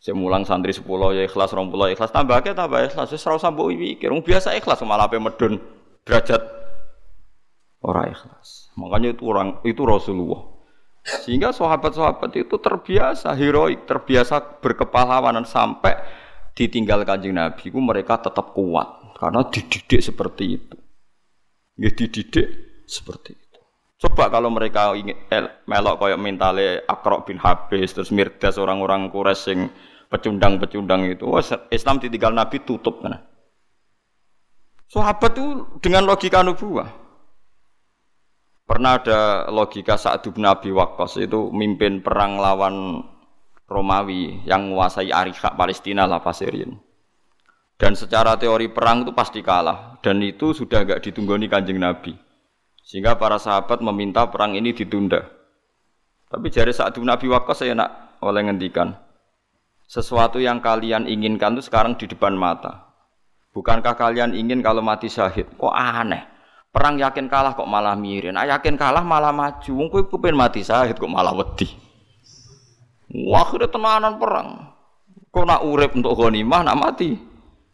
Saya 0.00 0.16
mulang 0.16 0.48
santri 0.48 0.72
10 0.72 0.88
ya 1.12 1.28
ikhlas, 1.28 1.52
20 1.52 1.92
ya 1.92 1.94
ikhlas, 1.94 2.16
tambah 2.16 2.40
ke 2.40 2.56
tambah 2.56 2.80
ikhlas. 2.88 3.12
Wis 3.12 3.28
ora 3.28 3.36
usah 3.36 3.52
mikir, 3.52 4.08
biasa 4.08 4.56
ikhlas 4.56 4.80
malah 4.88 5.04
ape 5.04 5.20
medun 5.20 5.60
derajat 6.08 6.40
ora 7.84 8.08
ikhlas. 8.08 8.72
Makanya 8.80 9.12
itu 9.12 9.28
orang 9.28 9.60
itu 9.68 9.84
Rasulullah. 9.84 10.48
Sehingga 11.04 11.52
sahabat-sahabat 11.52 12.40
itu 12.40 12.56
terbiasa 12.56 13.36
heroik, 13.36 13.84
terbiasa 13.84 14.64
berkepahlawanan 14.64 15.44
sampai 15.44 15.92
ditinggal 16.56 17.04
kanjeng 17.04 17.36
Nabi, 17.36 17.68
itu 17.68 17.78
mereka 17.78 18.16
tetap 18.16 18.56
kuat 18.56 19.12
karena 19.20 19.44
dididik 19.44 20.00
seperti 20.00 20.56
itu. 20.56 20.81
Ya 21.80 21.88
dididik 21.88 22.48
seperti 22.84 23.32
itu. 23.32 23.60
Coba 24.02 24.28
kalau 24.28 24.50
mereka 24.50 24.92
ingin 24.98 25.16
melok 25.64 26.02
koyok 26.02 26.20
mentale 26.20 26.82
Akrok 26.84 27.30
bin 27.30 27.38
Habis 27.38 27.94
terus 27.94 28.10
Mirdas 28.10 28.58
orang-orang 28.58 29.08
Quraisy 29.08 29.46
yang 29.54 29.60
pecundang-pecundang 30.12 31.08
itu, 31.08 31.24
oh, 31.24 31.40
Islam 31.72 31.96
ditinggal 31.96 32.36
Nabi 32.36 32.60
tutup 32.66 33.00
kan. 33.00 33.16
Sahabat 34.92 35.32
itu 35.32 35.46
dengan 35.80 36.04
logika 36.04 36.44
nubuah. 36.44 36.92
Pernah 38.68 38.92
ada 39.00 39.20
logika 39.48 39.96
saat 39.96 40.20
bin 40.28 40.44
Abi 40.44 40.68
Waqqas 40.68 41.16
itu 41.16 41.48
mimpin 41.48 42.04
perang 42.04 42.36
lawan 42.36 43.00
Romawi 43.64 44.44
yang 44.44 44.68
menguasai 44.68 45.08
Arika 45.08 45.56
Palestina 45.56 46.04
lah 46.04 46.20
Pasirin. 46.20 46.76
Dan 47.82 47.98
secara 47.98 48.38
teori 48.38 48.70
perang 48.70 49.02
itu 49.02 49.10
pasti 49.10 49.42
kalah. 49.42 49.98
Dan 49.98 50.22
itu 50.22 50.54
sudah 50.54 50.86
agak 50.86 51.02
ditunggoni 51.02 51.50
kanjeng 51.50 51.82
Nabi. 51.82 52.14
Sehingga 52.86 53.18
para 53.18 53.42
sahabat 53.42 53.82
meminta 53.82 54.22
perang 54.30 54.54
ini 54.54 54.70
ditunda. 54.70 55.26
Tapi 56.30 56.46
jari 56.46 56.70
saat 56.70 56.94
Nabi 56.94 57.26
Waqqas 57.26 57.66
saya 57.66 57.74
nak 57.74 58.22
oleh 58.22 58.46
ngendikan. 58.46 58.94
Sesuatu 59.90 60.38
yang 60.38 60.62
kalian 60.62 61.10
inginkan 61.10 61.58
itu 61.58 61.66
sekarang 61.66 61.98
di 61.98 62.06
depan 62.06 62.38
mata. 62.38 62.94
Bukankah 63.50 63.98
kalian 63.98 64.38
ingin 64.38 64.62
kalau 64.62 64.78
mati 64.78 65.10
syahid? 65.10 65.50
Kok 65.58 65.74
aneh? 65.74 66.22
Perang 66.70 67.02
yakin 67.02 67.26
kalah 67.26 67.58
kok 67.58 67.66
malah 67.66 67.98
mirin. 67.98 68.38
Nah, 68.38 68.46
yakin 68.46 68.78
kalah 68.78 69.02
malah 69.02 69.34
maju. 69.34 69.70
Wong 69.74 69.90
kowe 69.90 70.06
kepen 70.06 70.38
mati 70.38 70.62
syahid 70.62 71.02
kok 71.02 71.10
malah 71.10 71.34
wedi. 71.34 71.66
Wah, 73.26 73.50
tenanan 73.58 74.22
perang. 74.22 74.70
Kok 75.34 75.44
nak 75.50 75.66
urip 75.66 75.98
untuk 75.98 76.14
ghanimah 76.14 76.62
nak 76.62 76.78
mati? 76.78 77.31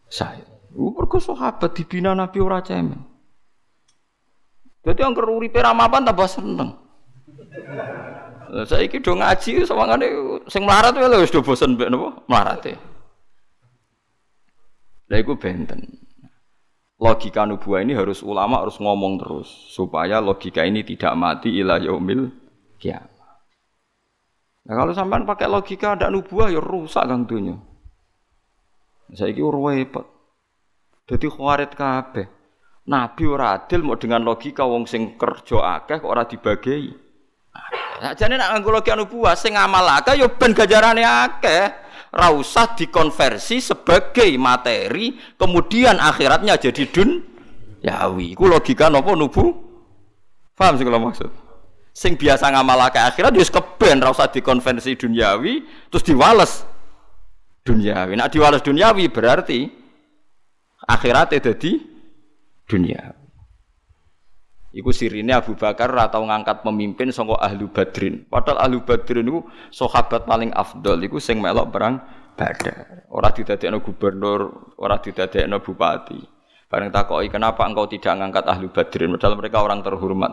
Saya. 0.09 0.45
Mergo 0.73 1.21
sahabat 1.21 1.73
dibina 1.77 2.13
Nabi 2.13 2.39
ora 2.41 2.61
cemen. 2.61 3.01
Dadi 4.85 5.01
angker 5.05 5.27
uripe 5.29 5.61
ra 5.61 5.77
mapan 5.77 6.05
tambah 6.05 6.29
seneng. 6.29 6.71
Saiki 8.65 9.05
do 9.05 9.13
ngaji 9.13 9.69
sawangane 9.69 10.09
sing 10.49 10.65
melarat 10.65 10.97
wae 10.97 11.21
wis 11.21 11.33
do 11.33 11.45
bosen 11.45 11.77
mbek 11.77 11.93
napa 11.93 12.25
melarate. 12.25 12.81
Lah 15.09 15.19
iku 15.21 15.37
benten. 15.37 16.09
Logika 16.99 17.47
nubuah 17.47 17.87
ini 17.87 17.95
harus 17.95 18.27
ulama 18.27 18.65
harus 18.65 18.81
ngomong 18.83 19.23
terus 19.23 19.47
supaya 19.71 20.19
logika 20.19 20.67
ini 20.67 20.83
tidak 20.83 21.15
mati 21.15 21.55
ila 21.63 21.79
yaumil 21.79 22.35
kiamat. 22.81 23.15
Nah, 24.67 24.75
kalau 24.75 24.93
sampean 24.93 25.23
pakai 25.23 25.47
logika 25.47 25.95
ada 25.95 26.11
nubuah 26.11 26.51
ya 26.51 26.59
rusak 26.59 27.07
kang 27.07 27.25
dunia. 27.25 27.55
Saiki 29.15 29.41
ora 29.41 29.73
repot. 29.73 30.07
Dadi 31.09 31.27
khawarit 31.29 31.73
kabeh. 31.73 32.27
Nabi 32.89 33.25
ora 33.29 33.57
adil 33.57 33.85
mau 33.85 34.01
dengan 34.01 34.25
logika 34.25 34.65
wong 34.65 34.89
sing 34.89 35.17
kerja 35.21 35.81
akeh 35.81 36.01
kok 36.01 36.09
ora 36.09 36.25
dibagi. 36.25 36.89
Jane 38.17 38.35
nek 38.37 38.49
nganggo 38.53 38.81
logika 38.81 38.97
nubuah 38.97 39.37
sing 39.37 39.57
ngamal 39.57 39.85
akeh 40.01 40.17
ya 40.21 40.29
ben 40.29 40.53
gajarane 40.57 41.05
akeh. 41.05 41.65
Ra 42.09 42.33
usah 42.33 42.73
dikonversi 42.73 43.61
sebagai 43.61 44.33
materi, 44.41 45.13
kemudian 45.37 46.01
akhiratnya 46.01 46.57
jadi 46.57 46.89
dun 46.89 47.21
yawi. 47.85 48.33
Iku 48.33 48.49
logika 48.49 48.89
napa 48.89 49.13
nubu? 49.13 49.53
Paham 50.57 50.81
sing 50.81 50.89
kula 50.89 50.97
maksud? 50.97 51.29
Sing 51.93 52.17
biasa 52.17 52.49
ngamal 52.49 52.89
akeh 52.89 53.03
akhirat 53.05 53.37
ya 53.37 53.41
wis 53.45 53.53
keben 53.53 54.01
ra 54.01 54.09
usah 54.09 54.33
dikonversi 54.33 54.97
duniawi 54.97 55.69
terus 55.93 56.05
diwales 56.07 56.65
duniawi. 57.69 58.17
Nak 58.17 58.33
diwales 58.33 58.65
duniawi 58.65 59.13
berarti 59.13 59.69
akhiratnya 60.89 61.45
jadi 61.53 61.73
dunia. 62.65 63.13
Iku 64.69 64.93
sirine 64.93 65.33
Abu 65.33 65.57
Bakar 65.57 65.89
atau 65.97 66.29
ngangkat 66.29 66.61
pemimpin 66.61 67.09
saka 67.09 67.41
ahlu 67.41 67.73
Badrin. 67.73 68.29
Padahal 68.29 68.69
ahlu 68.69 68.85
Badrin 68.85 69.25
itu 69.25 69.41
sahabat 69.73 70.29
paling 70.29 70.53
afdol 70.53 71.01
iku 71.05 71.17
sing 71.17 71.41
melok 71.41 71.73
perang 71.73 72.05
Badar. 72.37 73.09
Ora 73.11 73.35
didadekno 73.35 73.83
gubernur, 73.83 74.73
ora 74.79 75.01
didadekno 75.01 75.59
bupati. 75.65 76.21
Bareng 76.69 76.93
takoki 76.93 77.33
kenapa 77.33 77.65
engkau 77.65 77.89
tidak 77.89 78.13
ngangkat 78.21 78.45
ahlu 78.45 78.69
Badrin 78.69 79.17
padahal 79.17 79.35
mereka 79.41 79.59
orang 79.65 79.81
terhormat. 79.81 80.33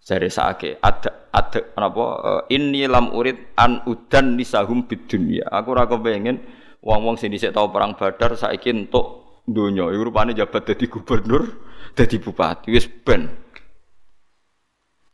Jare 0.00 0.32
saake 0.32 0.80
ada 0.80 1.28
ada 1.28 1.60
apa 1.76 2.04
eh, 2.24 2.56
ini 2.56 2.88
lam 2.88 3.12
urid 3.12 3.52
an 3.60 3.84
udan 3.84 4.40
nisahum 4.40 4.88
bid 4.88 5.04
dunya. 5.04 5.44
Aku 5.44 5.76
ora 5.76 5.84
kepengin 5.84 6.40
wong-wong 6.82 7.18
sing 7.18 7.34
dhisik 7.34 7.50
tau 7.50 7.70
perang 7.70 7.98
Badar 7.98 8.38
saiki 8.38 8.70
entuk 8.70 9.28
donya. 9.48 9.88
Iku 9.88 10.12
rupane 10.12 10.36
jabat 10.36 10.68
dadi 10.68 10.86
gubernur, 10.86 11.42
dadi 11.96 12.16
bupati. 12.20 12.68
Wis 12.70 12.86
ben. 12.86 13.28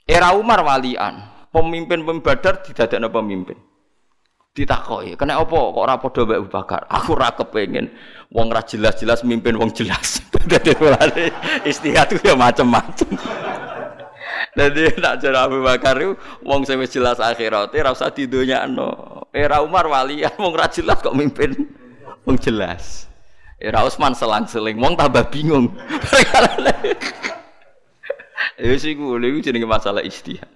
Era 0.04 0.36
Umar 0.36 0.60
walian, 0.60 1.48
pemimpin 1.48 2.04
pembadar 2.04 2.60
didadakno 2.60 3.08
pemimpin. 3.08 3.56
Ditakoki, 4.54 5.18
"Kena 5.18 5.42
apa 5.42 5.50
kok 5.50 5.82
ora 5.82 5.98
padha 5.98 6.22
Abu 6.22 6.46
Bakar?" 6.46 6.86
Aku 6.86 7.18
ora 7.18 7.34
kepengin 7.34 7.90
wong 8.30 8.54
ra 8.54 8.62
jelas-jelas 8.62 9.26
mimpin 9.26 9.58
wong 9.58 9.74
jelas. 9.74 10.22
Dadi 10.50 10.70
istihad 11.66 12.14
ya 12.22 12.38
macam-macam. 12.38 13.18
Dadi 14.54 14.86
nak 15.02 15.18
cara 15.18 15.50
Abu 15.50 15.66
Bakar 15.66 15.98
itu 15.98 16.14
wong 16.46 16.62
sing 16.62 16.78
wis 16.78 16.94
jelas 16.94 17.18
akhirate 17.18 17.74
ora 17.74 17.90
usah 17.90 18.14
didonyakno. 18.14 19.26
Era 19.34 19.58
Umar 19.66 19.90
walian 19.90 20.30
wong 20.42 20.54
ra 20.54 20.70
jelas 20.70 21.02
kok 21.02 21.14
mimpin 21.14 21.54
wong 22.22 22.38
jelas. 22.38 23.10
Era 23.58 23.82
Utsman 23.82 24.14
selang-seling 24.14 24.78
wong 24.78 24.94
tambah 24.94 25.26
bingung. 25.30 25.74
Ya 28.54 28.70
sih 28.78 28.94
gue, 28.94 29.18
lha 29.18 29.34
jenenge 29.42 29.66
masalah 29.66 30.06
istihad. 30.06 30.46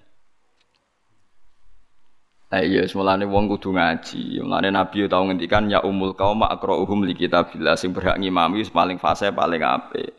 Nah 2.49 2.63
iya, 2.65 2.87
semulane 2.87 3.27
wong 3.29 3.51
kudu 3.51 3.75
ngaji. 3.75 4.41
Mulane 4.41 4.71
Nabi 4.73 5.05
tau 5.11 5.27
ngendikan 5.27 5.69
ya 5.69 5.83
umul 5.85 6.15
kaum 6.15 6.41
aqra'uhum 6.47 7.05
li 7.05 7.13
kitabillah 7.13 7.77
sing 7.77 7.93
berhak 7.93 8.17
ngimami 8.17 8.65
paling 8.71 8.97
fase 8.97 9.29
paling 9.35 9.61
apik. 9.61 10.15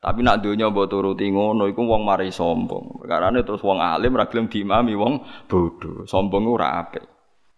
Tapi 0.00 0.24
nak 0.24 0.40
donya 0.40 0.72
mbok 0.72 0.88
turuti 0.88 1.28
ngono 1.28 1.68
iku 1.68 1.84
wong 1.84 2.08
mari 2.08 2.32
sombong. 2.32 3.04
Perkarane 3.04 3.44
terus 3.44 3.60
wong 3.60 3.84
alim 3.84 4.16
ra 4.16 4.24
diimami 4.24 4.96
wong 4.96 5.44
bodoh. 5.44 6.08
Sombong 6.08 6.48
ora 6.48 6.80
apik. 6.80 7.04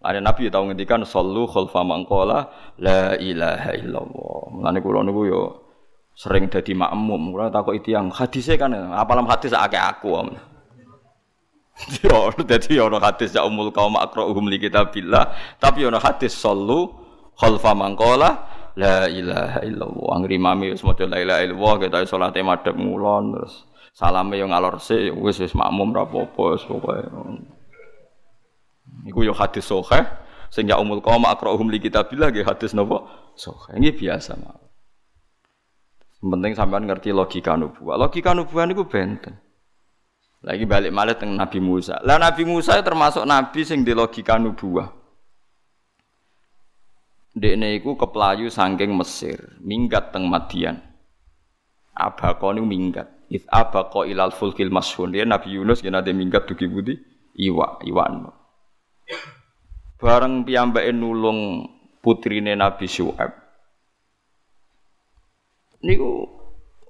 Ada 0.02 0.18
Nabi 0.18 0.50
tau 0.50 0.66
ngendikan 0.66 1.06
sallu 1.06 1.46
khalfa 1.46 1.86
man 1.86 2.02
qala 2.02 2.50
la 2.82 3.14
ilaha 3.14 3.70
illallah. 3.78 4.58
Mulane 4.58 4.78
kula 4.82 5.06
niku 5.06 5.22
yo 5.30 5.42
sering 6.18 6.50
dadi 6.50 6.74
makmum. 6.74 7.30
Kula 7.30 7.46
takoki 7.54 7.86
tiyang 7.86 8.10
hadise 8.10 8.58
kan 8.58 8.74
apalam 8.74 9.30
hadis 9.30 9.54
akeh 9.54 9.78
aku. 9.78 10.34
Yo 12.02 12.34
dadi 12.50 12.74
ono 12.82 12.98
hadis 12.98 13.38
ya 13.38 13.46
umul 13.46 13.70
kaum 13.70 13.94
akra'uhum 13.94 14.50
li 14.50 14.58
kitabillah, 14.58 15.56
tapi 15.62 15.86
ono 15.86 16.02
hadis 16.02 16.34
sallu 16.34 16.90
khalfa 17.38 17.70
mangkola 17.72 18.51
la 18.76 19.08
ilaha 19.08 19.60
illallah. 19.64 20.08
Angri 20.16 20.36
mami 20.40 20.72
wis 20.72 20.82
maca 20.84 21.04
la 21.04 21.20
ilaha 21.20 21.40
illallah 21.44 21.74
kita 21.82 21.98
salate 22.08 22.40
madhep 22.40 22.76
ngulon 22.76 23.36
terus 23.36 23.68
salame 23.92 24.40
yo 24.40 24.48
ngalor 24.48 24.80
sik 24.80 25.12
wis 25.16 25.40
wis 25.40 25.52
makmum 25.52 25.92
ra 25.92 26.08
apa-apa 26.08 26.42
wis 26.56 26.64
pokoke. 26.64 27.08
Iku 29.08 29.26
yo 29.26 29.32
hadis 29.36 29.68
sahih 29.68 30.04
sing 30.52 30.68
ya 30.68 30.76
umul 30.80 31.00
kaum 31.00 31.24
akra'uhum 31.24 31.72
li 31.72 31.80
kitabillah 31.80 32.32
nggih 32.32 32.46
hadis 32.46 32.72
napa? 32.76 33.04
Sahih. 33.36 33.80
Ini 33.80 33.92
biasa 33.96 34.36
mah. 34.36 34.56
Penting 36.22 36.54
sampean 36.54 36.86
ngerti 36.86 37.10
logika 37.10 37.58
nubuah. 37.58 37.98
Logika 37.98 38.30
nubuah 38.30 38.62
niku 38.70 38.86
benten. 38.86 39.42
Lagi 40.42 40.66
balik 40.70 40.94
malah 40.94 41.18
teng 41.18 41.34
Nabi 41.34 41.58
Musa. 41.58 41.98
Lah 42.02 42.18
Nabi 42.18 42.46
Musa 42.46 42.78
termasuk 42.78 43.26
nabi 43.26 43.66
sing 43.66 43.82
di 43.82 43.90
logika 43.90 44.38
nubuah. 44.38 45.01
Dekne 47.32 47.80
iku 47.80 47.96
keplayu 47.96 48.52
saking 48.52 48.92
Mesir, 48.92 49.56
minggat 49.64 50.12
teng 50.12 50.28
Madian. 50.28 50.80
Abako 51.96 52.52
niku 52.52 52.68
minggat. 52.68 53.08
If 53.32 53.48
abako 53.48 54.04
ilal 54.04 54.32
fulkil 54.36 54.68
masyhur. 54.68 55.08
Dia 55.08 55.24
Nabi 55.24 55.56
Yunus 55.56 55.80
kena 55.80 56.04
de 56.04 56.12
minggat 56.12 56.44
dugi 56.44 56.68
budi 56.68 56.94
iwa, 57.40 57.80
iwan. 57.88 58.28
Bareng 59.96 60.44
piyambake 60.44 60.92
nulung 60.92 61.68
putrine 62.04 62.52
Nabi 62.52 62.84
Syuaib 62.84 63.42
niku 65.82 66.30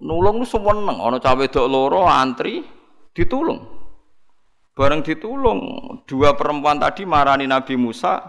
nulung 0.04 0.44
seneng 0.44 1.00
ana 1.00 1.18
cah 1.18 1.34
wedok 1.34 1.66
loro 1.66 2.04
antri 2.04 2.62
ditulung. 3.16 3.80
Bareng 4.72 5.04
ditulung, 5.04 5.60
dua 6.08 6.32
perempuan 6.32 6.80
tadi 6.80 7.04
marani 7.04 7.44
Nabi 7.44 7.76
Musa, 7.76 8.24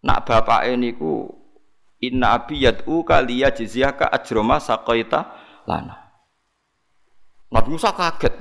nak 0.00 0.24
bapake 0.24 0.72
niku 0.80 1.28
inna 2.10 2.36
abi 2.36 2.64
yad'u 2.64 3.04
kaliya 3.06 3.54
jizyaka 3.54 4.10
ajroma 4.10 4.58
saqaita 4.58 5.30
lana. 5.64 6.04
Nabi 7.54 7.68
Musa 7.70 7.94
kaget. 7.94 8.34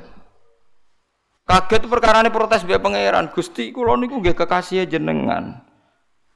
Kaget 1.44 1.86
perkara 1.86 2.24
ini 2.24 2.34
protes 2.34 2.66
biar 2.66 2.82
pangeran. 2.82 3.30
Gusti 3.30 3.70
kula 3.70 4.00
niku 4.00 4.18
nggih 4.24 4.34
kekasih 4.34 4.88
jenengan. 4.90 5.62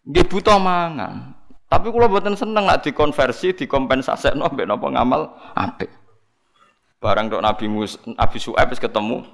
Nggih 0.05 0.25
buta 0.29 0.59
mangan. 0.61 1.33
Tapi 1.67 1.91
kalau 1.91 2.07
buatan 2.07 2.39
seneng 2.39 2.63
nak 2.63 2.79
dikonversi, 2.79 3.51
dikompensasi 3.51 4.39
no, 4.39 4.47
mbek 4.47 4.63
nopo 4.63 4.87
ngamal 4.87 5.35
apik. 5.51 5.91
Barang 7.03 7.27
dok 7.27 7.43
Nabi 7.43 7.67
Mus, 7.67 7.99
Nabi 8.07 8.37
Su'aib 8.39 8.71
ketemu. 8.71 9.27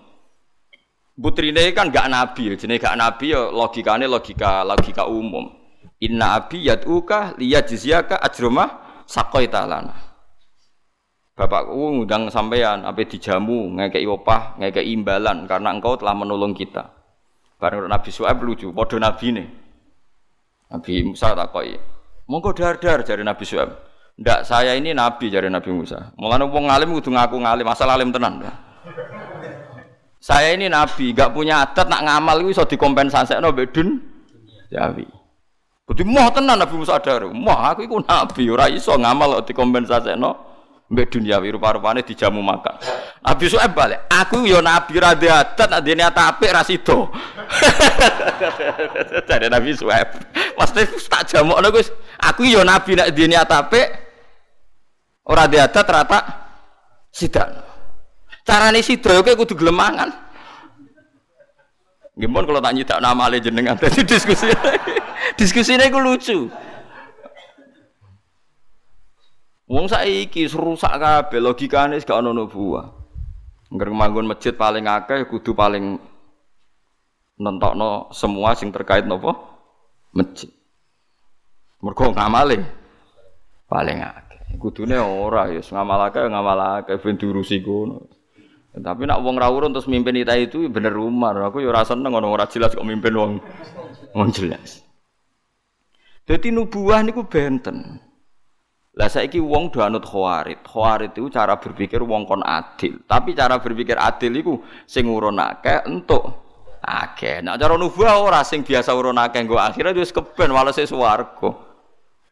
Putrine 1.14 1.70
kan 1.78 1.94
gak 1.94 2.10
nabi, 2.10 2.58
jenis 2.58 2.82
gak 2.82 2.98
nabi 2.98 3.38
ya 3.38 3.54
logikane 3.54 4.10
logika 4.10 4.66
logika 4.66 5.06
umum. 5.06 5.63
Inna 6.04 6.36
abi 6.36 6.68
yad'uka 6.68 7.40
liyajziyaka 7.40 8.20
ajrumah 8.20 9.04
sakoita 9.08 9.64
lana. 9.64 9.96
Bapakku 11.34 11.74
ngundang 11.74 12.30
sampean 12.30 12.86
apa 12.86 13.08
dijamu, 13.08 13.74
ngekei 13.80 14.06
opah, 14.06 14.60
ngekei 14.60 14.94
imbalan 14.94 15.48
karena 15.48 15.74
engkau 15.74 15.98
telah 15.98 16.14
menolong 16.14 16.54
kita. 16.54 16.94
Barang 17.58 17.88
Nabi 17.88 18.12
Su'aib 18.12 18.44
lucu, 18.44 18.70
podo 18.76 19.00
nabi 19.00 19.34
nih. 19.34 19.48
Nabi 20.70 21.08
Musa 21.08 21.32
takoi, 21.34 21.80
Monggo 22.28 22.52
dar-dar 22.56 23.04
dari 23.04 23.24
Nabi 23.24 23.44
Syuaib. 23.44 23.72
Ndak 24.14 24.46
saya 24.46 24.78
ini 24.78 24.94
nabi 24.94 25.34
dari 25.34 25.50
Nabi 25.50 25.74
Musa. 25.74 26.14
Mulane 26.22 26.46
wong 26.46 26.70
alim 26.70 26.94
kudu 26.94 27.10
ngaku 27.10 27.42
ngalim, 27.42 27.66
asal 27.66 27.90
alim 27.90 28.14
tenan. 28.14 28.46
Saya 30.22 30.54
ini 30.54 30.70
nabi, 30.70 31.12
gak 31.12 31.34
punya 31.34 31.66
adat 31.66 31.90
nak 31.90 32.06
ngamal 32.06 32.40
iku 32.46 32.50
iso 32.54 32.64
dikompensasekno 32.64 33.52
mbek 33.52 33.68
dun 33.74 33.90
Jawi. 34.72 35.23
Kudu 35.84 36.08
moh 36.08 36.32
tenan 36.32 36.56
Nabi 36.56 36.80
Musa 36.80 36.96
dar. 37.04 37.28
Moh 37.28 37.60
aku 37.60 37.84
iku 37.84 38.00
nabi, 38.00 38.48
ora 38.48 38.72
iso 38.72 38.96
ngamal 38.96 39.44
kok 39.44 39.52
dikompensasekno 39.52 40.32
mbek 40.88 41.12
duniawi 41.12 41.60
rupa-rupane 41.60 42.08
dijamu 42.08 42.40
makan. 42.40 42.80
Nabi 43.20 43.44
Su'aib 43.52 43.76
balik, 43.76 44.08
aku 44.08 44.48
yo 44.48 44.64
nabi 44.64 44.96
ra 45.02 45.12
adat, 45.12 45.58
nak 45.58 45.82
dene 45.84 46.08
apik 46.08 46.52
ra 46.56 46.64
sida. 46.64 46.96
Dari 49.28 49.52
Nabi 49.52 49.76
Su'aib. 49.76 50.08
Mesti 50.56 50.82
tak 51.12 51.28
jamukno 51.28 51.68
Gus. 51.68 51.92
Aku 52.22 52.48
yo 52.48 52.64
nabi 52.64 52.96
nak 52.96 53.12
dene 53.12 53.36
apik 53.36 53.88
ora 55.28 55.52
adat 55.52 55.84
rata 55.84 56.20
sidak. 57.12 57.60
Carane 58.48 58.80
sida 58.80 59.12
yo 59.12 59.26
kudu 59.26 59.60
gelem 59.60 59.76
mangan. 59.76 60.16
Gimana 62.16 62.46
kalau 62.46 62.62
tak 62.62 63.02
nama 63.02 63.26
ale 63.26 63.42
jenengan 63.42 63.74
tadi 63.82 64.06
diskusi 64.06 64.46
diskusi 65.40 65.76
ini 65.76 65.88
lucu. 65.90 66.52
Wong 69.64 69.86
saiki 69.88 70.46
rusak 70.52 70.92
kabeh 71.00 71.40
logikane 71.40 71.98
gak 72.04 72.20
ono 72.20 72.36
nubuah. 72.36 72.88
Ngger 73.74 73.90
manggon 73.90 74.30
masjid 74.30 74.54
paling 74.54 74.86
akeh 74.86 75.26
kudu 75.26 75.58
paling 75.58 75.98
nentokno 77.42 78.14
semua 78.14 78.54
sing 78.54 78.70
terkait 78.70 79.08
nopo 79.08 79.34
masjid. 80.14 80.52
Mergo 81.82 82.14
ngamale 82.14 82.62
paling 83.66 84.00
akeh. 84.04 84.40
Kudune 84.62 85.02
ora 85.02 85.50
ya 85.50 85.64
ngamal 85.64 86.12
akeh 86.12 86.22
ngamal 86.30 86.60
akeh 86.84 87.02
ben 87.02 87.18
diurusi 87.18 87.64
kono. 87.66 88.14
Tapi 88.74 89.06
nak 89.06 89.22
wong 89.26 89.38
ra 89.38 89.50
urun 89.50 89.74
terus 89.74 89.90
mimpin 89.90 90.22
kita 90.22 90.38
itu 90.38 90.70
bener 90.70 90.94
umar. 90.98 91.34
Aku 91.50 91.62
ya 91.64 91.74
ora 91.74 91.82
seneng 91.82 92.14
ono 92.14 92.30
ora 92.30 92.46
jelas 92.46 92.78
kok 92.78 92.86
mimpin 92.86 93.16
wong 93.18 93.32
wong 94.14 94.30
jelas. 94.30 94.86
Dadi 96.24 96.56
nubuah 96.56 97.04
niku 97.04 97.28
benten. 97.28 98.00
Lah 98.94 99.10
saiki 99.10 99.42
wong 99.42 99.74
do 99.74 99.82
anut 99.82 100.06
khawarit. 100.06 100.62
Khawarit 100.64 101.18
itu 101.18 101.28
cara 101.34 101.58
berpikir 101.58 102.00
wong 102.06 102.30
kon 102.30 102.46
adil. 102.46 103.02
Tapi 103.10 103.34
cara 103.34 103.58
berpikir 103.58 103.98
adil 103.98 104.38
iku 104.38 104.62
sing 104.86 105.10
urun 105.10 105.42
akeh 105.42 105.84
entuk 105.90 106.22
akeh. 106.80 107.42
Nek 107.42 107.58
cara 107.58 107.74
nubuah 107.76 108.22
ora 108.22 108.46
sing 108.46 108.62
biasa 108.62 108.94
urun 108.94 109.18
akeh 109.18 109.42
nggo 109.44 109.58
akhirat 109.58 109.98
wis 109.98 110.14
keben 110.14 110.54
walese 110.54 110.86
swarga. 110.86 111.74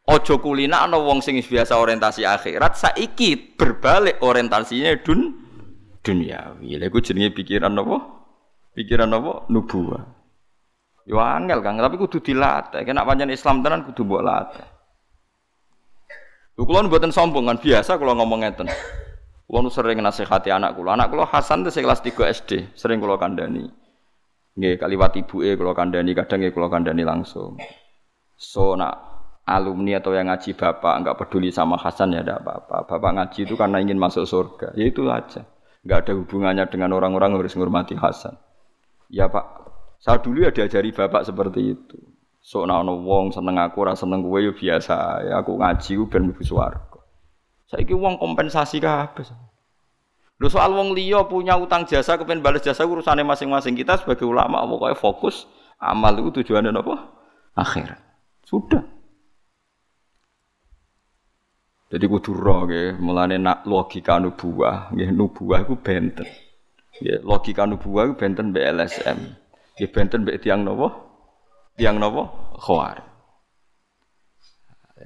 Aja 0.06 0.36
kulina 0.38 0.86
ana 0.86 1.02
wong 1.02 1.26
sing 1.26 1.42
biasa 1.42 1.78
orientasi 1.82 2.30
akhirat 2.30 2.78
saiki 2.78 3.58
berbalik 3.58 4.22
orientasinya 4.22 4.94
dun 5.02 5.34
duniawi. 6.06 6.78
Lha 6.78 6.86
iku 6.88 7.02
jenenge 7.02 7.34
pikiran 7.34 7.74
apa? 7.74 7.98
Pikiran 8.78 9.18
apa? 9.18 9.50
Nubuwah. 9.50 10.21
Yo 11.12 11.20
angel 11.20 11.60
Kang, 11.60 11.76
tapi 11.76 12.00
kudu 12.00 12.24
dilatih. 12.24 12.88
Kena 12.88 13.04
pancen 13.04 13.28
Islam 13.36 13.60
tenan 13.60 13.84
kudu 13.84 14.08
mbok 14.08 14.24
latih. 14.24 14.64
Lho 16.56 16.64
kula 16.64 16.88
mboten 16.88 17.12
sombong 17.12 17.52
kan 17.52 17.60
biasa 17.60 18.00
kula 18.00 18.16
ngomong 18.16 18.48
ngeten. 18.48 18.72
Kula 19.44 19.68
sering 19.68 20.00
nasihati 20.00 20.56
anak 20.56 20.80
kula. 20.80 20.96
Anak 20.96 21.12
kula 21.12 21.28
Hasan 21.28 21.68
tuh 21.68 21.76
kelas 21.76 22.00
3 22.00 22.16
SD, 22.16 22.52
sering 22.80 23.04
kula 23.04 23.20
kandhani. 23.20 23.68
Nggih 24.56 24.80
kaliwat 24.80 25.20
ibuke 25.20 25.52
kula 25.60 25.76
kandhani, 25.76 26.16
kadang 26.16 26.48
kula 26.48 26.72
kandhani 26.72 27.04
langsung. 27.04 27.60
So 28.40 28.80
nak 28.80 29.12
alumni 29.44 30.00
atau 30.00 30.16
yang 30.16 30.32
ngaji 30.32 30.56
bapak 30.56 30.96
enggak 30.96 31.20
peduli 31.20 31.52
sama 31.52 31.76
Hasan 31.76 32.16
ya 32.16 32.24
tidak 32.24 32.40
apa-apa. 32.40 32.88
Bapak 32.88 33.12
ngaji 33.20 33.40
itu 33.44 33.60
karena 33.60 33.84
ingin 33.84 34.00
masuk 34.00 34.24
surga. 34.24 34.72
Ya 34.80 34.88
itu 34.88 35.12
aja. 35.12 35.44
Enggak 35.84 36.08
ada 36.08 36.14
hubungannya 36.16 36.64
dengan 36.72 36.96
orang-orang 36.96 37.36
harus 37.36 37.52
menghormati 37.60 38.00
Hasan. 38.00 38.40
Ya 39.12 39.28
Pak, 39.28 39.71
saya 40.02 40.18
dulu 40.18 40.42
ya 40.42 40.50
diajari 40.50 40.90
bapak 40.90 41.30
seperti 41.30 41.78
itu. 41.78 41.98
So 42.42 42.66
ana 42.66 42.82
wong 42.82 43.30
seneng 43.30 43.62
aku 43.62 43.86
ora 43.86 43.94
seneng 43.94 44.26
kowe 44.26 44.42
ya 44.42 44.50
biasa. 44.50 44.98
Ya 45.30 45.34
aku 45.38 45.62
ngaji 45.62 45.92
ku 45.94 46.06
ben 46.10 46.26
mlebu 46.26 46.42
swarga. 46.42 47.06
Saiki 47.70 47.94
wong 47.94 48.18
kompensasi 48.18 48.82
kabeh. 48.82 49.30
Lho 50.42 50.50
soal 50.50 50.74
wong 50.74 50.98
liya 50.98 51.30
punya 51.30 51.54
utang 51.54 51.86
jasa 51.86 52.18
kepen 52.18 52.42
balas 52.42 52.66
jasa 52.66 52.82
urusane 52.82 53.22
masing-masing. 53.22 53.78
Kita 53.78 54.02
sebagai 54.02 54.26
ulama 54.26 54.66
pokoknya 54.66 54.98
fokus 54.98 55.46
amal 55.78 56.18
itu 56.18 56.42
tujuannya 56.42 56.74
apa? 56.74 56.96
Akhirat. 57.62 58.02
Sudah. 58.42 58.82
Jadi 61.92 62.06
kudu 62.08 62.32
roh 62.34 62.66
nggih, 62.66 62.98
mulane 63.04 63.36
nak 63.36 63.68
logika 63.68 64.16
nubuah, 64.18 64.96
nggih 64.96 65.12
nubuah 65.12 65.68
iku 65.68 65.76
benten. 65.78 66.24
Logika 67.22 67.68
nubuah 67.68 68.10
iku 68.10 68.16
benten 68.16 68.56
BLSM. 68.56 69.41
Ya 69.80 69.88
benten 69.88 70.28
mbek 70.28 70.44
tiang 70.44 70.68
nopo? 70.68 70.88
Tiang 71.80 72.00
nopo? 72.02 72.28
Khawar. 72.60 72.98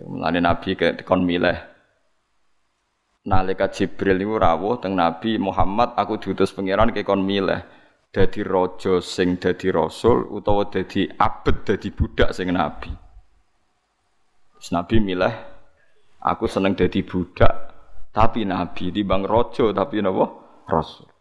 Mulane 0.05 0.39
Nabi 0.41 0.75
kon 1.05 1.23
milih. 1.23 1.57
Nalika 3.25 3.73
Jibril 3.73 4.21
niku 4.21 4.37
rawuh 4.37 4.77
teng 4.77 4.93
Nabi 4.93 5.41
Muhammad 5.41 5.97
aku 5.97 6.21
diutus 6.21 6.53
pangeran 6.53 6.93
ke 6.93 7.01
kon 7.01 7.25
milih 7.25 7.57
dadi 8.13 8.45
raja 8.45 9.01
sing 9.01 9.41
dadi 9.41 9.73
rasul 9.73 10.29
utawa 10.29 10.69
dadi 10.69 11.09
abet 11.09 11.65
dadi 11.65 11.89
budak 11.89 12.37
sing 12.37 12.53
nabi. 12.53 12.93
Terus 14.55 14.69
Nabi 14.71 15.01
milih 15.01 15.33
aku 16.21 16.45
seneng 16.45 16.77
dadi 16.77 17.01
budak 17.01 17.53
tapi 18.13 18.45
nabi 18.45 18.93
di 18.93 19.01
bang 19.01 19.25
raja 19.25 19.73
tapi 19.73 20.05
napa? 20.05 20.25
Rasul. 20.69 21.14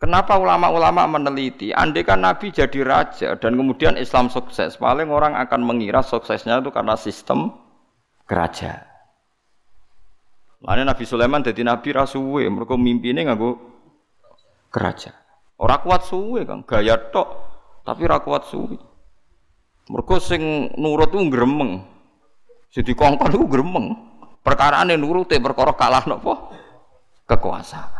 Kenapa 0.00 0.40
ulama-ulama 0.40 1.04
meneliti? 1.04 1.76
Andai 1.76 2.08
kan 2.08 2.24
Nabi 2.24 2.48
jadi 2.48 2.80
raja 2.80 3.36
dan 3.36 3.52
kemudian 3.52 4.00
Islam 4.00 4.32
sukses, 4.32 4.80
paling 4.80 5.12
orang 5.12 5.36
akan 5.36 5.60
mengira 5.60 6.00
suksesnya 6.00 6.64
itu 6.64 6.72
karena 6.72 6.96
sistem 6.96 7.52
kerajaan. 8.24 8.80
Lainnya 10.64 10.96
Nabi 10.96 11.04
Sulaiman 11.04 11.44
jadi 11.44 11.60
Nabi 11.68 11.92
rasuwe, 11.92 12.48
mereka 12.48 12.80
nggak 12.80 13.40
kerajaan. 14.72 15.20
Orang 15.60 15.84
kuat 15.84 16.08
suwe 16.08 16.48
kan, 16.48 16.64
gaya 16.64 16.96
tok, 17.12 17.28
tapi 17.84 18.08
ora 18.08 18.24
kuat 18.24 18.48
suwe. 18.48 18.80
Mereka 19.92 20.16
sing 20.16 20.72
nurut 20.80 21.12
tuh 21.12 21.20
gremeng, 21.28 21.84
sing 22.72 22.88
dikongkon 22.88 23.36
itu 23.36 23.44
gremeng. 23.44 24.08
Nurut 24.96 25.28
perkara 25.28 25.76
kalah 25.76 26.08
nopo 26.08 26.56
kekuasaan. 27.28 27.99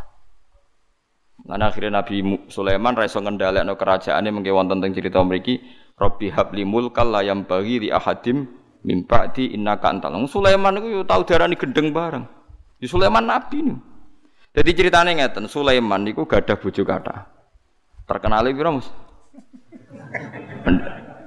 Lan 1.48 1.61
akhirnya 1.64 2.03
Nabi 2.03 2.20
Sulaiman 2.53 2.92
ra 2.92 3.09
iso 3.09 3.22
ngendhalekno 3.22 3.79
kerajaane 3.79 4.29
mengke 4.29 4.53
wonten 4.53 4.83
teng 4.85 4.92
cerita 4.92 5.24
mriki 5.24 5.61
Rabbi 6.00 6.33
habli 6.33 6.64
mulkal 6.64 7.12
la 7.12 7.20
yang 7.20 7.44
bagi 7.44 7.76
di 7.76 7.88
ahadim 7.92 8.48
mim 8.88 9.05
ba'di 9.05 9.53
innaka 9.53 9.92
antal. 9.92 10.16
Sulaiman 10.24 10.81
iku 10.81 10.88
yo 10.88 11.03
tau 11.05 11.20
diarani 11.20 11.61
gendeng 11.61 11.92
bareng. 11.92 12.24
Di 12.81 12.88
Sulaiman 12.88 13.29
nabi 13.29 13.61
nih. 13.61 13.79
Jadi 14.50 14.70
ceritanya 14.72 15.12
ngeten, 15.14 15.46
Sulaiman 15.46 16.03
niku 16.03 16.24
gadah 16.24 16.57
bojo 16.59 16.83
kata. 16.83 17.29
Terkenal 18.09 18.50
piro, 18.50 18.81
Mas? 18.81 18.88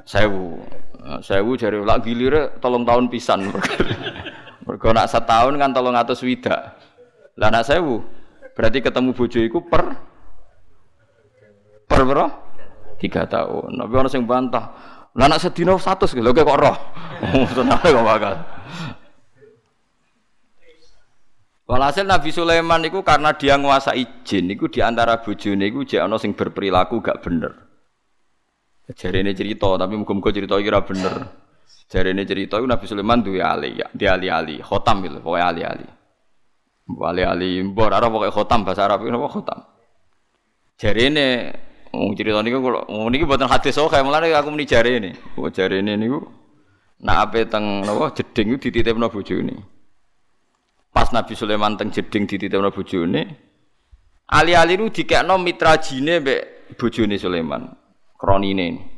Sewu. 0.03 0.59
Sewu 1.23 1.55
jare 1.55 1.79
lak 1.79 2.03
gilire 2.03 2.57
tolong 2.59 2.83
tahun 2.83 3.07
pisan. 3.07 3.47
Mergo 4.65 4.89
nak 4.91 5.07
setahun 5.07 5.55
kan 5.55 5.71
tolong 5.71 5.95
atus 5.95 6.25
widak. 6.25 6.75
Lah 7.39 7.47
nak 7.53 7.63
sewu 7.63 8.03
Berarti 8.53 8.79
ketemu 8.85 9.09
bojo 9.17 9.39
iku 9.41 9.59
per 9.65 9.83
per 11.89 12.01
berapa? 12.05 12.29
Tiga 13.01 13.25
tahun. 13.27 13.81
Tapi 13.81 13.93
orang 13.93 14.13
yang 14.13 14.25
bantah. 14.29 14.65
Lah 15.13 15.25
anak 15.29 15.41
satu 15.41 15.61
lho 15.65 16.31
kok 16.33 16.57
roh. 16.57 16.77
Tenang 17.57 17.81
kok 17.81 18.05
bakal. 18.05 18.33
Walhasil 21.63 22.03
Nabi 22.03 22.29
Sulaiman 22.29 22.83
itu 22.83 22.99
karena 23.01 23.31
dia 23.33 23.55
nguasai 23.55 24.27
jin, 24.27 24.51
itu 24.51 24.67
di 24.67 24.83
antara 24.83 25.23
bojone 25.23 25.71
itu 25.71 25.87
jek 25.87 26.03
ana 26.03 26.19
sing 26.19 26.35
berperilaku 26.35 26.99
gak 26.99 27.23
bener. 27.23 27.55
Jari 28.91 29.23
ini 29.23 29.31
cerita, 29.31 29.79
tapi 29.79 29.95
muka-muka 29.95 30.35
cerita 30.35 30.59
kira 30.59 30.83
bener. 30.83 31.23
Ini 31.87 32.23
cerita 32.27 32.59
itu 32.59 32.67
Nabi 32.67 32.85
Sulaiman 32.89 33.23
duwe 33.23 33.39
ali, 33.39 33.79
ya, 33.79 33.87
dia 33.95 34.17
ali-ali, 34.17 34.59
khotam 34.59 35.07
gitu, 35.07 35.23
pokoknya 35.23 35.45
ali-ali. 35.55 35.87
Wali 36.83 37.23
ali 37.23 37.63
mbor 37.63 37.95
ora 37.95 38.11
pokoke 38.11 38.31
khotam 38.35 38.67
bahasa 38.67 38.83
Arab 38.83 39.07
napa 39.07 39.31
khotam. 39.31 39.59
Jarene 40.75 41.55
wong 41.95 42.11
cerita 42.17 42.43
niku 42.43 42.59
kula 42.59 42.83
niki 43.07 43.23
mboten 43.23 43.47
hadis 43.47 43.79
sahih 43.79 44.03
mulane 44.03 44.27
aku 44.35 44.51
muni 44.51 44.67
jarene. 44.67 45.15
Oh 45.39 45.47
jarene 45.47 45.95
niku 45.95 46.19
nak 47.07 47.31
ape 47.31 47.47
teng 47.47 47.87
napa 47.87 48.11
jeding 48.11 48.51
iku 48.51 48.67
dititipno 48.67 49.07
bojone. 49.07 49.55
Pas 50.91 51.07
Nabi 51.15 51.33
Sulaiman 51.39 51.79
teng 51.79 51.87
jeding 51.87 52.27
dititipno 52.27 52.67
bojone, 52.67 53.21
ali-ali 54.27 54.75
niku 54.75 54.91
dikekno 54.91 55.39
mitra 55.39 55.79
jine 55.79 56.19
mbek 56.19 56.75
bojone 56.75 57.15
Sulaiman. 57.15 57.63
Kronine. 58.19 58.91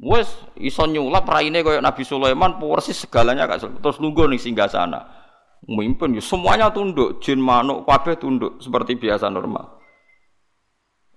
Wes 0.00 0.28
iso 0.60 0.84
nyulap 0.88 1.28
raine 1.28 1.60
kaya 1.60 1.80
Nabi 1.80 2.04
Sulaiman 2.04 2.56
persis 2.56 3.04
segalanya 3.04 3.48
gak 3.48 3.64
terus 3.80 3.96
nunggu 3.96 4.28
ning 4.28 4.36
singgah 4.36 4.68
sana 4.68 5.15
memimpin 5.64 6.18
ya 6.18 6.22
semuanya 6.22 6.68
tunduk 6.68 7.24
jin 7.24 7.40
manuk 7.40 7.88
kabeh 7.88 8.20
tunduk 8.20 8.60
seperti 8.60 9.00
biasa 9.00 9.32
normal 9.32 9.80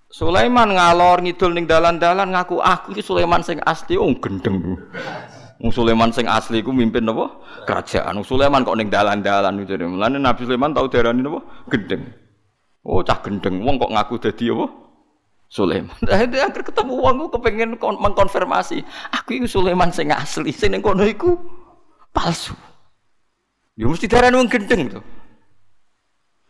Sulaiman 0.09 0.73
ngalor 0.73 1.21
ngidul 1.21 1.53
ning 1.53 1.69
dalan-dalan 1.69 2.33
ngaku 2.33 2.57
aku 2.63 2.97
iki 2.97 3.03
Sulaiman 3.05 3.45
sing 3.45 3.61
asli 3.61 3.93
oh 3.93 4.09
gendeng 4.17 4.57
Wong 5.59 5.75
Sulaiman 5.75 6.07
sing 6.15 6.23
asli 6.23 6.63
ku 6.63 6.71
mimpin 6.71 7.03
apa? 7.11 7.35
Kerajaan. 7.67 8.15
Wong 8.15 8.23
Sulaiman 8.23 8.63
kok 8.63 8.79
ning 8.79 8.87
dalan-dalan 8.87 9.59
itu. 9.59 9.75
Mulane 9.75 10.15
Nabi 10.15 10.47
Sulaiman 10.47 10.71
tau 10.71 10.87
diarani 10.87 11.19
apa? 11.27 11.43
Gendeng. 11.67 12.03
Oh, 12.87 13.03
cah 13.03 13.19
gendeng. 13.19 13.59
Wong 13.67 13.75
kok 13.75 13.91
ngaku 13.91 14.15
dadi 14.23 14.47
apa? 14.55 14.71
Sulaiman. 15.51 15.97
Akhirnya 16.13 16.47
akhir 16.47 16.63
ketemu 16.63 16.93
wong 16.95 17.15
ku 17.25 17.27
kepengin 17.35 17.75
mengkonfirmasi, 17.75 18.85
aku 19.11 19.41
iku 19.41 19.47
Sulaiman 19.49 19.89
sing 19.89 20.13
asli, 20.13 20.53
sing 20.53 20.71
ning 20.71 20.85
kono 20.85 21.03
iku 21.03 21.35
palsu. 22.13 22.53
Ya 23.79 23.87
mesti 23.87 24.11
darah 24.11 24.27
wong 24.35 24.51
gendeng 24.51 24.91
tuh. 24.91 25.03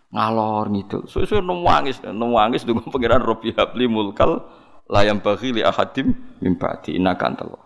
Ngalor 0.10 0.74
gitu. 0.74 1.06
Suwe-suwe 1.06 1.46
nangis, 1.46 2.02
nangis 2.02 2.66
dengan 2.66 2.90
pangeran 2.90 3.22
Robi 3.22 3.54
Habli 3.54 3.86
mulkal 3.86 4.42
layam 4.90 5.22
bagi 5.22 5.54
li 5.54 5.62
ahadim 5.62 6.10
mimpati 6.42 6.98
inakan 6.98 7.38
telo. 7.38 7.60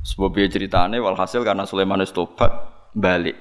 Sebab 0.00 0.32
dia 0.32 0.48
ceritane 0.48 0.96
walhasil 0.96 1.44
karena 1.44 1.68
Sulaiman 1.68 2.00
itu 2.00 2.16
tobat 2.16 2.52
balik. 2.96 3.36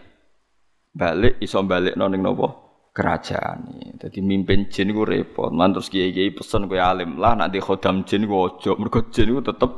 Balik 0.91 1.39
iso 1.39 1.63
balik 1.63 1.95
noning 1.95 2.19
nopo 2.19 2.47
kerajaan. 2.91 3.79
Jadi 3.95 4.19
mimpin 4.19 4.67
jin 4.67 4.91
gue 4.91 5.07
repot. 5.07 5.55
Man 5.55 5.71
terus 5.71 5.87
kiai-kiai 5.87 6.35
pesen 6.35 6.67
gue 6.67 6.83
alim 6.83 7.15
lah 7.15 7.39
nanti 7.39 7.63
khodam 7.63 8.03
jin 8.03 8.27
gue 8.27 8.35
ojo. 8.35 8.75
Mergo 8.75 9.07
jin 9.07 9.39
gue 9.39 9.43
tetep 9.43 9.71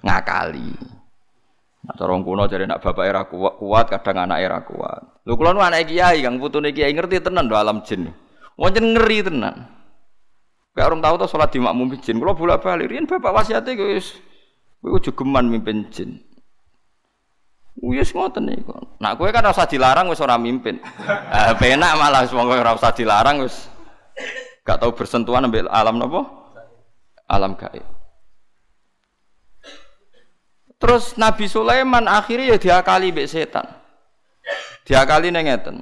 ngakali. 0.00 0.72
Nah, 1.88 1.96
cara 1.96 2.12
kuno 2.20 2.44
jadi 2.44 2.68
nak 2.68 2.84
bapak 2.84 3.04
era 3.08 3.24
kuat, 3.24 3.56
kuat 3.56 3.86
kadang 3.88 4.28
anak 4.28 4.44
era 4.44 4.60
kuat. 4.60 5.24
Lu 5.24 5.40
kulo 5.40 5.56
nu 5.56 5.64
anak 5.64 5.88
kiai, 5.88 6.20
kang 6.20 6.36
putune 6.36 6.76
kiai 6.76 6.92
ngerti 6.92 7.24
tenan 7.24 7.48
do 7.48 7.56
alam 7.56 7.80
jin. 7.80 8.12
Wonten 8.60 8.92
ngeri 8.92 9.24
tenan. 9.24 9.72
Kayak 10.76 10.92
orang 10.92 11.00
tahu 11.00 11.14
tuh 11.24 11.28
sholat 11.32 11.48
di 11.48 11.64
makmum 11.64 11.96
jin. 11.96 12.20
Kulo 12.20 12.36
bolak 12.36 12.60
balik, 12.60 12.92
rian 12.92 13.08
bapak 13.08 13.32
wasiatnya 13.32 13.72
guys, 13.72 14.20
gue 14.84 15.00
geman 15.00 15.48
mimpin 15.48 15.88
jin. 15.88 16.20
Wis 17.78 18.10
ngoten 18.12 18.50
niku. 18.50 18.74
Nak 18.98 19.16
kowe 19.16 19.30
kan 19.30 19.46
rasa 19.46 19.64
dilarang 19.64 20.10
wis 20.10 20.18
ora 20.18 20.34
mimpin. 20.34 20.82
Eh 21.30 21.54
penak 21.62 21.94
malah 21.94 22.26
wong 22.26 22.50
ora 22.50 22.74
usah 22.74 22.90
dilarang 22.90 23.46
wis 23.46 23.70
gak 24.66 24.82
tau 24.82 24.92
bersentuhan 24.92 25.46
ambil 25.46 25.70
alam 25.70 25.96
napa? 25.96 26.26
Alam 27.30 27.54
gaib. 27.54 27.97
Terus 30.78 31.18
Nabi 31.18 31.50
Sulaiman 31.50 32.06
akhirnya 32.06 32.54
ya 32.54 32.58
diakali 32.58 33.10
mbek 33.10 33.26
setan. 33.26 33.66
Diakali 34.86 35.34
neng 35.34 35.50
ngeten. 35.50 35.76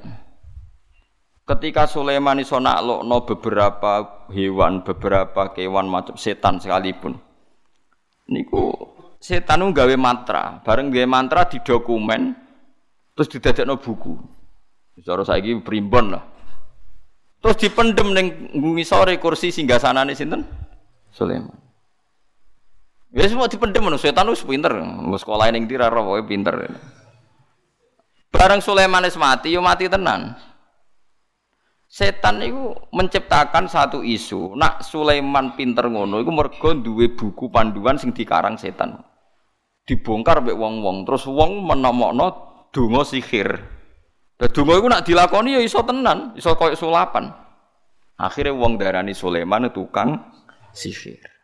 Ketika 1.47 1.87
Sulaiman 1.87 2.43
iso 2.43 2.59
naklokno 2.59 3.23
beberapa 3.23 4.25
hewan, 4.33 4.83
beberapa 4.83 5.55
kewan 5.55 5.87
macam 5.87 6.19
setan 6.19 6.59
sekalipun. 6.59 7.15
Niku 8.27 8.73
setan 9.21 9.63
nu 9.63 9.71
gawe 9.71 9.95
mantra, 9.95 10.59
bareng 10.65 10.91
gawe 10.91 11.07
mantra 11.07 11.47
di 11.47 11.63
dokumen 11.63 12.35
terus 13.15 13.31
didadekno 13.31 13.79
buku. 13.79 14.17
Cara 15.05 15.23
saiki 15.23 15.61
primbon 15.61 16.17
lah. 16.17 16.25
Terus 17.37 17.55
dipendem 17.61 18.17
ning 18.17 18.27
ngisore 18.57 19.21
kursi 19.21 19.53
singgasanane 19.53 20.17
sinten? 20.17 20.41
Sulaiman. 21.13 21.66
Ya 23.15 23.23
semua 23.23 23.47
dipendem 23.47 23.87
ngono, 23.87 23.95
setan 23.95 24.27
wis 24.27 24.43
pinter. 24.43 24.75
Wis 25.07 25.23
sekolah 25.23 25.47
ning 25.51 25.63
ndi 25.63 25.79
ra 25.79 25.87
pinter. 26.27 26.67
Bareng 28.27 28.59
Sulaiman 28.59 29.07
wis 29.07 29.15
mati, 29.15 29.55
yo 29.55 29.63
mati 29.63 29.87
tenan. 29.87 30.35
Setan 31.87 32.43
itu 32.43 32.75
menciptakan 32.91 33.71
satu 33.71 34.03
isu. 34.03 34.59
Nak 34.59 34.83
Sulaiman 34.83 35.55
pinter 35.55 35.87
ngono 35.87 36.19
iku 36.19 36.31
mergo 36.35 36.75
duwe 36.75 37.15
buku 37.15 37.47
panduan 37.47 37.95
sing 37.95 38.11
dikarang 38.11 38.59
setan. 38.59 38.99
Dibongkar 39.87 40.43
mek 40.43 40.59
wong-wong, 40.59 41.07
terus 41.07 41.23
wong 41.31 41.63
menomokno 41.63 42.27
donga 42.75 43.07
sihir. 43.07 43.55
Lah 44.35 44.49
donga 44.51 44.73
iku 44.75 44.87
nak 44.91 45.07
dilakoni 45.07 45.55
ya 45.55 45.61
iso 45.63 45.79
tenan, 45.87 46.35
iso 46.35 46.59
koyo 46.59 46.75
sulapan. 46.75 47.31
Akhirnya 48.19 48.51
wong 48.51 48.75
darani 48.75 49.15
Sulaiman 49.15 49.71
tukang 49.71 50.27
sihir. 50.75 51.36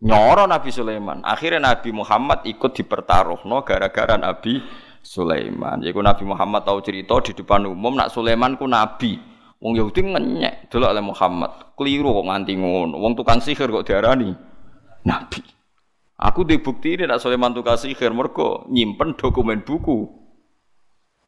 Nyoro 0.00 0.48
Nabi 0.48 0.72
Sulaiman. 0.72 1.20
Akhirnya 1.20 1.60
Nabi 1.60 1.92
Muhammad 1.92 2.48
ikut 2.48 2.72
dipertaruhno 2.72 3.60
gara-gara 3.68 4.16
Nabi 4.16 4.64
Sulaiman. 5.04 5.84
Yaiku 5.84 6.00
Nabi 6.00 6.24
Muhammad 6.24 6.64
tahu 6.64 6.80
cerita 6.80 7.20
di 7.20 7.36
depan 7.36 7.68
umum 7.68 8.00
nak 8.00 8.08
Sulaiman 8.08 8.56
ku 8.56 8.64
nabi. 8.64 9.20
Wong 9.60 9.76
Yahudi 9.76 10.00
ngenyek 10.08 10.72
delok 10.72 10.96
oleh 10.96 11.04
Muhammad. 11.04 11.76
Keliru 11.76 12.16
kok 12.16 12.26
nganti 12.32 12.52
ngono. 12.56 12.96
Wong 12.96 13.12
tukang 13.12 13.44
sihir 13.44 13.68
kok 13.68 13.84
diarani 13.84 14.32
nabi. 15.04 15.44
Aku 16.20 16.48
dibukti 16.48 16.96
ini 16.96 17.04
nak 17.04 17.20
Sulaiman 17.20 17.52
tukang 17.52 17.76
sihir 17.76 18.16
mergo 18.16 18.64
nyimpen 18.72 19.20
dokumen 19.20 19.68
buku. 19.68 20.08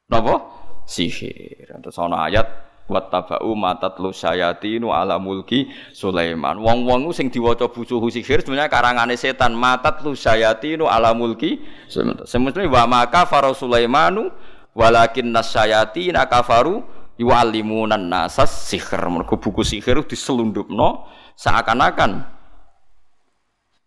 Napa? 0.09 0.49
Sihir. 0.89 1.69
Terus 1.69 2.01
ana 2.01 2.25
ayat 2.25 2.72
wattaba'u 2.93 3.57
matatlu 3.57 4.13
syayatinu 4.13 4.93
ala 4.93 5.17
mulki 5.17 5.73
Sulaiman. 5.97 6.61
Wong-wong 6.61 7.09
sing 7.17 7.33
diwaca 7.33 7.73
busuhu 7.73 8.13
sihir 8.13 8.45
sebenarnya 8.45 8.69
karangane 8.69 9.17
setan. 9.17 9.57
Matatlu 9.57 10.13
syayatinu 10.13 10.85
ala 10.85 11.17
mulki 11.17 11.65
Sulaiman. 11.89 12.69
Wa 12.69 12.85
maka 12.85 13.25
faro 13.25 13.57
Sulaimanu 13.57 14.29
walakin 14.77 15.33
nasyayatina 15.33 16.29
kafaru 16.29 16.85
yu'allimunan 17.17 18.13
nasas 18.13 18.53
sihir. 18.69 19.01
Mergo 19.09 19.41
buku 19.41 19.65
sihir 19.65 20.05
diselundupno 20.05 21.09
seakan-akan. 21.41 22.29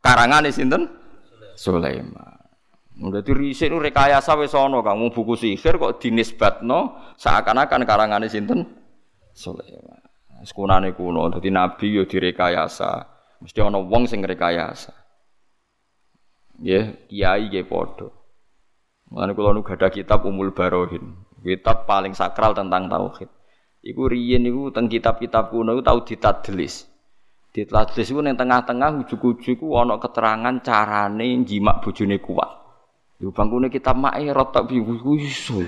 Karangane 0.02 0.50
sinten? 0.50 0.90
Sulaiman. 1.54 2.36
Dadi 2.96 3.36
riset 3.36 3.68
nu 3.68 3.84
rekayasa 3.84 4.40
wis 4.40 4.56
ana 4.56 4.80
Kang. 4.80 5.04
Buku 5.12 5.36
sihir 5.36 5.76
kok 5.76 6.00
dinisbatno 6.00 6.96
seakan-akan 7.20 7.84
karangane 7.84 8.32
sinten 8.32 8.64
Sulaiman. 9.36 10.00
Sekunane 10.48 10.96
kuno 10.96 11.28
dadi 11.28 11.52
nabi 11.52 11.92
yo 11.92 12.08
direkayasa. 12.08 13.04
Mesti 13.44 13.60
ana 13.60 13.84
wong 13.84 14.08
sing 14.08 14.24
rekayasa. 14.24 14.96
Nggih, 16.56 17.12
kiai 17.12 17.52
nggih 17.52 17.68
padha. 17.68 18.08
Mulane 19.12 19.36
kula 19.36 19.52
nu 19.52 19.62
gadah 19.62 19.92
kitab 19.92 20.24
Umul 20.24 20.56
Barohin. 20.56 21.20
Kitab 21.44 21.86
paling 21.86 22.16
sakral 22.16 22.56
tentang 22.56 22.90
tauhid. 22.90 23.30
Iku 23.86 24.10
riyen 24.10 24.42
niku 24.42 24.74
teng 24.74 24.90
kitab-kitab 24.90 25.54
kuno 25.54 25.78
iku 25.78 25.84
tau 25.86 26.02
ditadlis. 26.02 26.90
Ditadlis 27.54 28.10
iku 28.10 28.26
ning 28.26 28.34
tengah-tengah 28.34 29.06
ujug-ujug 29.06 29.62
iku 29.62 29.78
ana 29.78 30.02
keterangan 30.02 30.58
carane 30.66 31.46
jimak 31.46 31.86
bojone 31.86 32.18
kuat. 32.18 32.50
Iku 33.22 33.30
bangkune 33.30 33.70
kitab 33.70 34.02
Ma'irot 34.02 34.50
tak 34.50 34.74
iso. 34.74 35.62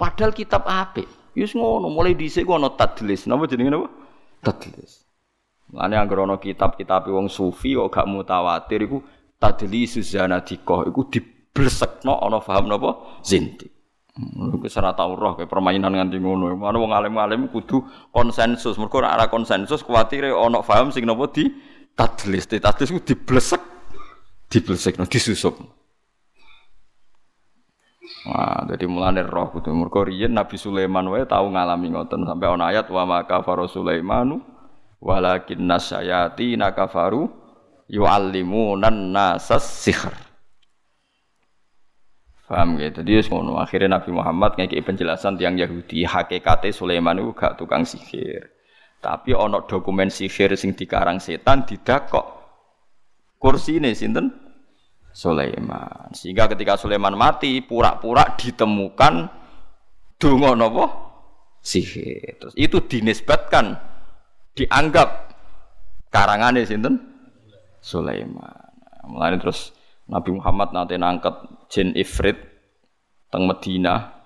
Padahal 0.00 0.32
kitab 0.32 0.64
apik. 0.64 1.19
Yus 1.34 1.54
ngono, 1.54 1.86
mulai 1.90 2.18
dhisik 2.18 2.46
ku 2.46 2.58
ana 2.58 2.74
tadlis. 2.74 3.30
Napa 3.30 3.46
jenenge 3.46 3.70
napa? 3.70 3.88
Tadlis. 4.42 5.06
Mulane 5.70 5.94
anggere 5.94 6.26
ana 6.26 6.36
kitab-kitab 6.42 7.06
wong 7.06 7.30
sufi 7.30 7.78
kok 7.78 7.94
gak 7.94 8.06
mutawatir 8.10 8.82
iku 8.82 8.98
tadlis 9.38 9.94
zanadikah 10.02 10.90
iku 10.90 11.06
diblesekno 11.06 12.18
ana 12.18 12.42
paham 12.42 12.66
napa? 12.66 13.22
Zintik. 13.22 13.70
Iku 14.18 14.66
ora 14.66 14.90
tau 14.92 15.14
roh 15.14 15.38
kayak 15.38 15.46
permainan 15.46 15.94
nganti 15.94 16.18
ngono. 16.18 16.50
Mana 16.58 16.76
wong 16.82 16.90
alim-alim 16.90 17.46
kudu 17.48 17.86
konsensus. 18.10 18.74
Mergo 18.74 18.98
ora 18.98 19.30
konsensus 19.30 19.86
kuwatire 19.86 20.34
ana 20.34 20.66
paham 20.66 20.90
sing 20.90 21.06
napa 21.06 21.30
di 21.30 21.46
tadlis. 21.94 22.50
Di 22.50 22.58
tadlis 22.58 22.90
ku 22.90 22.98
diblesek. 22.98 23.62
Diblesek 24.50 24.98
disusup. 25.06 25.79
Wah, 28.28 28.68
jadi 28.68 28.84
mulane 28.84 29.24
roh 29.24 29.48
kudu 29.48 29.72
mergo 29.72 30.04
riyen 30.04 30.36
Nabi 30.36 30.60
Sulaiman 30.60 31.08
wae 31.08 31.24
tau 31.24 31.48
ngalami 31.48 31.88
ngoten 31.88 32.28
sampai 32.28 32.52
ana 32.52 32.68
ayat 32.68 32.92
wa 32.92 33.08
maka 33.08 33.40
faro 33.40 33.64
Sulaimanu 33.64 34.44
walakin 35.00 35.64
nasyayati 35.64 36.60
nakafaru 36.60 37.32
yu'allimunan 37.88 39.08
nasas 39.16 39.64
sihr. 39.64 40.12
Paham 42.50 42.82
gitu. 42.82 43.06
Jadi 43.06 43.30
ngono. 43.30 43.62
Akhirnya 43.62 44.02
Nabi 44.02 44.10
Muhammad 44.10 44.58
ngeki 44.58 44.82
penjelasan 44.82 45.38
tiang 45.38 45.54
Yahudi 45.54 46.02
hakikate 46.02 46.74
Sulaiman 46.74 47.22
itu 47.22 47.30
gak 47.30 47.54
tukang 47.62 47.86
sihir. 47.86 48.50
Tapi 48.98 49.32
ono 49.38 49.62
dokumen 49.64 50.10
sihir 50.10 50.58
sing 50.58 50.74
dikarang 50.74 51.22
setan 51.22 51.62
didakok. 51.62 52.42
Kursi 53.38 53.78
ini 53.78 53.94
sinten 53.94 54.34
Sulaiman. 55.20 56.08
Sehingga 56.16 56.48
ketika 56.48 56.80
Sulaiman 56.80 57.12
mati, 57.12 57.60
pura-pura 57.60 58.40
ditemukan 58.40 59.28
donga 60.16 60.56
napa? 60.56 60.84
Sihir. 61.60 62.40
Terus 62.40 62.56
itu 62.56 62.80
dinisbatkan 62.80 63.76
dianggap 64.56 65.36
karangane 66.08 66.64
sinten 66.64 66.96
Sulaiman. 67.84 68.72
Mulai 69.04 69.36
terus 69.36 69.76
Nabi 70.08 70.32
Muhammad 70.32 70.72
nanti 70.72 70.96
nangket 70.96 71.68
jin 71.68 71.92
ifrit 71.92 72.40
teng 73.28 73.44
Medina. 73.44 74.16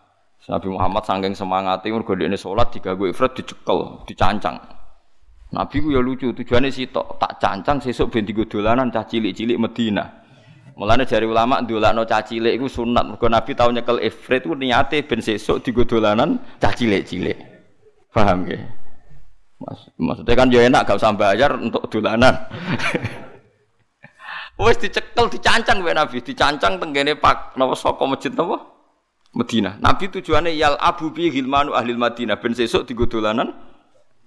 Nabi 0.46 0.68
Muhammad 0.70 1.02
saking 1.02 1.34
semangate 1.34 1.90
mergo 1.90 2.14
ini 2.14 2.38
salat 2.38 2.70
diganggu 2.70 3.10
ifrit 3.10 3.34
dicekel, 3.34 4.06
dicancang. 4.06 4.62
Nabi 5.50 5.76
ku 5.82 5.90
ya 5.90 5.98
lucu, 5.98 6.30
tujuannya 6.30 6.70
sitok 6.70 7.18
tak 7.18 7.42
cancang 7.42 7.82
sesuk 7.82 8.14
digo 8.14 8.46
dolanan 8.46 8.94
cah 8.94 9.06
cilik-cilik 9.06 9.58
Medina. 9.58 10.23
Mulane 10.74 11.06
jari 11.06 11.22
ulama 11.22 11.62
ndolakno 11.62 12.02
cah 12.02 12.26
cilik 12.26 12.58
iku 12.58 12.66
sunat. 12.66 13.06
Mergo 13.06 13.30
Nabi 13.30 13.54
tau 13.54 13.70
nyekel 13.70 14.02
ifrit 14.02 14.42
ku 14.42 14.58
niate 14.58 15.06
ben 15.06 15.22
sesuk 15.22 15.62
digo 15.62 15.86
dolanan 15.86 16.42
cah 16.58 16.74
cilik-cilik. 16.74 17.38
Paham 18.10 18.42
nggih? 18.42 18.62
Mas, 19.62 19.80
maksudnya 19.94 20.34
kan 20.34 20.50
ya 20.50 20.66
enak 20.66 20.82
gak 20.82 20.98
usah 20.98 21.14
bayar 21.14 21.54
untuk 21.54 21.86
dolanan. 21.86 22.34
Wes 24.58 24.78
dicekel, 24.78 25.26
dicancang 25.30 25.82
wae 25.82 25.94
Nabi, 25.94 26.22
dicancang 26.22 26.78
tenggene 26.78 27.18
Pak 27.18 27.58
napa 27.58 27.74
saka 27.78 28.06
masjid 28.06 28.34
napa? 28.34 28.58
Medina. 29.34 29.78
Nabi 29.78 30.10
tujuannya 30.10 30.54
yal 30.54 30.78
abu 30.78 31.10
bi 31.10 31.30
hilmanu 31.30 31.74
ahli 31.74 31.94
Madinah 31.94 32.38
ben 32.38 32.54
sesuk 32.54 32.86
digo 32.86 33.06
dolanan 33.06 33.54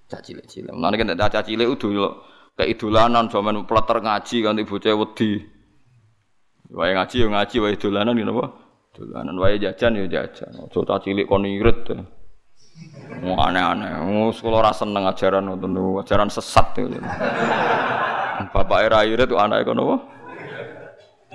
cah 0.08 0.20
cilik-cilik. 0.24 0.72
Mulane 0.72 0.96
kan 0.96 1.12
cah 1.12 1.44
cilik 1.44 1.68
udah 1.68 2.24
kayak 2.56 2.72
idolanan 2.72 3.28
zaman 3.28 3.68
peleter 3.68 4.00
ngaji 4.00 4.36
kan 4.40 4.56
bocah 4.64 4.96
wedi. 4.96 5.57
Wae 6.68 6.92
ngaji 6.92 7.16
yo 7.24 7.28
ngaji 7.32 7.56
wae 7.64 7.74
dolanan 7.80 8.12
ngene 8.12 8.32
apa? 8.36 8.46
Dolanan 8.92 9.36
wae 9.40 9.56
jajan 9.56 9.96
yo 9.96 10.04
jajan. 10.04 10.52
Aja 10.52 10.80
cah 10.84 11.00
cilik 11.00 11.24
kon 11.24 11.48
irit. 11.48 11.88
Mau 13.24 13.40
aneh-aneh. 13.40 14.04
Mau 14.04 14.28
sekolah 14.28 14.68
rasa 14.68 14.84
seneng 14.84 15.08
ajaran 15.08 15.48
ngoten 15.48 15.72
ajaran 16.04 16.28
sesat. 16.28 16.76
Bapak 18.52 18.78
era 18.84 19.02
irit 19.08 19.32
anake 19.32 19.64
kono 19.64 19.82
apa? 19.88 19.96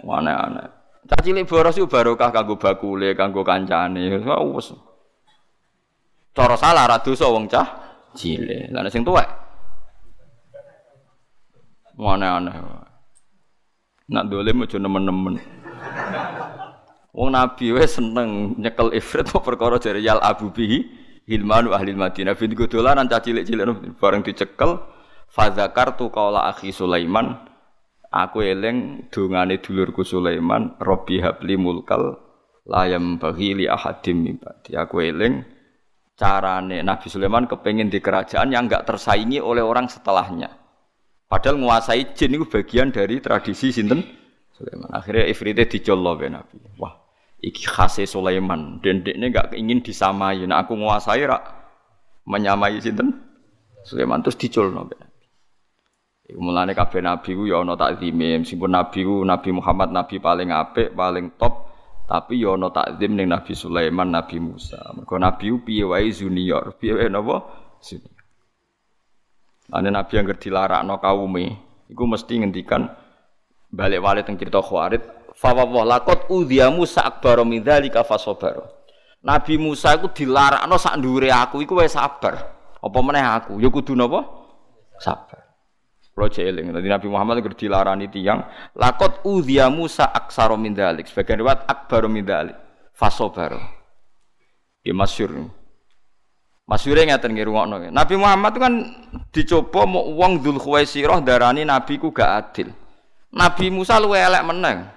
Aneh-aneh. 0.05 0.67
Cah 1.09 1.19
cilik 1.19 1.49
boros 1.49 1.75
iku 1.81 1.89
barokah 1.89 2.29
kanggo 2.29 2.55
bakule, 2.61 3.17
kanggo 3.17 3.41
kancane. 3.41 4.21
Wes. 4.53 4.69
Cara 6.33 6.55
salah 6.55 6.85
ra 6.85 7.01
dosa 7.01 7.25
wong 7.25 7.49
cah 7.49 7.67
cilik. 8.13 8.69
Lah 8.69 8.85
sing 8.93 9.01
tuwek. 9.01 9.25
Aneh-aneh. 11.97 12.92
Nak 14.13 14.29
dolim 14.29 14.61
aja 14.61 14.77
nemen-nemen. 14.77 15.41
Wong 17.13 17.29
Nabi 17.33 17.73
wis 17.73 17.97
seneng 17.97 18.57
nyekel 18.61 18.93
ifrit 18.93 19.25
kok 19.29 19.41
perkara 19.41 19.81
jare 19.81 20.01
yal 20.01 20.21
abu 20.21 20.53
bihi 20.53 20.85
hilmanu 21.25 21.73
ahli 21.73 21.97
Madinah. 21.97 22.37
Bin 22.37 22.53
dolanan 22.53 23.09
cah 23.09 23.21
cilik-cilik 23.21 23.97
bareng 23.97 24.21
dicekel 24.21 24.81
tu 25.97 26.05
kaula 26.13 26.45
akhi 26.53 26.69
Sulaiman 26.69 27.53
Aku 28.13 28.45
eling 28.45 29.09
dungane 29.09 29.57
dulurku 29.57 30.05
Sulaiman, 30.05 30.77
Robbi 30.77 31.17
habli 31.17 31.57
mulkal 31.57 32.13
layam 32.69 33.17
bagi 33.17 33.57
li 33.57 33.65
ahadim 33.65 34.21
mibati. 34.21 34.77
Aku 34.77 35.01
eling 35.01 35.41
carane 36.13 36.85
Nabi 36.85 37.09
Sulaiman 37.09 37.49
kepengin 37.49 37.89
di 37.89 37.97
kerajaan 37.97 38.53
yang 38.53 38.69
enggak 38.69 38.85
tersaingi 38.85 39.41
oleh 39.41 39.65
orang 39.65 39.89
setelahnya. 39.89 40.62
Padahal 41.33 41.57
menguasai 41.57 42.13
jin 42.13 42.37
itu 42.37 42.45
bagian 42.45 42.93
dari 42.93 43.17
tradisi 43.17 43.73
sinten 43.73 44.05
Sulaiman. 44.53 44.85
Akhirnya 44.93 45.25
Ifritnya 45.25 45.65
dicollo 45.65 46.13
be 46.13 46.29
Nabi. 46.29 46.61
Wah, 46.77 46.93
iki 47.41 47.65
khase 47.65 48.05
Sulaiman. 48.05 48.77
Dan 48.85 49.01
ini 49.01 49.33
enggak 49.33 49.49
ingin 49.57 49.81
disamai. 49.81 50.45
Nah 50.45 50.61
aku 50.61 50.77
menguasai 50.77 51.25
rak 51.25 51.41
menyamai 52.29 52.77
sinten 52.77 53.17
Sulaiman 53.81 54.21
terus 54.21 54.37
dicolno 54.37 54.85
be 54.85 54.93
Nabi. 54.93 55.25
Iku 56.29 56.39
mulane 56.39 56.77
kabeh 56.77 57.01
nabi 57.01 57.35
ku 57.35 57.49
ya 57.49 57.65
ana 57.65 57.75
takzime, 57.75 58.39
meskipun 58.39 58.71
nabi 58.71 59.03
ku 59.03 59.27
Nabi 59.27 59.49
Muhammad 59.51 59.91
nabi 59.91 60.23
paling 60.23 60.55
apik, 60.55 60.95
paling 60.95 61.35
top, 61.35 61.67
tapi 62.07 62.39
ya 62.39 62.55
ana 62.55 62.71
takzim 62.71 63.17
ning 63.17 63.27
Nabi 63.27 63.51
Sulaiman, 63.57 64.07
Nabi 64.07 64.39
Musa. 64.39 64.79
Mergo 64.95 65.19
nabi 65.19 65.51
ku 65.51 65.65
piye 65.67 65.83
wae 65.83 66.13
junior, 66.15 66.77
piye 66.79 66.95
wae 66.95 67.11
napa? 67.11 67.43
Junior. 67.83 68.22
Ane 69.73 69.89
nabi 69.89 70.21
yang 70.21 70.29
dilarakno 70.29 71.01
kaume, 71.01 71.45
iku 71.89 72.05
mesti 72.05 72.45
ngendikan 72.45 72.85
balik 73.73 74.05
wale 74.05 74.21
teng 74.21 74.37
cerita 74.37 74.61
Khawarid, 74.61 75.01
fa 75.33 75.49
wa 75.57 75.81
laqad 75.81 76.29
udhiya 76.29 76.69
Musa 76.69 77.01
akbar 77.01 77.41
min 77.41 77.65
dzalika 77.65 78.05
fasabar. 78.05 78.69
Nabi 79.25 79.57
Musa 79.57 79.97
iku 79.97 80.13
dilarakno 80.13 80.77
sak 80.77 80.93
ndure 81.01 81.33
aku 81.33 81.65
iku 81.65 81.81
wis 81.81 81.97
sabar. 81.97 82.53
Apa 82.83 82.99
meneh 83.01 83.25
aku? 83.25 83.57
Ya 83.57 83.73
kudu 83.73 83.97
napa? 83.97 84.21
Sabar. 85.01 85.41
Kalau 86.13 86.29
jeeling, 86.29 86.69
nanti 86.69 86.85
Nabi 86.85 87.07
Muhammad 87.09 87.41
itu 87.41 87.65
dilarani 87.65 88.05
tiang. 88.05 88.45
Lakot 88.77 89.25
udhia 89.25 89.73
Musa 89.73 90.05
aksaro 90.13 90.53
min 90.53 90.77
dalik. 90.77 91.09
Sebagian 91.09 91.41
riwayat 91.41 91.65
akbar 91.65 92.05
min 92.05 92.21
dalik. 92.21 92.53
Fasobaro. 92.93 93.57
Ya. 94.85 94.93
Masyurnya 96.63 97.15
ngeten 97.15 97.35
nggih 97.35 97.47
rungokno. 97.47 97.75
Nabi 97.91 98.15
Muhammad 98.15 98.55
itu 98.55 98.59
kan 98.63 98.73
dicoba 99.35 99.81
mau 99.83 100.07
uang 100.15 100.39
Dzul 100.39 100.57
Khuwaisirah 100.63 101.19
darani 101.19 101.67
nabi 101.67 101.99
ku 101.99 102.15
gak 102.15 102.31
adil. 102.31 102.71
Nabi 103.35 103.67
Musa 103.67 103.99
luwe 103.99 104.15
elek 104.15 104.43
meneng. 104.47 104.87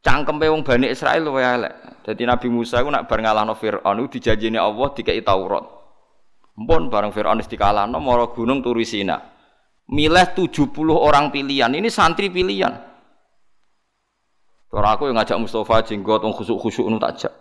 Cangkem 0.00 0.40
wong 0.40 0.64
Bani 0.64 0.88
Israel 0.88 1.28
luwe 1.28 1.44
elek. 1.44 1.72
Jadi 2.08 2.24
Nabi 2.24 2.48
Musa 2.48 2.80
ku 2.80 2.88
nak 2.88 3.04
bar 3.04 3.20
ngalahno 3.20 3.52
Firaun 3.52 4.08
dijanjini 4.08 4.56
Allah 4.56 4.88
dikei 4.96 5.20
Taurat. 5.20 5.64
Mpun 6.56 6.88
bareng 6.88 7.12
Firaun 7.12 7.44
wis 7.44 7.52
dikalahno 7.52 8.00
mara 8.00 8.32
gunung 8.32 8.64
turu 8.64 8.80
Sina 8.80 9.38
milih 9.88 10.36
70 10.36 10.72
orang 10.92 11.32
pilihan. 11.32 11.72
Ini 11.72 11.88
santri 11.88 12.28
pilihan. 12.28 12.76
Cara 14.68 14.88
aku 14.92 15.08
yang 15.08 15.16
ngajak 15.16 15.40
Mustafa 15.40 15.80
jenggot 15.80 16.20
wong 16.20 16.36
khusuk-khusuk 16.36 16.84
nu 16.92 17.00
takjak. 17.00 17.32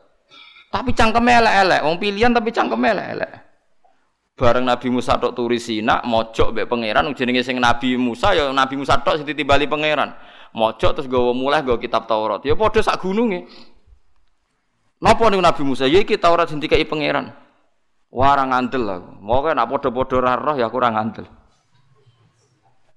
Tapi 0.67 0.91
cangkem 0.91 1.23
elek-elek, 1.23 1.81
wong 1.83 1.95
pilihan 1.95 2.31
tapi 2.35 2.51
cangkem 2.51 2.79
elek-elek. 2.79 3.31
Bareng 4.37 4.69
Nabi 4.69 4.87
Musa 4.93 5.17
tok 5.17 5.33
turi 5.33 5.57
Sina, 5.57 6.03
mojok 6.05 6.53
mbek 6.53 6.69
pangeran 6.69 7.09
jenenge 7.17 7.41
sing 7.41 7.57
Nabi 7.57 7.97
Musa 7.97 8.37
ya 8.37 8.53
Nabi 8.53 8.77
Musa 8.77 9.01
tok 9.01 9.17
sing 9.17 9.25
ditimbali 9.25 9.65
pangeran. 9.65 10.13
Mojok 10.53 10.91
terus 10.93 11.09
gawa 11.09 11.33
mulai 11.33 11.65
gawa 11.65 11.81
kitab 11.81 12.05
Taurat. 12.05 12.45
Ya 12.45 12.53
padha 12.53 12.85
sak 12.85 13.01
gununge. 13.01 13.49
Napa 15.01 15.25
niku 15.33 15.41
Nabi 15.41 15.61
Musa? 15.65 15.89
Ya 15.89 15.97
iki 15.97 16.21
Taurat 16.21 16.53
sing 16.53 16.61
dikai 16.61 16.85
pangeran. 16.85 17.33
Ora 18.13 18.45
ngandel 18.45 18.85
aku. 18.85 19.09
Moga 19.25 19.57
nak 19.57 19.73
padha-padha 19.73 20.15
ora 20.21 20.33
roh 20.37 20.55
ya 20.55 20.69
aku 20.69 20.77
ora 20.77 20.93
ngandel 20.93 21.25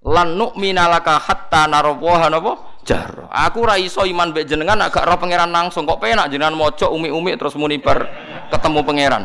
lan 0.01 0.33
hatta 0.41 1.69
narawaha 1.69 2.33
napa 2.33 2.53
jar 2.87 3.29
aku 3.29 3.65
ra 3.67 3.77
iso 3.77 4.03
iman 4.03 4.33
mbek 4.33 4.49
jenengan 4.49 4.81
agak 4.81 5.05
roh 5.05 5.19
pangeran 5.21 5.53
langsung 5.53 5.85
kok 5.85 6.01
penak 6.01 6.33
jenengan 6.33 6.57
maca 6.57 6.89
umi-umi 6.89 7.37
terus 7.37 7.55
muni 7.55 7.77
bar 7.79 8.09
ketemu 8.49 8.81
pangeran 8.83 9.25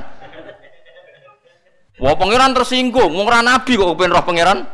Wah 1.95 2.11
pangeran 2.19 2.51
tersinggung, 2.51 3.07
wong 3.15 3.23
ora 3.23 3.39
nabi 3.39 3.79
kok 3.79 3.95
pengen 3.95 4.11
roh 4.11 4.25
pangeran. 4.27 4.67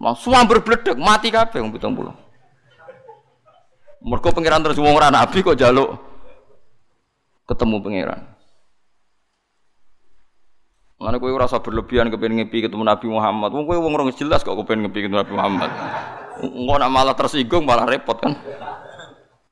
Mau 0.00 0.16
semua 0.16 0.42
berbledek, 0.48 0.96
mati 0.96 1.28
kabeh 1.28 1.60
wong 1.60 1.76
70. 1.76 2.16
Mergo 4.02 4.28
pangeran 4.32 4.64
terus 4.64 4.80
wong 4.80 4.96
ora 4.96 5.12
nabi 5.12 5.44
kok 5.44 5.52
jaluk 5.52 6.00
ketemu 7.44 7.76
pangeran. 7.84 8.31
Mana 11.02 11.18
kowe 11.18 11.34
ora 11.34 11.50
usah 11.50 11.58
berlebihan 11.58 12.14
kepengen 12.14 12.46
ngepi 12.46 12.70
ketemu 12.70 12.86
Nabi 12.86 13.10
Muhammad. 13.10 13.50
Wong 13.50 13.66
kowe 13.66 13.74
wong 13.74 13.92
ora 13.98 14.06
jelas 14.14 14.46
kok 14.46 14.54
kepengen 14.54 14.86
ngepi 14.86 15.02
ketemu 15.02 15.18
Nabi 15.18 15.34
Muhammad. 15.34 15.70
Engko 16.46 16.74
nak 16.78 16.90
malah 16.94 17.14
tersinggung 17.18 17.66
malah 17.66 17.90
repot 17.90 18.22
kan. 18.22 18.38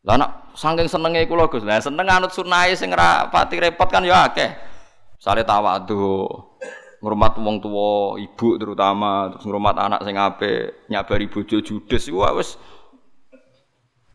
Lah 0.06 0.14
nak 0.14 0.54
saking 0.54 0.86
senenge 0.86 1.26
iku 1.26 1.34
lho 1.34 1.50
Gus. 1.50 1.66
Lah 1.66 1.82
seneng 1.82 2.06
anut 2.06 2.30
sunahe 2.30 2.78
sing 2.78 2.94
ora 2.94 3.26
pati 3.34 3.58
repot 3.58 3.90
kan 3.90 4.06
ya 4.06 4.30
akeh. 4.30 4.46
Sale 5.18 5.42
tawadhu, 5.42 6.24
ngurmat 7.02 7.36
wong 7.42 7.60
tua, 7.60 8.16
ibu 8.16 8.56
terutama, 8.56 9.28
terus 9.34 9.44
ngurmat 9.44 9.76
anak 9.76 10.00
sing 10.00 10.16
apik, 10.16 10.88
nyabari 10.88 11.28
bojo 11.28 11.60
judes 11.60 12.08
iku 12.08 12.24
wis 12.40 12.56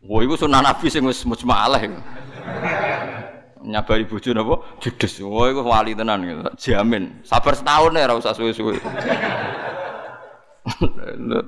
Wah, 0.06 0.22
iku 0.22 0.34
sunah 0.34 0.62
Nabi 0.62 0.86
sing 0.90 1.06
wis 1.06 1.22
mujmalah 1.22 1.78
iku 1.78 1.98
nyabari 3.66 4.06
bojo 4.06 4.30
napa 4.30 4.62
judes. 4.78 5.18
Wah 5.20 5.50
iku 5.50 5.66
wali 5.66 5.98
tenan 5.98 6.22
gitu. 6.22 6.46
Jamin. 6.54 7.26
Sabar 7.26 7.58
setahun 7.58 7.98
ya 7.98 8.06
ora 8.06 8.14
usah 8.14 8.32
suwe-suwe. 8.32 8.78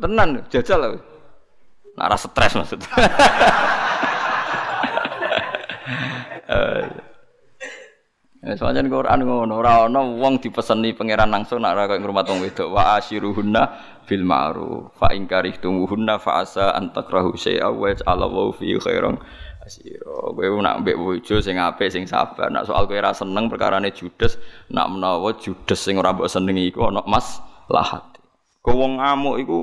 tenan 0.02 0.42
jajal 0.50 0.82
lah. 0.82 0.98
Nara 1.98 2.14
stres 2.14 2.54
maksud. 2.54 2.78
Ya 8.38 8.54
soalnya 8.58 8.86
Quran 8.86 9.26
ngono, 9.26 9.58
ora 9.58 9.90
ana 9.90 9.98
wong 9.98 10.38
dipeseni 10.38 10.94
pangeran 10.94 11.34
langsung 11.34 11.58
nak 11.58 11.74
ora 11.74 11.90
koyo 11.90 12.00
ngrumat 12.00 12.24
wong 12.30 12.40
wedok 12.46 12.70
wa 12.70 12.96
asyiruhunna 12.96 13.62
bil 14.06 14.22
ma'ruf 14.22 14.94
fa 14.94 15.10
in 15.10 15.26
karihtumuhunna 15.26 16.22
fa 16.22 16.46
asa 16.46 16.70
an 16.72 16.94
takrahu 16.94 17.34
syai'a 17.34 17.68
wa 17.68 17.90
ja'alallahu 17.90 18.56
fi 18.56 18.78
Siro, 19.68 20.32
kowe 20.32 20.60
nak 20.64 20.80
mbek 20.82 20.96
bojo 20.96 21.44
sing 21.44 21.60
apik 21.60 21.92
sing 21.92 22.08
sabar. 22.08 22.48
Nak 22.48 22.66
soal 22.66 22.88
kowe 22.88 22.96
ora 22.96 23.12
seneng 23.12 23.52
perkarane 23.52 23.92
judes, 23.92 24.40
nak 24.72 24.88
menawa 24.88 25.36
judes 25.36 25.78
sing 25.78 26.00
ora 26.00 26.16
mbok 26.16 26.26
senengi 26.26 26.72
iku 26.72 26.88
ana 26.88 27.04
mas 27.04 27.38
lahat. 27.68 28.02
Kowe 28.64 28.74
wong 28.74 28.98
ngamuk 28.98 29.36
iku 29.44 29.58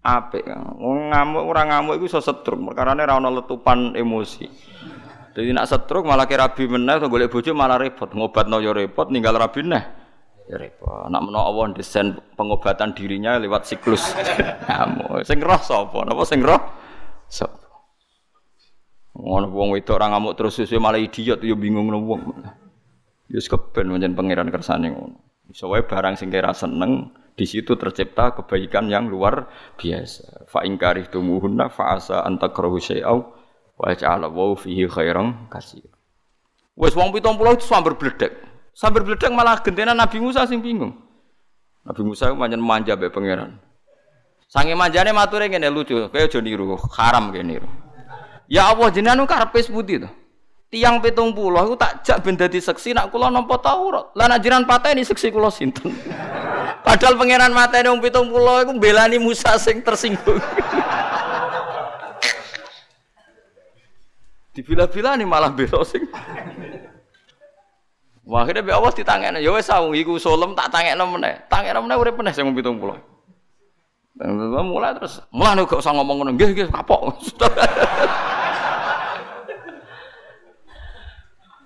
apik. 0.00 0.48
Wong 0.80 1.12
ngamuk 1.12 1.44
ora 1.44 1.62
ngamuk 1.68 2.00
iku 2.00 2.04
iso 2.08 2.20
setruk, 2.24 2.58
perkarane 2.72 3.04
ora 3.04 3.20
ana 3.20 3.28
letupan 3.30 3.92
emosi. 3.94 4.48
Jadi 5.34 5.50
nak 5.50 5.66
setruk 5.68 6.06
malah 6.06 6.30
kira 6.30 6.46
rabi 6.46 6.64
meneh 6.70 6.96
to 7.02 7.10
golek 7.10 7.28
bojo 7.28 7.50
malah 7.52 7.76
repot. 7.76 8.10
Ngobatno 8.14 8.62
yo 8.62 8.70
repot, 8.70 9.10
ninggal 9.10 9.34
rabi 9.34 9.66
neh. 9.66 9.84
Ya 10.46 10.56
repot. 10.60 11.10
Nak 11.10 11.20
menawa 11.26 11.50
Allah 11.50 11.74
desain 11.74 12.14
pengobatan 12.38 12.94
dirinya 12.94 13.36
lewat 13.42 13.66
siklus. 13.66 14.14
Ngamuk. 14.70 15.26
Sing 15.26 15.42
roh 15.42 15.58
sapa? 15.58 16.06
Napa 16.06 16.22
sing 16.22 16.38
roh? 16.38 16.62
Sapa? 17.26 17.63
Ngono 19.14 19.46
wong 19.54 19.78
wedok 19.78 19.94
ora 19.94 20.10
ngamuk 20.10 20.34
terus 20.34 20.58
sesuai 20.58 20.82
malah 20.82 20.98
idiot 20.98 21.38
yo 21.46 21.54
bingung 21.54 21.86
ngono 21.86 22.00
wong. 22.02 22.22
Ya 23.30 23.38
wis 23.38 23.46
keben 23.46 23.94
pancen 23.94 24.18
pangeran 24.18 24.50
kersane 24.50 24.90
ngono. 24.90 25.22
Iso 25.48 25.70
wae 25.70 25.86
barang 25.86 26.18
sing 26.18 26.34
kira 26.34 26.50
seneng 26.50 27.14
di 27.38 27.46
situ 27.46 27.78
tercipta 27.78 28.34
kebaikan 28.34 28.90
yang 28.90 29.06
luar 29.06 29.46
biasa. 29.78 30.50
Fa 30.50 30.66
in 30.66 30.74
karihtumuhunna 30.74 31.70
fa 31.70 31.94
asa 31.94 32.26
an 32.26 32.42
takrahu 32.42 32.82
syai'aw 32.82 33.18
wa 33.78 33.86
ja'ala 33.94 34.26
wa 34.30 34.54
fihi 34.58 34.90
khairan 34.90 35.46
katsir. 35.46 35.86
Wes 36.74 36.98
wong 36.98 37.14
70 37.14 37.38
itu 37.54 37.64
sambar 37.70 37.94
bledek. 37.94 38.34
Sambar 38.74 39.06
bledek 39.06 39.30
malah 39.30 39.62
gentenan 39.62 39.94
Nabi 39.94 40.18
Musa 40.18 40.42
sing 40.50 40.58
bingung. 40.58 40.90
Nabi 41.86 42.02
Musa 42.02 42.34
pancen 42.34 42.58
manja 42.58 42.98
mbek 42.98 43.14
pangeran. 43.14 43.62
Sange 44.50 44.74
manjane 44.74 45.14
mature 45.14 45.46
ngene 45.46 45.70
lucu, 45.70 46.10
kaya 46.10 46.26
aja 46.30 46.38
niru, 46.38 46.78
haram 46.94 47.30
kene 47.34 47.58
niru. 47.58 47.68
Ya 48.44 48.68
Allah 48.68 48.92
jenengan 48.92 49.24
karepe 49.24 49.64
sepundi 49.64 50.04
to? 50.04 50.10
Tiang 50.68 50.98
pitung 50.98 51.30
puluh 51.30 51.54
aku 51.54 51.78
tak 51.78 52.02
jak 52.02 52.18
ben 52.26 52.34
dadi 52.34 52.58
seksi 52.58 52.98
nak 52.98 53.14
kula 53.14 53.30
nampa 53.30 53.62
Taurat. 53.62 54.10
Lah 54.18 54.26
nak 54.26 54.42
jiran 54.42 54.66
pateni 54.66 55.06
seksi 55.06 55.30
kula 55.30 55.46
sinten? 55.46 55.94
Padahal 56.86 57.14
pangeran 57.14 57.54
mateni 57.54 57.88
wong 57.88 58.02
pitung 58.02 58.26
puluh 58.26 58.66
iku 58.66 58.74
belani 58.76 59.22
Musa 59.22 59.54
sing 59.54 59.80
tersinggung. 59.86 60.42
Dibila-bila 64.54 65.14
nih 65.14 65.26
malah 65.26 65.50
bela 65.54 65.86
sing. 65.86 66.06
Wah, 68.24 68.40
akhirnya 68.40 68.64
be 68.64 68.72
Allah 68.72 68.88
ditangekno, 68.88 69.36
ya 69.36 69.52
wis 69.52 69.68
saung 69.68 69.92
iku 69.92 70.16
solem 70.16 70.56
tak 70.56 70.72
tangekno 70.72 71.04
meneh. 71.06 71.44
Tangekno 71.46 71.84
meneh 71.84 71.96
urip 72.00 72.16
meneh 72.16 72.32
sing 72.32 72.48
70. 72.48 73.13
Mulai 74.14 74.94
terus, 74.94 75.18
mulai 75.34 75.58
gak 75.66 75.82
usah 75.82 75.90
ngomong 75.90 76.22
ngono, 76.22 76.30
nggih 76.38 76.54
nggih 76.54 76.68
kapok. 76.70 77.18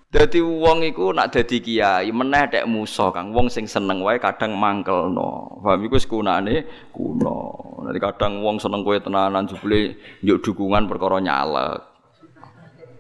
Dadi 0.09 0.41
wong 0.41 0.89
iku 0.89 1.13
nak 1.13 1.37
dadi 1.37 1.61
kiai 1.61 2.09
meneh 2.09 2.49
tek 2.49 2.65
musa 2.65 3.13
Kang. 3.13 3.29
Wong 3.37 3.53
sing 3.53 3.69
seneng 3.69 4.01
wae 4.01 4.17
kadang 4.17 4.57
mangkelno. 4.57 5.61
Paham 5.61 5.85
iku 5.85 6.01
sekunane 6.01 6.65
kuno. 6.97 7.53
Nanti 7.85 8.01
kadang 8.01 8.41
wong 8.41 8.57
seneng 8.57 8.89
kowe 8.89 8.97
tenanan 8.97 9.45
jebule 9.45 10.01
njuk 10.25 10.41
dukungan 10.49 10.89
perkara 10.89 11.21
nyalek. 11.21 11.85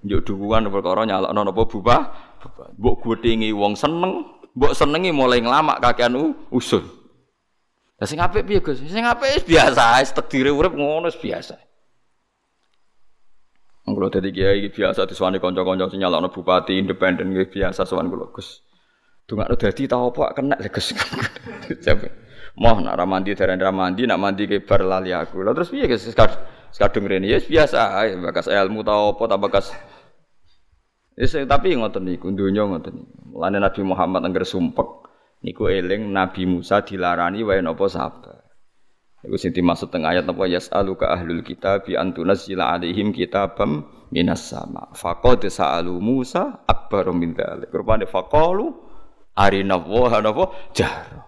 Njuk 0.04 0.20
dukungan 0.20 0.68
perkara 0.68 1.08
nyalekno 1.08 1.40
napa 1.48 1.62
bubah? 1.64 2.00
Mbok 2.76 3.00
gwetingi 3.00 3.56
wong 3.56 3.72
seneng, 3.72 4.28
Mbok 4.52 4.76
senengi 4.76 5.08
mulai 5.08 5.40
ngelamak 5.40 5.80
kakean 5.80 6.36
usul. 6.52 6.97
Lah 7.98 8.06
sing 8.06 8.22
apik 8.22 8.46
piye 8.46 8.62
Gus? 8.62 8.78
Sing 8.78 9.02
apik 9.02 9.42
biasa, 9.42 9.98
wis 9.98 10.14
takdire 10.14 10.54
urip 10.54 10.70
ngono 10.70 11.10
biasa. 11.10 11.58
Kalau 13.88 14.12
dadi 14.12 14.30
kiai 14.30 14.68
biasa 14.68 15.08
diswani 15.08 15.40
kanca-kanca 15.42 15.90
sing 15.90 16.04
nyalakno 16.04 16.28
bupati 16.30 16.76
independen 16.76 17.34
nggih 17.34 17.50
biasa 17.50 17.82
sowan 17.82 18.06
kula 18.06 18.30
Gus. 18.30 18.62
Dungakno 19.26 19.58
dadi 19.58 19.90
ta 19.90 19.98
apa 19.98 20.30
kena 20.36 20.54
lho 20.60 20.70
Gus. 20.76 20.94
Moh 22.58 22.76
nak 22.82 22.94
ramandi 22.94 23.34
darah 23.34 23.58
ramandi 23.58 24.06
nak 24.06 24.18
mandi 24.22 24.46
ke 24.46 24.62
bar 24.62 24.86
lali 24.86 25.10
aku. 25.10 25.42
Lah 25.42 25.56
terus 25.56 25.74
piye 25.74 25.90
Gus 25.90 26.06
sekadung 26.68 27.08
rene 27.08 27.26
ya 27.26 27.40
biasa 27.40 28.04
bakas 28.20 28.46
ilmu 28.52 28.84
ta 28.84 28.92
apa 28.92 29.24
ta 29.24 29.36
bakas 29.40 29.72
Yes, 31.18 31.34
tapi 31.34 31.74
ngoten 31.74 32.06
niku 32.06 32.30
donya 32.30 32.62
ngoten 32.62 32.94
Nabi 33.34 33.82
Muhammad 33.82 34.22
angger 34.22 34.46
sumpek 34.46 35.07
niku 35.42 35.70
eling 35.70 36.10
Nabi 36.10 36.46
Musa 36.48 36.82
dilarani 36.82 37.42
wae 37.46 37.62
napa 37.62 37.86
sabar. 37.86 38.42
Iku 39.18 39.34
sing 39.34 39.50
dimaksud 39.50 39.90
teng 39.90 40.06
ayat 40.06 40.30
napa 40.30 40.46
yas'aluka 40.46 41.10
ahlul 41.10 41.42
kitab 41.42 41.82
bi 41.82 41.98
antunazzila 41.98 42.78
alaihim 42.78 43.10
kitabam 43.10 43.82
minas 44.14 44.46
sama. 44.46 44.94
Faqad 44.94 45.42
sa'alu 45.42 45.98
Musa 45.98 46.62
akbaru 46.66 47.10
min 47.14 47.34
dzalik. 47.34 47.70
Rupane 47.74 48.06
faqalu 48.06 48.70
arina 49.34 49.78
wa 49.78 50.18
napa 50.22 50.54
jahra. 50.70 51.26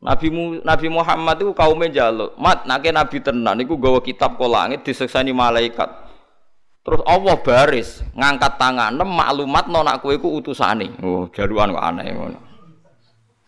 Nabi 0.00 0.32
Mu, 0.32 0.64
Nabi 0.64 0.88
Muhammad 0.88 1.44
itu 1.44 1.52
kaumnya 1.52 1.92
jaluk, 1.92 2.32
mat 2.40 2.64
nake 2.64 2.88
Nabi 2.88 3.20
tenan 3.20 3.60
niku 3.60 3.76
gawa 3.76 4.00
kitab 4.00 4.40
ke 4.40 4.48
langit 4.48 4.80
diseksani 4.80 5.36
malaikat. 5.36 5.92
Terus 6.80 7.04
Allah 7.04 7.36
baris 7.44 8.00
ngangkat 8.16 8.56
tangan 8.56 8.96
maklumat 8.96 9.68
nona 9.68 10.00
kowe 10.00 10.16
iku 10.16 10.40
utusane. 10.40 10.96
Oh, 11.04 11.28
jaruan 11.28 11.76
kok 11.76 11.84
aneh. 11.84 12.16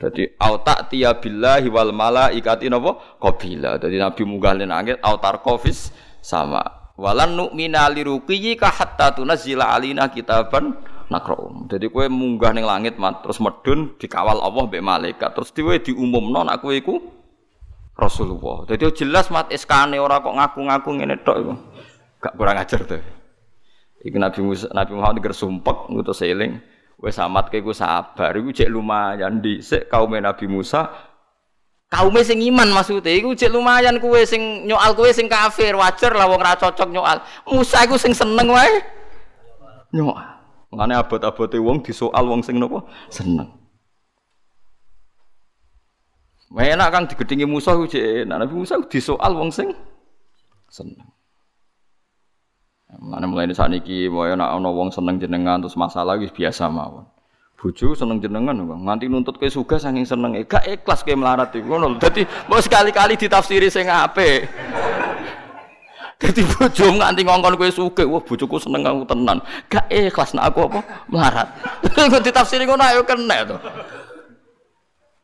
Dadi 0.03 0.27
auta 0.35 0.83
tiya 0.91 1.15
billahi 1.15 1.71
wal 1.71 1.95
malaikati 1.95 2.67
napa 2.67 2.99
qabila. 3.23 3.79
Dadi 3.79 4.03
Nabi 4.03 4.27
munggah 4.27 4.59
len 4.59 4.75
langit 4.75 4.99
autar 4.99 5.39
kofis 5.39 5.95
sama. 6.19 6.91
Walan 6.99 7.39
nu'mina 7.39 7.87
liruqiyika 7.87 8.67
hatta 8.67 9.15
tunazzila 9.15 9.71
alina 9.71 10.11
kitaban 10.11 10.75
nakra'um. 11.07 11.71
Dadi 11.71 11.87
kowe 11.87 12.03
munggah 12.11 12.51
ning 12.51 12.67
langit 12.67 12.99
mat, 12.99 13.23
terus 13.23 13.39
medun 13.39 13.95
dikawal 13.95 14.43
Allah 14.43 14.67
mbek 14.67 14.83
malaikat. 14.83 15.39
Terus 15.39 15.55
diwe 15.55 15.79
diumumno 15.79 16.43
nek 16.51 16.59
kowe 16.59 16.75
iku 16.75 16.99
Rasulullah. 17.95 18.67
Dadi 18.67 18.83
jelas 19.07 19.31
mat 19.31 19.55
eskane 19.55 20.03
ora 20.03 20.19
kok 20.19 20.35
ngaku-ngaku 20.35 20.91
ngene 20.99 21.15
tok 21.23 21.37
iku. 21.39 21.55
Gak 22.19 22.35
kurang 22.35 22.59
ajar 22.59 22.81
tuh. 22.91 23.03
Iku 24.03 24.19
Nabi 24.19 24.41
Musa, 24.43 24.67
Nabi 24.75 24.99
Muhammad 24.99 25.23
gersumpek 25.23 25.95
ngutus 25.95 26.27
eling. 26.27 26.59
Wes 27.03 27.19
amat 27.19 27.51
kayak 27.51 27.67
gue 27.67 27.75
sabar, 27.75 28.31
gue 28.31 28.55
cek 28.55 28.71
lumayan 28.71 29.43
di 29.43 29.59
se 29.59 29.83
kaum 29.91 30.15
Nabi 30.15 30.47
Musa. 30.47 30.87
Kaum 31.91 32.15
sing 32.23 32.39
iman 32.47 32.71
maksudnya, 32.71 33.19
gue 33.19 33.35
cek 33.35 33.51
lumayan 33.51 33.99
kue 33.99 34.23
sing 34.23 34.71
nyoal 34.71 34.95
kue 34.95 35.11
sing 35.11 35.27
kafir 35.27 35.75
wajar 35.75 36.15
lah 36.15 36.31
wong 36.31 36.39
ra 36.39 36.55
cocok 36.55 36.95
nyoal. 36.95 37.19
Musa 37.51 37.83
gue 37.91 37.99
sing 37.99 38.15
seneng 38.15 38.55
wae 38.55 38.71
nyoal. 39.91 40.31
Ngane 40.73 40.95
abot-abote 40.95 41.59
wong 41.59 41.83
disoal 41.83 42.23
wong 42.23 42.41
sing 42.41 42.63
nopo 42.63 42.87
seneng. 43.11 43.51
Enak 46.55 46.89
kang 46.95 47.05
digedingi 47.11 47.51
Musa 47.51 47.75
ku 47.75 47.91
cek 47.91 48.31
enak. 48.31 48.47
Nabi 48.47 48.55
Musa 48.55 48.79
disoal 48.87 49.35
wong 49.35 49.51
sing 49.51 49.75
seneng. 50.71 51.11
Mana 53.01 53.25
mulai 53.25 53.49
saat 53.57 53.73
ini, 53.73 54.13
mau 54.13 54.29
enak 54.29 54.49
ono 54.61 54.69
wong 54.77 54.93
seneng 54.93 55.17
jenengan 55.17 55.65
terus 55.65 55.81
masalah 55.81 56.21
wis 56.21 56.29
biasa 56.29 56.69
mawon. 56.69 57.09
Bojo 57.57 57.95
seneng 57.95 58.19
jenengan 58.19 58.59
nganti 58.59 59.07
nuntut 59.07 59.39
ke 59.39 59.47
suga 59.47 59.79
saking 59.79 60.03
seneng 60.03 60.35
gak 60.45 60.67
ikhlas 60.67 61.07
ke 61.07 61.15
melarat 61.15 61.55
iku 61.55 61.79
ngono. 61.79 61.97
Dadi 61.97 62.27
mau 62.51 62.59
sekali-kali 62.61 63.17
ditafsiri 63.17 63.71
sing 63.73 63.87
apik. 63.87 64.51
Dadi 66.21 66.43
bojo 66.43 66.87
nganti 66.99 67.23
ngongkon 67.23 67.55
kowe 67.55 67.71
sugih, 67.71 68.07
wah 68.11 68.21
bojoku 68.21 68.59
seneng 68.61 68.83
aku 68.85 69.07
tenan. 69.09 69.39
Gak 69.71 69.87
ikhlas 69.89 70.37
nak 70.37 70.53
aku 70.53 70.69
apa 70.69 70.81
melarat. 71.09 71.49
Kok 71.97 72.21
ditafsiri 72.21 72.67
ngono 72.67 72.83
ayo 72.83 73.07
kena 73.09 73.47
to. 73.47 73.57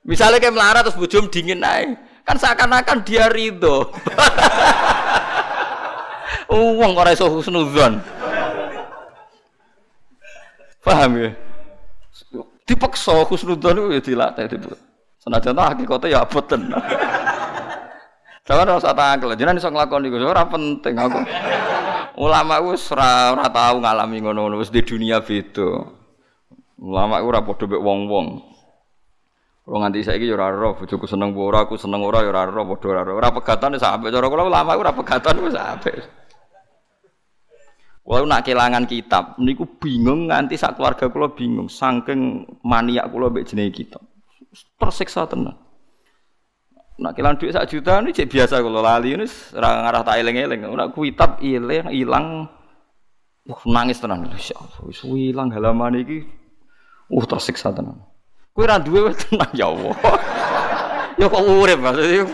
Misalnya 0.09 0.41
kayak 0.41 0.57
melarat 0.57 0.83
terus 0.89 0.97
bojom 0.97 1.29
dingin 1.29 1.61
ae. 1.61 1.93
Kan 2.25 2.41
seakan-akan 2.41 3.05
dia 3.05 3.29
ridho. 3.29 3.83
Uang 6.49 6.97
kok 6.97 7.03
ora 7.05 7.13
iso 7.13 7.29
husnudzon. 7.29 8.01
Paham 10.81 11.13
ya? 11.21 11.31
Dipaksa 12.65 13.25
husnudzon 13.29 13.77
itu 13.77 13.93
ya 13.93 14.01
dilatih 14.01 14.49
itu. 14.49 14.73
Senajan 15.21 15.53
ta 15.53 15.69
hakikate 15.69 16.09
ya 16.09 16.25
abot 16.25 16.45
tenan. 16.49 16.81
Jangan 18.49 18.65
ora 18.65 18.81
usah 18.81 18.97
tangkel, 18.97 19.37
jenengan 19.37 19.61
iso 19.61 19.69
nglakoni 19.69 20.09
iku 20.09 20.25
ora 20.25 20.49
penting 20.49 20.97
aku. 20.97 21.21
Ulama 22.17 22.65
wis 22.65 22.89
ora 22.97 23.37
ora 23.37 23.53
tau 23.53 23.77
ngalami 23.85 24.25
ngono-ngono 24.25 24.65
di 24.65 24.81
dunia 24.81 25.21
beda. 25.21 25.69
Ulama 26.81 27.21
ora 27.21 27.45
padha 27.45 27.69
mek 27.69 27.85
wong-wong. 27.85 28.27
Kalau 29.69 29.85
nganti 29.85 30.01
saiki 30.01 30.25
yo 30.25 30.41
ora 30.41 30.49
ora 30.49 30.73
bojoku 30.73 31.05
seneng 31.05 31.37
ora 31.37 31.69
aku 31.69 31.77
seneng 31.77 32.01
ora 32.01 32.25
yo 32.25 32.33
ora 32.33 32.49
ora 32.49 32.65
padha 32.65 32.87
ora 32.89 33.01
ora 33.05 33.29
wis 33.77 33.85
apik 33.85 34.09
cara 34.09 34.27
kula 34.33 34.49
ulama 34.49 34.81
ora 34.81 34.97
pegatan 34.97 35.45
wis 35.45 35.53
apik. 35.53 36.18
Walau 38.09 38.25
nak 38.25 38.49
kelangan 38.49 38.89
kitab, 38.89 39.37
niku 39.37 39.69
bingung 39.77 40.33
nganti 40.33 40.57
sak 40.57 40.81
keluarga 40.81 41.13
kula 41.13 41.29
bingung, 41.37 41.69
saking 41.69 42.41
maniak 42.65 43.13
kula 43.13 43.29
mbek 43.29 43.45
jenenge 43.45 43.85
kitab. 43.85 44.01
Tersiksa 44.81 45.29
tenan. 45.29 45.53
Nak 46.97 47.13
kelangan 47.13 47.37
duit 47.37 47.53
sak 47.53 47.69
juta 47.69 48.01
ini 48.01 48.17
cek 48.17 48.33
biasa 48.33 48.65
kula 48.65 48.81
lali 48.81 49.13
ini 49.13 49.29
ora 49.53 49.85
ngarah 49.85 50.03
tak 50.09 50.25
eling-eling. 50.25 50.65
Nak 50.73 50.97
kitab 50.97 51.45
ilang 51.45 51.93
ilang 51.93 52.27
uh, 53.45 53.63
nangis 53.69 54.01
tenan. 54.01 54.25
Insyaallah 54.25 54.81
wis 54.89 55.05
ilang 55.05 55.53
halaman 55.53 56.01
iki. 56.01 56.25
Uh 57.13 57.29
tersiksa 57.29 57.77
tenan. 57.77 58.09
Kowe 58.57 58.65
ora 58.65 58.81
duwe 58.81 59.13
tenan 59.13 59.53
ya 59.53 59.69
Allah. 59.69 59.93
ya 61.21 61.29
kok 61.29 61.45
urip 61.45 61.77
maksudnya. 61.77 62.25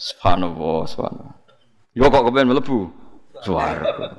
Subhanallah, 0.00 0.88
subhanallah. 0.88 1.36
Yo 1.92 2.08
kok 2.08 2.24
kepen 2.32 2.48
mlebu. 2.48 3.04
Swarga. 3.46 4.10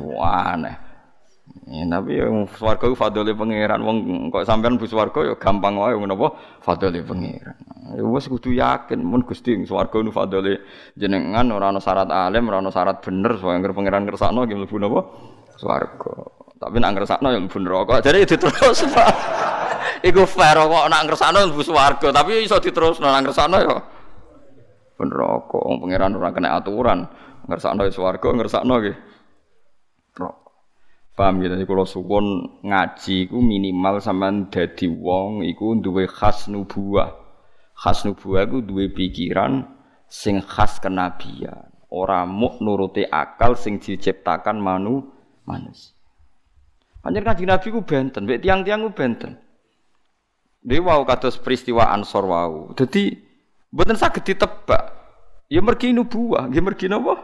Wah. 0.00 0.56
Ya, 1.70 1.86
tapi 1.86 2.18
yang 2.18 2.50
swarga 2.50 2.90
itu 2.90 2.98
fadoli 2.98 3.30
pangeran. 3.36 3.78
Wong 3.82 3.98
kok 4.34 4.42
sampean 4.42 4.74
bu 4.74 4.90
swarga 4.90 5.22
ya 5.22 5.34
gampang 5.38 5.78
wae 5.78 5.94
ngono 5.94 6.18
apa 6.18 6.28
fadoli 6.62 6.98
pangeran. 7.04 7.54
Ya 7.94 8.02
wis 8.02 8.26
kudu 8.26 8.54
yakin 8.54 9.02
mun 9.02 9.22
Gusti 9.22 9.54
swarga 9.66 10.02
nu 10.02 10.10
fadoli 10.10 10.58
jenengan 10.98 11.46
ora 11.54 11.70
ana 11.70 11.78
syarat 11.78 12.10
alim, 12.10 12.50
ora 12.50 12.58
ana 12.58 12.74
syarat 12.74 13.02
bener 13.02 13.38
soalnya 13.38 13.62
anggere 13.62 13.74
pangeran 13.74 14.02
kersakno 14.06 14.46
nggih 14.46 14.58
mlebu 14.58 14.76
napa? 14.82 15.00
Swarga. 15.58 16.12
Tapi 16.58 16.76
nak 16.82 16.90
ngersakno 16.98 17.28
ya 17.30 17.38
mlebu 17.38 17.58
neraka. 17.62 17.94
Jadi 18.02 18.18
itu 18.26 18.34
terus. 18.34 18.78
Iku 20.10 20.22
fair 20.26 20.58
kok 20.58 20.86
nak 20.90 21.02
ngersakno 21.06 21.38
mlebu 21.50 21.62
swarga, 21.66 22.08
tapi 22.10 22.46
iso 22.46 22.58
diterusno 22.58 23.06
nak 23.06 23.30
ngersakno 23.30 23.56
ya 23.62 23.76
neraka. 25.06 25.58
Wong 25.66 25.76
pangeran 25.86 26.18
ora 26.18 26.34
kena 26.34 26.58
aturan 26.58 27.06
ngersakno 27.48 27.88
swarga 27.88 28.28
ngersakno 28.34 28.74
nggih 28.80 28.96
neraka 30.16 30.50
paham 31.16 31.44
gitu 31.44 31.52
jadi 31.52 31.66
kalau 31.68 31.84
suwon 31.84 32.26
ngaji 32.64 33.28
ku 33.28 33.38
minimal 33.44 34.00
sampean 34.00 34.48
dadi 34.48 34.88
wong 34.88 35.44
iku 35.44 35.76
duwe 35.76 36.08
khas 36.08 36.48
nubuah 36.48 37.12
khas 37.76 38.08
nubuah 38.08 38.48
iku 38.48 38.64
duwe 38.64 38.88
pikiran 38.88 39.68
sing 40.08 40.40
khas 40.40 40.80
kenabian 40.80 41.68
ora 41.92 42.24
muk 42.24 42.64
nuruti 42.64 43.04
akal 43.04 43.52
sing 43.52 43.76
diciptakan 43.76 44.56
manu 44.56 45.12
manusia 45.44 46.00
Anjir 47.00 47.24
kanjeng 47.24 47.48
Nabi 47.48 47.72
ku 47.72 47.80
benten, 47.80 48.28
mbek 48.28 48.44
tiang-tiang 48.44 48.84
ku 48.84 48.92
benten. 48.92 49.40
Dewa 50.60 51.00
wau 51.00 51.08
kados 51.08 51.40
peristiwa 51.40 51.88
Ansor 51.88 52.28
wau. 52.28 52.76
Dadi 52.76 53.16
mboten 53.72 53.96
saged 53.96 54.28
ditebak. 54.28 55.00
Ya 55.48 55.64
mergi 55.64 55.96
nubuah, 55.96 56.52
nggih 56.52 56.60
mergi 56.60 56.86
napa? 56.92 57.16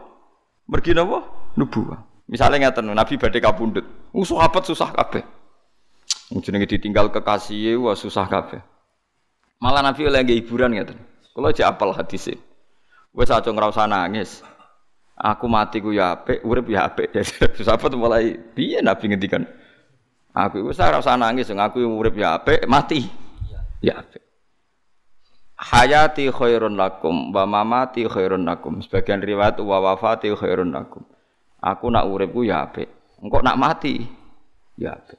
Mergi 0.67 0.91
napa? 0.91 1.23
Nubuwah. 1.55 1.99
Misalnya 2.27 2.67
ngeten 2.67 2.91
Nabi 2.91 3.15
badhe 3.15 3.39
kapundhut. 3.39 3.87
Uh 4.11 4.27
sahabat 4.27 4.67
susah 4.67 4.91
kabeh. 4.91 5.23
Jenenge 6.43 6.67
ditinggal 6.67 7.07
kekasih 7.07 7.79
wah 7.79 7.95
susah 7.95 8.27
kabeh. 8.27 8.59
Malah 9.63 9.81
Nabi 9.81 10.05
oleh 10.05 10.19
nggih 10.27 10.37
hiburan 10.43 10.75
ngeten. 10.75 10.99
Kula 11.31 11.55
aja 11.55 11.71
apal 11.71 11.95
hadise. 11.95 12.35
Wis 13.15 13.31
aja 13.31 13.47
ngrasa 13.47 13.87
nangis. 13.87 14.43
Aku 15.17 15.49
mati 15.49 15.81
ku 15.81 15.89
ya 15.89 16.13
apik, 16.13 16.45
urip 16.45 16.69
ya 16.69 16.85
apik. 16.85 17.09
Sahabat 17.65 17.89
mulai 17.97 18.37
piye 18.53 18.83
Nabi 18.85 19.09
ngendikan? 19.09 19.49
Aku 20.35 20.69
wis 20.69 20.77
ora 20.77 21.01
usah 21.01 21.17
nangis, 21.17 21.49
aku 21.49 21.81
urip 21.81 22.13
ya 22.13 22.37
apik, 22.37 22.69
mati 22.69 23.09
ya 23.81 23.97
apik 23.97 24.26
hayati 25.57 26.29
khairun 26.29 26.77
lakum 26.77 27.33
wa 27.33 27.43
mamati 27.49 28.05
khairun 28.05 28.45
lakum. 28.45 28.79
Sebagian 28.79 29.19
riwayat 29.19 29.57
wa 29.59 29.81
wafati 29.81 30.29
khairun 30.31 30.71
lakum. 30.71 31.01
Aku 31.57 31.89
nak 31.89 32.05
uripku 32.05 32.45
ya 32.45 32.69
apik. 32.69 32.87
Engkok 33.19 33.41
nak 33.41 33.57
mati 33.57 34.05
ya 34.77 34.93
apik. 34.93 35.17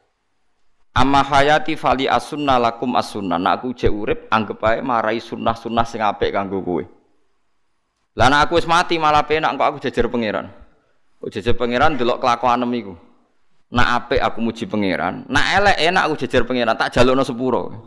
Amma 0.94 1.26
hayati 1.26 1.74
fali 1.74 2.06
asunna 2.06 2.58
lakum 2.58 2.94
asunna. 2.94 3.36
Nak 3.36 3.62
aku 3.62 3.74
jek 3.74 3.90
urip 3.90 4.30
anggap 4.30 4.62
ae 4.66 4.78
marai 4.82 5.18
sunnah-sunnah 5.18 5.86
sing 5.86 6.02
apik 6.02 6.30
kanggo 6.30 6.62
kowe. 6.62 6.82
Lah 8.18 8.30
aku 8.42 8.58
wis 8.58 8.66
mati 8.66 8.98
malah 8.98 9.22
penak 9.22 9.54
kok 9.54 9.68
aku 9.74 9.78
jejer 9.78 10.10
pangeran. 10.10 10.50
Kok 11.22 11.30
jejer 11.30 11.54
pangeran 11.54 11.94
delok 11.94 12.18
kelakuanem 12.18 12.70
iku. 12.74 12.94
Nak 13.68 13.88
apik 14.00 14.20
aku 14.24 14.38
muji 14.40 14.64
pangeran, 14.64 15.28
nak 15.28 15.44
elek 15.60 15.76
enak 15.76 16.08
aku 16.08 16.24
jejer 16.24 16.48
pangeran, 16.48 16.72
tak 16.72 16.88
jalukno 16.88 17.20
sepuro. 17.20 17.84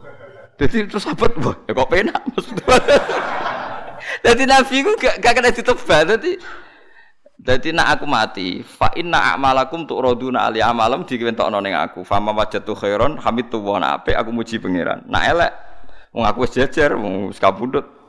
Jadi 0.62 0.86
terus 0.86 1.02
sahabat, 1.02 1.34
wah, 1.42 1.58
ya 1.66 1.74
kok 1.74 1.90
penak 1.90 2.22
maksudnya. 2.30 2.66
Jadi 4.26 4.44
Nabi 4.46 4.76
ku 4.86 4.92
gak, 4.94 5.18
gak 5.18 5.34
kena 5.34 5.50
ditebak. 5.50 6.02
Jadi 6.06 6.32
jadi 7.42 7.74
nak 7.74 7.98
aku 7.98 8.06
mati, 8.06 8.62
fa 8.62 8.94
inna 8.94 9.34
a'malakum 9.34 9.90
tu'raduna 9.90 10.46
ali 10.46 10.62
amalam 10.62 11.02
diwentokno 11.02 11.58
ning 11.58 11.74
aku. 11.74 12.06
Fa 12.06 12.22
ma 12.22 12.30
wajatu 12.38 12.78
khairon 12.78 13.18
hamidtu 13.18 13.58
wa 13.58 13.82
apik 13.82 14.14
aku 14.14 14.30
muji 14.30 14.62
pangeran. 14.62 15.02
Nak 15.10 15.24
elek 15.26 15.52
wong 16.14 16.22
aku 16.22 16.46
wis 16.46 16.54
jejer, 16.54 16.94
wong. 16.94 17.34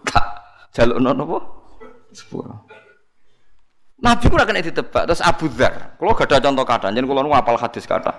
Tak 0.05 0.27
jalukno 0.77 1.17
napa? 1.17 1.39
Sepuro. 2.13 2.69
Nabi 4.05 4.25
ku 4.29 4.37
ora 4.37 4.45
kena 4.45 4.61
ditebak. 4.61 5.09
Terus 5.09 5.25
Abu 5.25 5.49
Dzar, 5.49 5.97
kalau 5.97 6.13
gak 6.13 6.29
ada 6.29 6.45
contoh 6.45 6.67
kata, 6.69 6.87
jadi 6.93 7.07
kalau 7.09 7.25
nu 7.25 7.33
apal 7.33 7.57
hadis 7.57 7.89
kata. 7.89 8.13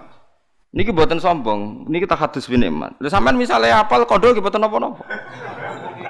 Niki 0.73 0.89
buatan 0.89 1.21
sombong, 1.21 1.85
niki 1.85 2.09
tak 2.09 2.17
hadis 2.17 2.49
bin 2.49 2.65
iman. 2.65 2.97
Lha 2.97 3.05
sampean 3.05 3.37
misalnya 3.37 3.85
apal 3.85 4.09
kodo 4.09 4.33
nggih 4.33 4.41
buatan 4.41 4.57
napa-napa. 4.57 5.05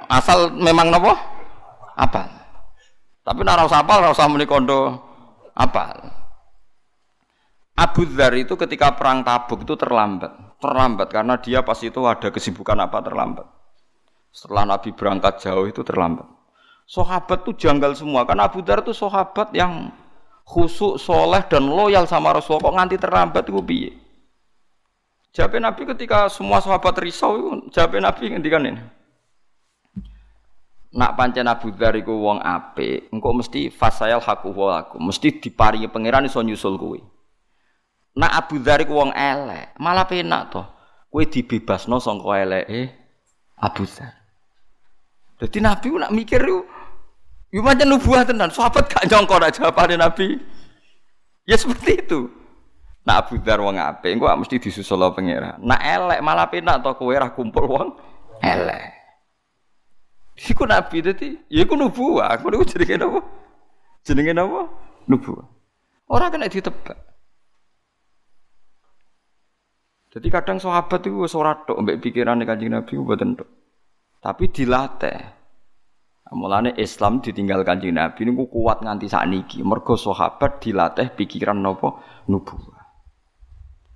Asal 0.07 0.55
memang 0.55 0.87
napa? 0.87 1.19
Apal. 1.99 2.31
Tapi 3.27 3.39
nek 3.43 3.59
ora 3.59 3.67
usah 3.67 3.83
apal, 3.83 3.99
ora 3.99 4.15
usah 4.15 4.31
muni 4.31 4.47
kondo 4.47 5.03
apal. 5.51 5.99
Abu 7.75 8.07
Dzar 8.07 8.31
itu 8.39 8.55
ketika 8.55 8.95
perang 8.95 9.27
Tabuk 9.27 9.67
itu 9.67 9.75
terlambat. 9.75 10.31
Terlambat 10.63 11.11
karena 11.11 11.35
dia 11.43 11.59
pas 11.59 11.75
itu 11.83 11.99
ada 12.07 12.31
kesibukan 12.31 12.79
apa 12.79 13.03
terlambat. 13.03 13.43
Setelah 14.31 14.63
Nabi 14.63 14.95
berangkat 14.95 15.43
jauh 15.43 15.67
itu 15.67 15.83
terlambat. 15.83 16.23
Sahabat 16.87 17.43
tuh 17.43 17.55
janggal 17.59 17.99
semua 17.99 18.23
karena 18.23 18.47
Abu 18.47 18.63
Dzar 18.63 18.79
itu 18.79 18.95
sahabat 18.95 19.51
yang 19.51 19.91
khusuk, 20.47 20.99
soleh 20.99 21.43
dan 21.51 21.67
loyal 21.67 22.07
sama 22.07 22.31
Rasulullah 22.31 22.63
kok 22.63 22.75
nganti 22.79 22.95
terlambat 22.95 23.43
itu 23.47 23.59
piye? 23.59 24.02
Jawab 25.33 25.57
Nabi 25.57 25.89
ketika 25.89 26.29
semua 26.29 26.61
sahabat 26.61 26.93
risau, 27.01 27.57
jawab 27.73 27.97
Nabi 27.97 28.29
ngendikan 28.29 28.69
ini. 28.69 28.85
Nak 30.93 31.17
pancen 31.17 31.49
Abu 31.49 31.73
Dzar 31.73 31.97
iku 31.97 32.13
wong 32.21 32.37
apik, 32.37 33.09
engko 33.09 33.33
mesti 33.33 33.73
fasayal 33.73 34.21
haku 34.21 34.53
aku, 34.53 35.01
mesti 35.01 35.41
diparingi 35.41 35.89
pangeran 35.89 36.29
iso 36.29 36.37
nyusul 36.45 36.77
kuwi. 36.77 37.01
Nak 38.13 38.45
Abu 38.45 38.61
Dzar 38.61 38.85
iku 38.85 38.93
wong 38.93 39.09
elek, 39.09 39.73
malah 39.81 40.05
penak 40.05 40.53
to. 40.53 40.61
Kowe 41.09 41.25
dibebasno 41.25 41.97
sangka 41.97 42.37
eleke 42.37 42.93
Abu 43.57 43.89
Dzar. 43.89 44.13
Dadi 45.41 45.57
Nabi 45.65 45.97
nak 45.97 46.13
mikir 46.13 46.45
yo 46.45 46.61
yo 47.49 47.65
pancen 47.65 47.89
nubuah 47.89 48.21
tenan, 48.21 48.53
sahabat 48.53 48.85
gak 48.85 49.09
nyongko 49.09 49.41
nak 49.41 49.49
jawabane 49.57 49.97
Nabi. 49.97 50.37
Ya 51.49 51.57
seperti 51.57 52.05
itu. 52.05 52.42
Nak 53.03 53.27
Abu 53.27 53.35
Dar 53.43 53.59
wong 53.59 53.75
apik 53.75 54.15
engko 54.15 54.31
mesti 54.31 54.63
disusul 54.63 55.03
pangeran. 55.11 55.59
Nak 55.59 55.81
elek 55.83 56.19
malah 56.23 56.47
penak 56.47 56.79
to 56.79 56.95
kowe 56.95 57.11
ora 57.11 57.35
kumpul 57.35 57.67
wong 57.67 57.89
elek. 58.39 59.03
Iku 60.33 60.65
nabi 60.65 61.03
dadi, 61.03 61.29
ya 61.51 61.61
iku 61.67 61.77
nubuah. 61.77 62.39
Aku 62.39 62.49
niku 62.49 62.65
jenenge 62.65 62.95
napa? 62.97 63.19
Jenenge 64.01 64.33
napa? 64.33 64.61
Nubuah. 65.05 65.45
Ora 66.09 66.33
kena 66.33 66.49
ditebak. 66.49 66.97
Jadi 70.13 70.27
kadang 70.29 70.57
sahabat 70.61 71.05
itu 71.05 71.25
ora 71.37 71.57
tok 71.65 71.81
mbek 71.81 71.97
pikirane 72.01 72.45
Kanjeng 72.45 72.73
Nabi 72.73 72.97
mboten 72.97 73.33
tok. 73.37 73.49
Tapi 74.21 74.45
dilatih. 74.49 75.17
Mulane 76.33 76.73
Islam 76.81 77.21
ditinggal 77.21 77.61
Kanjeng 77.61 77.93
Nabi 77.93 78.25
niku 78.25 78.49
kuat 78.49 78.81
nganti 78.81 79.09
sakniki. 79.09 79.61
Mergo 79.61 79.93
sahabat 79.97 80.61
dilatih 80.65 81.13
pikiran 81.13 81.61
napa? 81.61 82.01
Nubuah. 82.29 82.72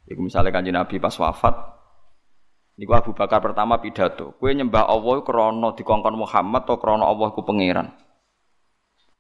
Iku 0.08 0.24
misalnya 0.24 0.56
kanji 0.56 0.72
Nabi 0.72 1.04
pas 1.04 1.12
wafat, 1.20 1.56
niku 2.80 2.96
Abu 2.96 3.12
Bakar 3.12 3.44
pertama 3.44 3.76
pidato. 3.84 4.40
Kue 4.40 4.56
nyembah 4.56 4.88
Allah 4.88 5.20
krono 5.26 5.76
dikongkon 5.76 6.16
Muhammad 6.16 6.64
atau 6.64 6.80
krono 6.80 7.04
Allah 7.04 7.28
ku 7.36 7.44
pangeran. 7.44 7.92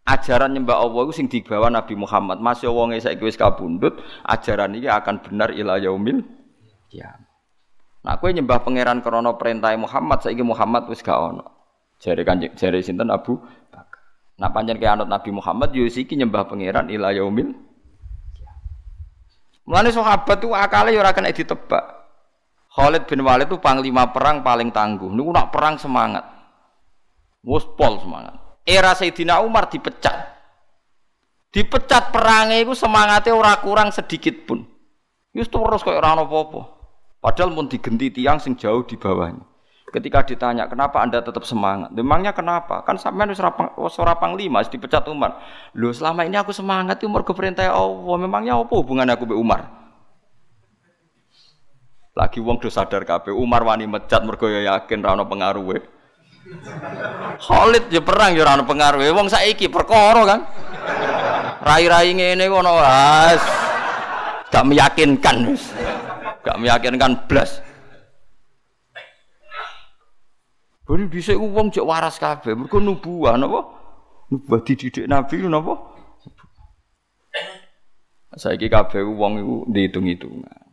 Ajaran 0.08 0.56
nyembah 0.56 0.80
Allah 0.80 1.04
itu 1.04 1.14
sing 1.20 1.28
dibawa 1.28 1.68
Nabi 1.68 2.00
Muhammad. 2.00 2.40
Masih 2.40 2.72
wonge 2.72 3.04
saiki 3.04 3.28
wis 3.28 3.36
kabundut, 3.36 4.00
ajaran 4.24 4.72
ini 4.80 4.88
akan 4.88 5.20
benar 5.20 5.52
ila 5.52 5.76
yaumil 5.76 6.24
ya. 6.88 7.20
Nah, 8.08 8.16
kue 8.16 8.32
nyembah 8.32 8.64
pangeran 8.64 9.04
krono 9.04 9.36
perintah 9.36 9.76
Muhammad, 9.76 10.24
saiki 10.24 10.40
Muhammad 10.40 10.88
wis 10.88 11.04
gak 11.04 11.20
ono. 11.20 11.44
Kanjeng 12.00 12.56
jari 12.56 12.80
sinten 12.80 13.12
Abu 13.12 13.36
Bakar. 13.68 14.00
Nah, 14.40 14.54
panjang 14.56 14.80
ke 14.80 14.88
anut 14.88 15.12
Nabi 15.12 15.36
Muhammad 15.36 15.76
yo 15.76 15.84
siki 15.92 16.16
nyembah 16.16 16.48
pangeran 16.48 16.88
ila 16.88 17.12
yaumil 17.12 17.52
Mulane 19.68 19.92
sahabat 19.92 20.40
tuh 20.40 20.56
akale 20.56 20.96
ya 20.96 21.04
ora 21.04 21.12
kena 21.12 21.36
ditebak. 21.36 21.84
Khalid 22.72 23.04
bin 23.04 23.20
Walid 23.26 23.52
itu 23.52 23.60
panglima 23.60 24.16
perang 24.16 24.40
paling 24.40 24.72
tangguh. 24.72 25.12
Niku 25.12 25.36
nak 25.36 25.52
perang 25.52 25.76
semangat. 25.76 26.24
Wes 27.44 27.68
pol 27.76 28.00
semangat. 28.00 28.40
Era 28.64 28.96
Sayyidina 28.96 29.44
Umar 29.44 29.68
dipecat. 29.68 30.40
Dipecat 31.52 32.16
perangnya 32.16 32.64
itu 32.64 32.72
semangatnya 32.78 33.36
ora 33.36 33.60
kurang 33.60 33.92
sedikit 33.92 34.48
pun. 34.48 34.64
Yus 35.36 35.52
terus 35.52 35.84
kayak 35.84 36.00
orang 36.00 36.24
apa-apa. 36.24 36.62
Padahal 37.20 37.52
pun 37.52 37.68
digenti 37.68 38.08
tiang 38.14 38.40
sing 38.40 38.56
jauh 38.56 38.88
di 38.88 38.96
bawahnya. 38.96 39.44
Ketika 39.88 40.20
ditanya, 40.20 40.68
kenapa 40.68 41.00
anda 41.00 41.24
tetap 41.24 41.48
semangat? 41.48 41.96
Memangnya 41.96 42.36
kenapa? 42.36 42.84
Kan 42.84 43.00
sampean 43.00 43.32
wis 43.32 43.96
ora 43.96 44.20
panglima, 44.20 44.60
dipecat 44.60 45.08
Umar. 45.08 45.40
Loh, 45.80 45.96
selama 45.96 46.28
ini 46.28 46.36
aku 46.36 46.52
semangat 46.52 47.00
Umar 47.08 47.24
ke 47.24 47.32
perintah 47.32 47.72
Allah. 47.72 48.18
Memangnya 48.20 48.60
apa 48.60 48.74
hubungan 48.76 49.08
aku 49.08 49.24
be 49.24 49.36
Umar? 49.40 49.64
Lagi 52.20 52.44
wong 52.44 52.60
do 52.60 52.68
sadar 52.68 53.08
kabeh 53.08 53.32
Umar 53.32 53.64
wani 53.64 53.88
mecat 53.88 54.26
mergo 54.28 54.52
ya 54.52 54.76
yakin 54.76 55.06
ra 55.06 55.16
ono 55.16 55.24
pengaruhe. 55.24 55.80
Khalid 57.40 57.88
ya 57.88 58.02
perang 58.04 58.36
ya 58.36 58.44
ora 58.44 58.60
ono 58.60 58.68
pengaruhe. 58.68 59.08
Wong 59.16 59.32
saiki 59.32 59.72
perkara 59.72 60.26
kan. 60.28 60.40
Rai-rai 61.64 62.12
ngene 62.12 62.44
ngono. 62.52 62.76
Gak 64.52 64.66
meyakinkan. 64.68 65.56
Gak 66.44 66.58
meyakinkan 66.60 67.24
blas. 67.30 67.64
Bari 70.88 71.04
bisa 71.12 71.36
wong 71.36 71.68
cek 71.68 71.84
waras 71.84 72.16
kabeh, 72.16 72.56
mergo 72.56 72.80
nubuah 72.80 73.36
napa? 73.36 73.60
Nubuah 74.32 74.64
dididik 74.64 75.04
Nabi 75.04 75.44
napa? 75.44 75.76
Saiki 78.32 78.72
kabeh 78.72 79.04
wong 79.04 79.44
iku 79.44 79.56
dihitung-hitungan. 79.68 80.64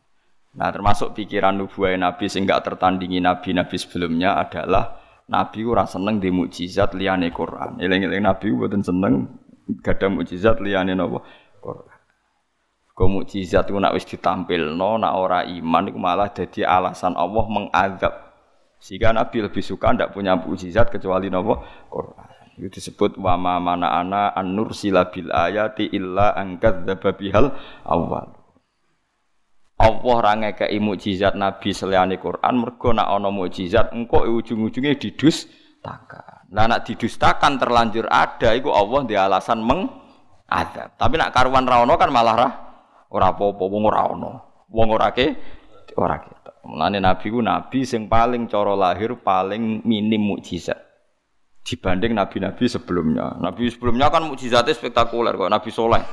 Nah, 0.55 0.71
termasuk 0.71 1.19
pikiran 1.19 1.59
nubuah 1.59 1.99
Nabi 1.99 2.31
sing 2.31 2.47
gak 2.47 2.63
tertandingi 2.63 3.19
nabi-nabi 3.19 3.75
sebelumnya 3.75 4.39
adalah 4.39 5.03
Nabi 5.27 5.67
ora 5.67 5.83
seneng 5.83 6.23
di 6.23 6.31
mukjizat 6.31 6.95
liyane 6.95 7.35
Quran. 7.35 7.83
Eling-eling 7.83 8.23
Nabi 8.23 8.55
mboten 8.55 8.87
seneng 8.87 9.43
gada 9.83 10.07
mukjizat 10.07 10.63
liyane 10.63 10.95
napa? 10.95 11.27
Quran. 11.59 11.91
Kau 12.95 13.11
mukjizat 13.11 13.67
itu 13.67 13.75
nak 13.83 13.99
wis 13.99 14.07
ditampilno, 14.07 15.03
nak 15.03 15.13
ora 15.19 15.43
iman 15.43 15.91
iku 15.91 15.99
malah 15.99 16.31
jadi 16.31 16.63
alasan 16.63 17.19
Allah 17.19 17.43
mengadab 17.51 18.24
sehingga 18.85 19.17
Nabi 19.17 19.49
lebih 19.49 19.65
suka 19.65 19.97
tidak 19.97 20.13
punya 20.13 20.37
mukjizat 20.37 20.93
kecuali 20.93 21.33
nopo 21.33 21.65
Quran. 21.89 22.29
Itu 22.61 22.69
disebut 22.69 23.17
wa 23.17 23.33
ma 23.41 23.57
mana 23.57 23.97
ana 23.97 24.37
an 24.37 24.53
nursila 24.53 25.09
bil 25.09 25.33
ayati 25.33 25.89
illa 25.89 26.37
angkat 26.37 26.85
bihal 27.17 27.57
awal. 27.89 28.37
Allah 29.81 30.17
ra 30.21 30.33
ngekeki 30.37 30.79
mukjizat 30.85 31.33
Nabi 31.33 31.73
seliyane 31.73 32.21
Quran 32.21 32.61
mergo 32.61 32.93
nak 32.93 33.09
ana 33.09 33.33
mukjizat 33.33 33.97
engko 33.97 34.29
ujung-ujunge 34.29 35.01
didus 35.01 35.49
taka. 35.81 36.45
Lah 36.53 36.69
nak 36.69 36.85
didustakan 36.85 37.57
terlanjur 37.57 38.05
ada 38.07 38.53
iku 38.53 38.69
Allah 38.69 39.01
di 39.09 39.17
alasan 39.17 39.65
meng 39.65 39.89
ada. 40.45 40.93
Tapi 40.93 41.17
nak 41.17 41.33
karuan 41.33 41.65
ra 41.65 41.81
kan 41.97 42.13
malah 42.13 42.37
ra 42.37 42.49
ora 43.09 43.33
apa-apa 43.33 43.65
wong 43.65 43.83
ora 43.89 44.13
ana. 44.13 44.33
Wong 44.69 44.89
ora 44.93 45.09
ke 45.11 45.33
ora 45.97 46.21
ke. 46.21 46.44
Mulane 46.65 46.99
nabi 47.01 47.29
ku 47.29 47.45
nabi 47.45 47.85
sing 47.85 48.09
paling 48.09 48.49
cara 48.49 48.73
lahir 48.73 49.21
paling 49.21 49.85
minim 49.85 50.21
mukjizat 50.25 50.85
dibanding 51.65 52.13
nabi-nabi 52.13 52.69
sebelumnya. 52.69 53.41
Nabi 53.41 53.73
sebelumnya 53.73 54.13
kan 54.13 54.29
mukjizatnya 54.29 54.77
spektakuler 54.77 55.33
kok 55.35 55.49
Nabi 55.49 55.71
Soleh. 55.73 56.05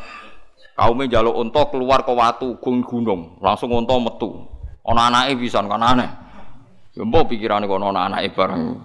Kaumnya 0.71 1.19
jaluk 1.19 1.35
unta 1.35 1.67
keluar 1.67 2.07
ke 2.07 2.15
watu 2.15 2.57
gung 2.63 2.81
gunung, 2.81 3.37
langsung 3.43 3.75
unta 3.75 3.93
metu. 3.99 4.47
Ana 4.87 5.11
anake 5.11 5.37
pisan 5.37 5.67
kan 5.67 5.83
aneh. 5.83 6.09
Ya 6.95 7.03
mbok 7.03 7.29
pikirane 7.29 7.67
kok 7.67 7.77
ana 7.77 8.07
anake 8.07 8.31
bareng. 8.33 8.79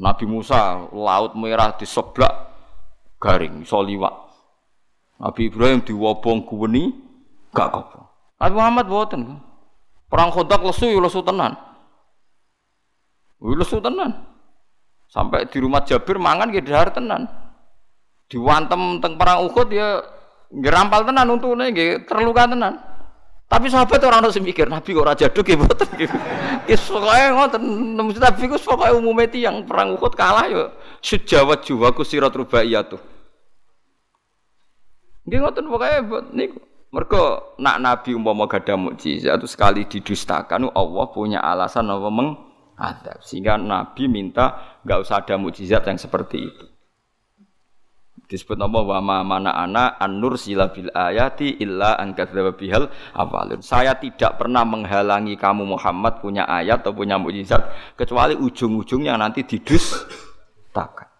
Nabi 0.00 0.24
Musa 0.24 0.88
laut 0.96 1.36
merah 1.36 1.76
di 1.76 1.84
sebelah 1.84 2.48
garing 3.20 3.68
iso 3.68 3.84
liwat. 3.84 4.16
Nabi 5.20 5.52
Ibrahim 5.52 5.84
diwobong 5.84 6.48
kuweni 6.48 6.88
gak 7.52 7.68
apa. 7.68 8.00
Nabi 8.40 8.54
Muhammad 8.56 8.86
boten. 8.88 9.22
Perang 10.10 10.34
Khandaq 10.34 10.60
lesu 10.66 10.90
ya 10.90 10.98
lesu 10.98 11.22
tenan. 11.22 11.54
Wih 13.38 13.54
lesu 13.54 13.78
tenan. 13.78 14.26
Sampai 15.06 15.46
di 15.46 15.58
rumah 15.62 15.86
Jabir 15.86 16.18
mangan 16.18 16.50
gitu 16.50 16.74
dahar 16.74 16.90
tenan. 16.90 17.30
Diwantem 18.26 18.98
teng 18.98 19.14
perang 19.18 19.46
Uhud 19.46 19.70
ya 19.70 20.02
ngerampal 20.50 21.06
tenan 21.06 21.30
untune 21.30 21.70
nggih 21.70 22.10
terluka 22.10 22.50
tenan. 22.50 22.78
Tapi 23.50 23.66
sahabat 23.66 23.98
orang 24.06 24.22
harus 24.22 24.38
mikir, 24.38 24.70
Nabi 24.70 24.94
kok 24.94 25.02
raja 25.02 25.26
duk 25.26 25.42
ya 25.50 25.58
boten 25.58 25.88
gitu. 25.98 26.14
Ya 26.70 26.78
pokoke 26.78 27.26
ngoten, 27.34 27.62
tapi 28.14 28.46
ku 28.46 28.54
pokoke 28.54 28.94
umume 28.94 29.26
yang 29.34 29.66
perang 29.66 29.98
Uhud 29.98 30.14
kalah 30.14 30.46
ya 30.46 30.70
sejawat 31.02 31.66
juwaku 31.66 32.06
sirat 32.06 32.30
rubaiyatu. 32.30 32.94
Nggih 35.26 35.38
ngoten 35.42 35.66
pokoke 35.66 35.98
niku. 36.30 36.69
Mergo 36.90 37.54
nak 37.62 37.78
Nabi 37.78 38.18
umpama 38.18 38.50
gadah 38.50 38.74
mukjizat 38.74 39.38
itu 39.38 39.46
sekali 39.46 39.86
didustakan 39.86 40.74
Allah 40.74 41.06
punya 41.14 41.38
alasan 41.38 41.86
apa 41.86 42.10
menghadap. 42.10 43.22
Sehingga 43.22 43.54
Nabi 43.54 44.10
minta 44.10 44.78
nggak 44.82 44.98
usah 44.98 45.22
ada 45.22 45.38
mukjizat 45.38 45.86
yang 45.86 46.02
seperti 46.02 46.50
itu. 46.50 46.66
Disebut 48.26 48.58
nama 48.58 48.78
wa 48.82 48.98
ma 49.02 49.16
mana 49.22 49.54
ana 49.54 49.98
an-nur 50.02 50.38
sila 50.38 50.70
bil 50.70 50.90
ayati 50.90 51.62
illa 51.62 51.94
an 51.94 52.14
bihal 52.58 52.90
awalun. 53.14 53.62
Saya 53.62 53.94
tidak 53.98 54.42
pernah 54.42 54.66
menghalangi 54.66 55.38
kamu 55.38 55.78
Muhammad 55.78 56.18
punya 56.18 56.42
ayat 56.46 56.82
atau 56.82 56.94
punya 56.94 57.18
mukjizat 57.22 57.94
kecuali 57.94 58.34
ujung-ujungnya 58.34 59.14
nanti 59.14 59.46
didustakan. 59.46 61.10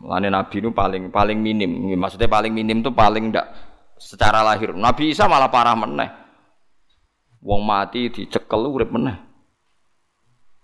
Mulane 0.00 0.32
Nabi 0.32 0.56
itu 0.64 0.72
paling 0.72 1.12
paling 1.12 1.38
minim. 1.40 1.92
Maksudnya 1.96 2.28
paling 2.28 2.52
minim 2.52 2.80
itu 2.80 2.90
paling 2.92 3.32
ndak 3.32 3.71
secara 4.02 4.42
lahir. 4.42 4.74
Nabi 4.74 5.14
Isa 5.14 5.30
malah 5.30 5.46
parah 5.46 5.78
meneh. 5.78 6.10
Wong 7.42 7.62
mati 7.62 8.10
dicekel 8.10 8.66
urip 8.66 8.90
meneh. 8.90 9.14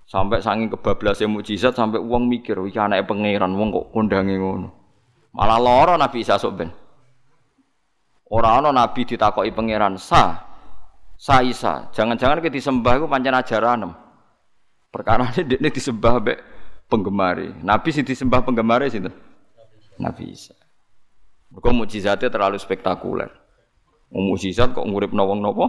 Sampai 0.09 0.41
saking 0.41 0.73
kebablasnya 0.73 1.29
mukjizat 1.29 1.77
sampai 1.77 2.01
uang 2.01 2.27
mikir, 2.27 2.57
iki 2.65 2.81
anake 2.81 3.05
pangeran 3.05 3.53
wong 3.55 3.69
kok 3.71 3.87
kondange 3.93 4.35
ngono. 4.41 4.69
Malah 5.37 5.59
lara 5.61 5.95
Nabi 6.01 6.25
Isa 6.25 6.41
sok 6.41 6.55
ben. 6.57 6.71
Ora 8.29 8.61
ana 8.61 8.69
nabi 8.73 9.09
ditakoki 9.09 9.53
pangeran, 9.57 9.97
"Sa, 9.97 10.45
Sa 11.19 11.41
Isa, 11.41 11.89
jangan-jangan 11.97 12.45
kita 12.45 12.61
disembah 12.61 13.01
iku 13.01 13.09
pancen 13.09 13.33
ajaran." 13.33 13.89
Perkara 14.93 15.33
ini 15.41 15.69
disembah 15.73 16.21
mbek 16.21 16.39
penggemari. 16.89 17.53
Nabi 17.65 17.89
sih 17.93 18.05
disembah 18.05 18.45
penggemari 18.45 18.93
sih 18.93 19.01
Nabi 20.01 20.25
Isa. 20.33 20.57
Mergo 21.49 21.71
mukjizatnya 21.73 22.29
terlalu 22.29 22.61
spektakuler. 22.61 23.33
Mukjizat 24.13 24.73
kok 24.73 24.85
ngurip 24.85 25.13
nawang 25.13 25.41
nopo? 25.41 25.67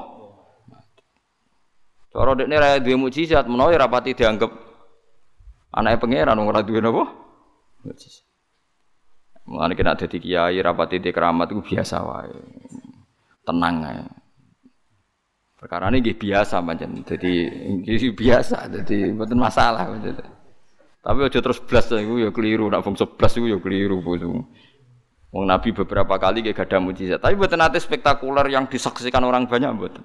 Cara 2.09 2.33
dekne 2.33 2.57
ra 2.57 2.81
duwe 2.81 2.97
mukjizat, 2.97 3.45
menawa 3.45 3.69
ya 3.69 3.85
rapati 3.85 4.17
dianggap 4.17 4.49
anake 5.69 6.01
pangeran 6.01 6.41
ora 6.41 6.65
duwe 6.65 6.79
napa? 6.81 7.05
Mukjizat. 7.85 8.25
Mulane 9.49 9.73
kena 9.73 9.97
dadi 9.97 10.21
kiai 10.21 10.61
rapati 10.61 11.01
di 11.01 11.09
keramat 11.09 11.49
itu 11.49 11.61
biasa 11.65 11.95
wae. 12.05 12.37
Tenang 13.45 13.75
ae. 13.81 14.03
Perkara 15.59 15.91
ini 15.91 16.15
biasa 16.15 16.63
pancen. 16.63 17.03
Jadi 17.03 18.07
biasa, 18.15 18.71
jadi 18.71 19.11
mboten 19.11 19.35
masalah. 19.35 19.91
Tapi 20.99 21.19
aja 21.25 21.39
terus 21.43 21.59
blas 21.59 21.91
iku 21.91 22.15
ya 22.15 22.31
keliru, 22.31 22.71
nak 22.71 22.85
bangsa 22.85 23.09
blas 23.09 23.35
iku 23.35 23.47
ya 23.49 23.59
keliru 23.59 23.99
bosu. 23.99 24.47
Wong 25.29 25.45
Nabi 25.45 25.69
beberapa 25.73 26.17
kali 26.17 26.41
gak 26.41 26.65
ada 26.65 26.81
mujizat, 26.81 27.21
tapi 27.21 27.37
buatan 27.37 27.61
nanti 27.61 27.77
spektakuler 27.77 28.49
yang 28.49 28.65
disaksikan 28.65 29.21
orang 29.21 29.45
banyak 29.45 29.69
buatan. 29.77 30.01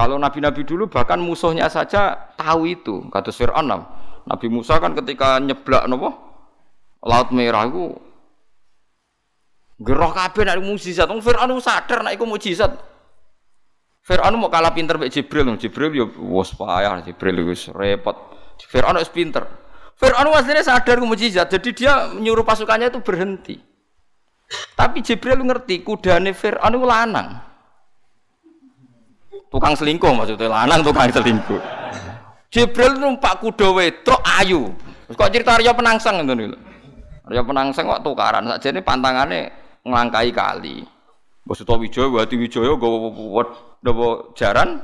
Kalau 0.00 0.16
nabi-nabi 0.16 0.64
dulu 0.64 0.88
bahkan 0.88 1.20
musuhnya 1.20 1.68
saja 1.68 2.32
tahu 2.38 2.72
itu. 2.72 3.04
Kata 3.12 3.34
Fir'aun 3.34 3.68
Nabi 4.24 4.46
Musa 4.48 4.80
kan 4.80 4.96
ketika 4.96 5.36
nyeblak 5.42 5.84
nopo 5.90 6.14
laut 7.04 7.28
merah 7.36 7.68
itu 7.68 8.00
gerah 9.80 10.12
kabeh 10.16 10.48
nek 10.48 10.56
mukjizat. 10.62 11.04
Wong 11.04 11.20
Fir'aun 11.20 11.52
sadar 11.60 12.00
nek 12.00 12.16
iku 12.16 12.24
mukjizat. 12.24 12.80
Fir'aun 14.00 14.40
mau 14.40 14.48
kalah 14.48 14.72
pinter 14.72 14.96
mbek 14.96 15.12
Jibril. 15.12 15.52
Jibril 15.60 15.92
yo 15.92 16.06
wis 16.32 16.56
payah 16.56 17.04
Jibril 17.04 17.44
wis 17.50 17.68
repot. 17.68 18.16
Fir'aun 18.72 18.96
wis 18.96 19.12
pinter. 19.12 19.44
Fir'aun 20.00 20.32
aslinya 20.32 20.64
sadar 20.64 20.96
mukjizat. 21.04 21.52
Jadi 21.52 21.76
dia 21.76 22.08
menyuruh 22.14 22.46
pasukannya 22.46 22.88
itu 22.88 23.04
berhenti. 23.04 23.60
Tapi 24.50 25.04
Jibril 25.04 25.46
ngerti 25.46 25.86
kudane 25.86 26.34
Fir'aun 26.34 26.74
itu 26.74 26.86
lanang 26.86 27.28
tukang 29.50 29.74
selingkuh 29.74 30.14
maksudnya 30.14 30.46
lanang 30.46 30.80
tukang 30.86 31.10
selingkuh 31.10 31.60
Jibril 32.54 33.02
numpak 33.02 33.42
kuda 33.42 33.68
wedok 33.74 34.20
ayu 34.38 34.70
kok 35.10 35.30
cerita 35.34 35.58
Arya 35.58 35.74
penangsang 35.74 36.22
itu 36.22 36.32
nih 36.38 36.54
Arya 37.26 37.42
penangsang 37.42 37.84
kok 37.90 38.02
tukaran 38.06 38.46
saja 38.46 38.70
ini 38.70 38.80
pantangannya 38.80 39.50
ngelangkai 39.82 40.30
kali 40.30 40.86
Maksudnya 41.40 41.82
Wijaya, 41.82 42.06
Wati 42.06 42.36
Wijaya, 42.38 42.78
gue 42.78 44.10
jaran 44.38 44.78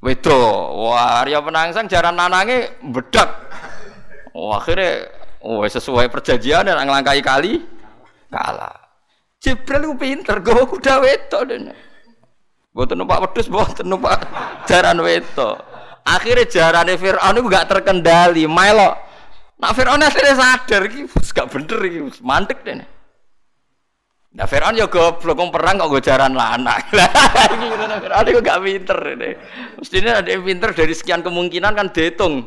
wedo. 0.00 0.40
Wah, 0.80 1.20
Arya 1.20 1.44
penangsang 1.44 1.92
jaran 1.92 2.16
nanange 2.16 2.72
bedak. 2.88 3.28
Wah, 4.32 4.56
akhirnya 4.56 5.12
oh, 5.44 5.60
sesuai 5.60 6.08
perjanjian 6.08 6.64
dan 6.64 6.80
ngelangkai 6.88 7.20
kali 7.20 7.60
kalah. 8.32 8.79
Jibril 9.40 9.88
itu 9.88 9.94
pinter, 9.96 10.36
gue 10.44 10.64
kuda 10.68 11.00
wedok 11.00 11.42
dan 11.48 11.72
Mboten 12.70 13.02
numpak 13.02 13.18
wedhus, 13.24 13.50
mboten 13.50 13.88
numpak 13.88 14.22
jaran 14.68 15.02
weto. 15.02 15.58
Akhirnya 16.06 16.46
jarane 16.46 16.94
Firaun 16.94 17.34
itu 17.34 17.50
gak 17.50 17.66
terkendali, 17.66 18.46
melo. 18.46 18.94
Nak 19.58 19.72
Firaun 19.74 20.00
akhirnya 20.00 20.38
sadar 20.38 20.86
iki 20.86 21.10
gak 21.34 21.50
bener 21.50 21.78
iki, 21.82 21.98
mantek 22.22 22.62
deh. 22.62 22.78
Nah 24.30 24.46
Firaun 24.46 24.78
ya 24.78 24.86
goblok 24.86 25.50
perang 25.50 25.82
kok 25.82 25.90
gue 25.90 26.02
jaran 26.06 26.38
lanang. 26.38 26.78
Iki 27.58 27.66
Firaun 27.74 28.26
itu 28.30 28.38
gak 28.38 28.62
pinter 28.62 28.98
ini. 29.18 29.30
Mestinya 29.74 30.22
ada 30.22 30.28
yang 30.30 30.46
pinter 30.46 30.70
dari 30.70 30.94
sekian 30.94 31.26
kemungkinan 31.26 31.74
kan 31.74 31.90
dihitung. 31.90 32.46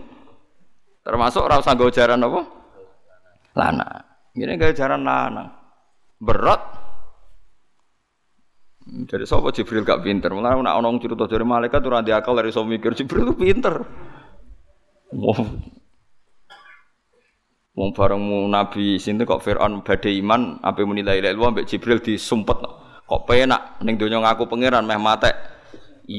Termasuk 1.03 1.43
ora 1.43 1.59
usah 1.59 1.75
jaran 1.91 2.23
apa? 2.23 2.41
Lana. 3.59 3.87
Gini 4.31 4.55
gak 4.55 4.79
jaran 4.79 5.03
lanang. 5.03 5.51
Berat 6.23 6.82
jadi 8.83 9.23
sapa 9.23 9.55
Jibril 9.55 9.87
gak 9.87 10.03
pinter. 10.03 10.27
Mulane 10.35 10.59
nek 10.59 10.75
ana 10.75 10.89
cerita 10.99 11.23
dari 11.23 11.47
malaikat 11.47 11.79
ora 11.87 12.03
akal 12.03 12.35
dari 12.35 12.51
iso 12.51 12.67
mikir 12.67 12.91
Jibril 12.91 13.31
itu 13.31 13.35
pinter. 13.39 13.79
Wong 17.73 17.89
bareng 17.95 18.51
Nabi 18.51 18.99
sinten 18.99 19.25
kok 19.25 19.41
Firaun 19.41 19.81
badhe 19.81 20.13
iman 20.21 20.61
ape 20.61 20.85
muni 20.85 21.01
la 21.01 21.15
ilaha 21.15 21.31
illallah 21.31 21.65
Jibril 21.65 22.03
disumpet. 22.03 22.59
Kok 23.07 23.23
penak 23.23 23.79
ning 23.81 23.95
donya 23.95 24.19
ngaku 24.19 24.45
pangeran 24.51 24.85
meh 24.85 24.99
mate 24.99 25.31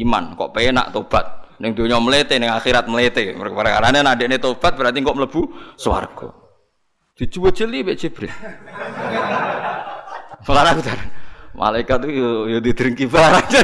iman, 0.01 0.35
kok 0.35 0.51
penak 0.57 0.89
tobat. 0.91 1.45
Ning 1.61 1.77
donya 1.77 2.01
mlete 2.01 2.41
ning 2.41 2.49
akhirat 2.49 2.89
mlete. 2.89 3.37
Perkarane 3.37 4.01
nek 4.01 4.17
dekne 4.19 4.41
tobat 4.41 4.73
berarti 4.73 5.05
kok 5.05 5.17
mlebu 5.17 5.43
swarga. 5.77 6.33
Dijuwejeli 7.15 7.87
mbek 7.87 7.99
Jibril. 8.01 8.33
Aku 10.45 10.83
Malaikat 11.55 12.03
itu 12.07 12.19
yo, 12.19 12.31
yo 12.51 12.59
didrengki 12.59 13.07
barang. 13.07 13.47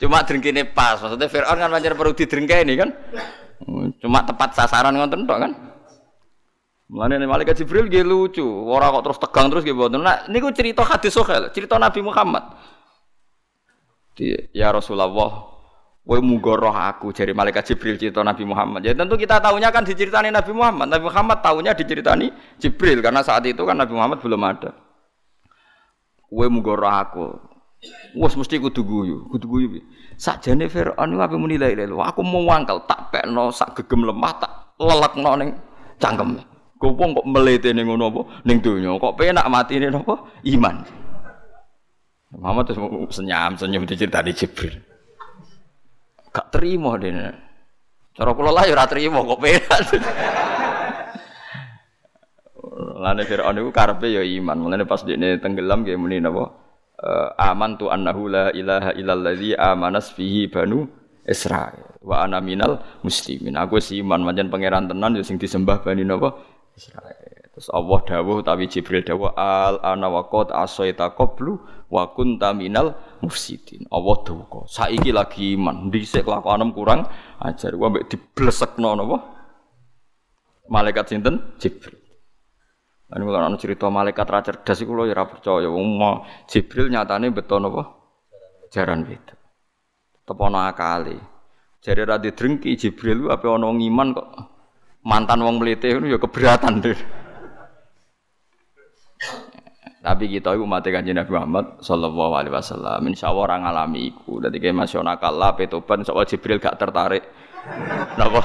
Cuma 0.00 0.24
drengkine 0.24 0.72
pas. 0.72 1.00
Maksudnya 1.00 1.28
Fir'aun 1.28 1.56
kan 1.56 1.72
pancen 1.72 1.96
perlu 1.96 2.12
didrengkeni 2.12 2.74
kan. 2.76 2.90
Cuma 4.00 4.24
tepat 4.24 4.56
sasaran 4.56 4.96
ngoten 4.96 5.24
tok 5.24 5.40
kan. 5.40 5.52
Mulane 6.86 7.18
malaikat 7.26 7.58
Jibril 7.58 7.90
nggih 7.90 8.06
lucu, 8.06 8.46
ora 8.46 8.94
kok 8.94 9.10
terus 9.10 9.18
tegang 9.18 9.50
terus 9.50 9.66
nggih 9.66 9.74
mboten. 9.74 10.06
Nah 10.06 10.22
niku 10.30 10.54
cerita 10.54 10.86
hadis 10.86 11.18
sahih, 11.18 11.50
cerita 11.50 11.82
Nabi 11.82 11.98
Muhammad. 11.98 12.46
Di, 14.14 14.54
ya 14.54 14.70
Rasulullah, 14.70 15.10
Kowe 16.06 16.22
muga 16.22 16.54
roh 16.54 16.70
aku 16.70 17.10
jadi 17.10 17.34
malaikat 17.34 17.74
Jibril 17.74 17.98
cerita 17.98 18.22
Nabi 18.22 18.46
Muhammad. 18.46 18.86
Ya 18.86 18.94
tentu 18.94 19.18
kita 19.18 19.42
tahunya 19.42 19.74
kan 19.74 19.82
diceritani 19.82 20.30
Nabi 20.30 20.54
Muhammad. 20.54 20.86
Nabi 20.86 21.10
Muhammad 21.10 21.42
tahunya 21.42 21.74
diceritani 21.74 22.30
Jibril 22.62 23.02
karena 23.02 23.26
saat 23.26 23.42
itu 23.42 23.58
kan 23.66 23.74
Nabi 23.74 23.98
Muhammad 23.98 24.22
belum 24.22 24.38
ada. 24.46 24.85
Kowe 26.26 26.46
muga 26.50 26.74
aku. 27.06 27.26
Wes 28.16 28.34
mesti 28.34 28.58
kudu 28.58 28.82
guyu, 28.82 29.16
kudu 29.30 29.46
guyu. 29.46 29.68
Sakjane 30.16 30.66
Firaun 30.66 31.12
iku 31.12 31.20
ape 31.22 31.36
muni 31.36 31.60
ilaha 31.60 32.08
Aku 32.10 32.24
mau 32.24 32.40
wangkel 32.48 32.80
tak 32.88 33.12
pekno 33.12 33.52
sak 33.52 33.76
gegem 33.76 34.08
lemah 34.08 34.32
tak 34.40 34.52
lelekno 34.80 35.32
ning 35.36 35.50
cangkeme. 36.00 36.40
Kok 36.76 36.92
wong 36.92 37.10
kok 37.16 37.26
melete 37.28 37.72
ning 37.72 37.88
ngono 37.88 38.12
apa 38.12 38.20
ning 38.44 38.60
donya 38.60 38.96
kok 39.00 39.16
penak 39.16 39.46
matine 39.48 39.88
napa 39.88 40.28
iman. 40.44 40.76
Muhammad 42.36 42.64
terus 42.68 43.16
senyum 43.16 43.52
senyum 43.56 43.88
diceritani 43.88 44.32
Jibril. 44.36 44.76
Gak 46.32 46.52
terima 46.52 47.00
dene. 47.00 47.32
Cara 48.12 48.32
kula 48.36 48.52
lah 48.52 48.64
ya 48.68 48.76
ora 48.76 48.84
terima 48.88 49.24
kok 49.24 49.40
penak. 49.40 49.80
Lane 52.76 53.24
Firaun 53.24 53.56
iku 53.56 53.72
karepe 53.72 54.12
ya 54.12 54.20
iman. 54.20 54.60
Mulane 54.60 54.84
pas 54.84 55.00
dekne 55.00 55.40
tenggelam 55.40 55.82
nggih 55.82 55.96
muni 55.96 56.20
napa? 56.20 56.66
uh, 57.02 57.28
amantu 57.36 57.92
annahu 57.92 58.28
la 58.30 58.52
ilaha 58.52 58.90
illalladzi 58.96 59.56
amanas 59.56 60.12
bihi 60.16 60.48
banu 60.48 60.88
Israil 61.26 61.98
wa 62.06 62.22
ana 62.22 62.38
minal 62.38 62.78
muslimin. 63.02 63.58
Aku 63.58 63.82
si 63.82 64.00
iman 64.00 64.22
pancen 64.22 64.48
pangeran 64.48 64.86
tenan 64.86 65.18
yo 65.18 65.22
sing 65.26 65.36
disembah 65.36 65.82
bani 65.82 66.06
napa 66.06 66.38
Israil. 66.78 67.34
Terus 67.56 67.72
Allah 67.72 67.98
dawuh 68.04 68.44
utawi 68.44 68.68
Jibril 68.68 69.00
dawuh 69.00 69.32
al 69.32 69.80
ana 69.80 70.12
wa 70.12 70.28
qad 70.28 70.52
asaita 70.52 71.16
qablu 71.16 71.56
wa 71.88 72.12
kunta 72.12 72.52
minal 72.52 72.92
mufsidin. 73.24 73.88
Allah 73.88 74.16
duka. 74.22 74.68
Saiki 74.68 75.08
lagi 75.08 75.56
iman, 75.56 75.88
dhisik 75.88 76.28
kelakuanem 76.28 76.76
kurang 76.76 77.08
ajar. 77.40 77.72
Gua 77.74 77.88
mbek 77.88 78.12
diblesekno 78.12 78.92
napa? 78.92 79.16
Malaikat 80.68 81.16
sinten? 81.16 81.56
Jibril. 81.56 81.95
Lan 83.06 83.22
kula 83.22 83.38
ana 83.38 83.54
cerita 83.54 83.86
malaikat 83.86 84.26
ra 84.26 84.42
cerdas 84.42 84.82
iku 84.82 84.98
lho 84.98 85.06
ya 85.06 85.22
percaya. 85.22 85.70
Wong 85.70 85.98
Jibril 86.50 86.90
nyatane 86.90 87.30
beto 87.30 87.62
napa? 87.62 87.82
Jaran 88.74 89.06
beda. 89.06 89.34
Tepono 90.26 90.58
akali. 90.58 91.14
Jare 91.78 92.02
ra 92.02 92.18
didrengki 92.18 92.74
Jibril 92.74 93.30
apa 93.30 93.46
ana 93.46 93.70
ngiman 93.70 94.10
kok 94.10 94.28
mantan 95.06 95.38
wong 95.46 95.62
mlete 95.62 95.94
ngono 95.94 96.10
ya 96.10 96.18
keberatan 96.18 96.82
deh. 96.82 96.98
Tapi 100.06 100.30
kita 100.30 100.54
itu 100.54 100.62
mati 100.62 100.94
kanji 100.94 101.10
Nabi 101.10 101.34
Muhammad 101.34 101.82
Sallallahu 101.82 102.32
Alaihi 102.38 102.54
Wasallam. 102.54 103.10
Insya 103.10 103.26
Allah 103.26 103.42
orang 103.50 103.62
alami 103.66 104.14
iku. 104.14 104.38
Jadi 104.38 104.62
kayak 104.62 104.86
masih 104.86 105.02
lah, 105.02 105.50
petoban. 105.58 106.06
Insya 106.06 106.14
Allah 106.14 106.30
Jibril 106.30 106.62
gak 106.62 106.78
tertarik. 106.78 107.26
Napa? 108.14 108.38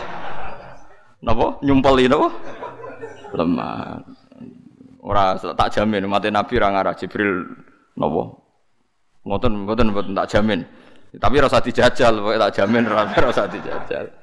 Napa? 1.22 1.62
Nyumpeli 1.62 2.10
napa? 2.10 2.34
Lemah. 3.38 4.21
Ora 5.02 5.34
tak 5.38 5.74
jamin 5.74 6.06
mati 6.06 6.30
Nabi 6.30 6.62
orang 6.62 6.78
arah 6.78 6.94
Jibril 6.94 7.42
napa? 7.98 8.38
Ngoten 9.26 9.66
ngoten 9.66 9.88
mboten 9.94 10.14
tak 10.14 10.30
jamin. 10.30 10.62
Tapi 11.12 11.36
rasa 11.44 11.60
dijajal, 11.60 12.24
tak 12.40 12.54
jamin 12.56 12.88
rasa 13.28 13.50
dijajal. 13.50 14.22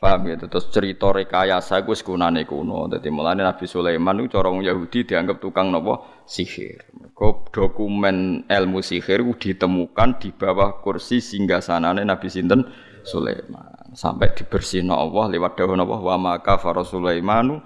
Paham 0.00 0.32
ya, 0.32 0.40
terus 0.40 0.72
cerita 0.72 1.12
rekayasa 1.12 1.84
gue 1.84 1.92
sekunane 1.92 2.48
kuno. 2.48 2.88
Jadi 2.88 3.12
mulanya 3.12 3.52
Nabi 3.52 3.68
Sulaiman 3.68 4.16
itu 4.24 4.32
corong 4.32 4.64
Yahudi 4.64 5.04
dianggap 5.04 5.44
tukang 5.44 5.68
nopo 5.68 6.24
sihir. 6.24 6.88
Kok 7.12 7.52
dokumen 7.52 8.48
ilmu 8.48 8.80
sihir 8.80 9.20
ditemukan 9.36 10.16
di 10.16 10.32
bawah 10.32 10.80
kursi 10.80 11.20
singgah 11.20 11.60
sanane 11.60 12.00
Nabi 12.00 12.32
Sinten 12.32 12.64
Sulaiman. 13.04 13.92
Sampai 13.92 14.32
dibersihno 14.32 14.96
Allah 14.96 15.36
lewat 15.36 15.60
dawuh 15.60 15.76
napa 15.76 16.00
wa 16.00 16.16
maka 16.16 16.56
Sulaimanu 16.80 17.60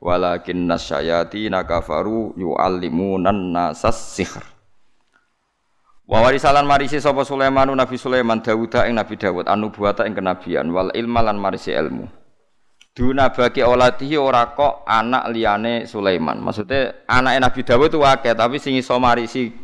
walakin 0.00 0.66
nasyayati 0.66 1.52
nakafaru 1.52 2.34
yu'allimunan 2.34 3.52
nasas 3.52 4.16
sihir. 4.16 4.42
Wa 6.10 6.26
warisalan 6.26 6.66
marisi 6.66 6.98
sapa 6.98 7.22
Sulaiman 7.22 7.70
Nabi 7.70 7.94
Sulaiman 7.94 8.42
Dawud 8.42 8.74
ing 8.82 8.98
Nabi 8.98 9.14
Dawud 9.14 9.46
anu 9.46 9.70
buata 9.70 10.02
ing 10.08 10.18
kenabian 10.18 10.66
wal 10.74 10.90
ilma 10.90 11.22
lan 11.22 11.38
marisi 11.38 11.70
ilmu. 11.70 12.10
Duna 12.90 13.30
bagi 13.30 13.62
olatihi 13.62 14.18
ora 14.18 14.50
kok 14.50 14.82
anak 14.90 15.30
liyane 15.30 15.86
Sulaiman. 15.86 16.42
Maksudnya 16.42 17.06
anak 17.06 17.38
Nabi 17.38 17.62
Dawud 17.62 17.94
itu 17.94 18.02
akeh 18.02 18.34
tapi 18.34 18.58
sing 18.58 18.74
iso 18.74 18.98
marisi 18.98 19.54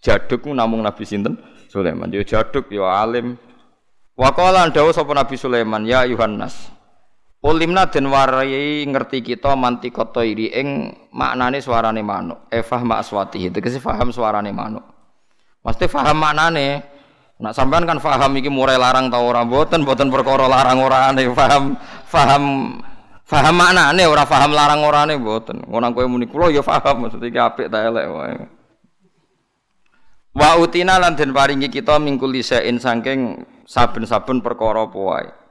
jaduk 0.00 0.48
namung 0.48 0.80
Nabi 0.80 1.04
sinten 1.04 1.36
Sulaiman. 1.68 2.08
Dia 2.08 2.24
jaduk 2.24 2.72
dia 2.72 2.88
alim. 2.88 3.36
Wa 4.16 4.32
qala 4.32 4.72
dawuh 4.72 4.96
sapa 4.96 5.12
Nabi 5.12 5.36
Sulaiman 5.36 5.84
ya 5.84 6.08
Yohanes. 6.08 6.72
Ulimna 7.42 7.90
den 7.90 8.06
warai 8.06 8.86
ngerti 8.86 9.34
kita 9.34 9.58
mantikot 9.58 10.14
iri 10.22 10.54
ing 10.54 10.94
maknane 11.10 11.58
suarane 11.58 11.98
manuk. 11.98 12.46
Efah 12.46 12.86
ma 12.86 13.02
aswatihi 13.02 13.50
tegese 13.50 13.82
paham 13.82 14.14
suarane 14.14 14.54
manuk. 14.54 14.86
Mesti 15.66 15.90
faham 15.90 16.22
maknane. 16.22 16.86
Nak 17.42 17.58
sampean 17.58 17.82
kan 17.82 17.98
faham 17.98 18.38
iki 18.38 18.46
murai 18.46 18.78
larang 18.78 19.10
tau 19.10 19.26
ora 19.26 19.42
mboten 19.42 19.82
mboten 19.82 20.14
perkara 20.14 20.46
larang 20.46 20.78
ora 20.78 21.10
ane 21.10 21.26
faham 21.34 21.74
faham 22.06 22.44
faham 23.26 23.54
maknane 23.58 24.06
ora 24.06 24.22
faham 24.22 24.54
larang 24.54 24.86
ora 24.86 25.02
ane 25.02 25.18
mboten. 25.18 25.66
Ngono 25.66 25.90
kowe 25.90 26.06
muni 26.06 26.30
kula 26.30 26.46
ya 26.54 26.62
faham 26.62 27.10
maksud 27.10 27.26
iki 27.26 27.42
apik 27.42 27.66
ta 27.66 27.82
elek 27.82 28.06
wae. 28.06 28.38
Wa 30.30 30.62
utina 30.62 31.02
lan 31.02 31.18
den 31.18 31.34
paringi 31.34 31.66
kita 31.66 31.98
mingkul 31.98 32.30
lisein 32.30 32.78
saking 32.78 33.42
saben-saben 33.66 34.38
perkara 34.38 34.86
wae. 34.86 35.41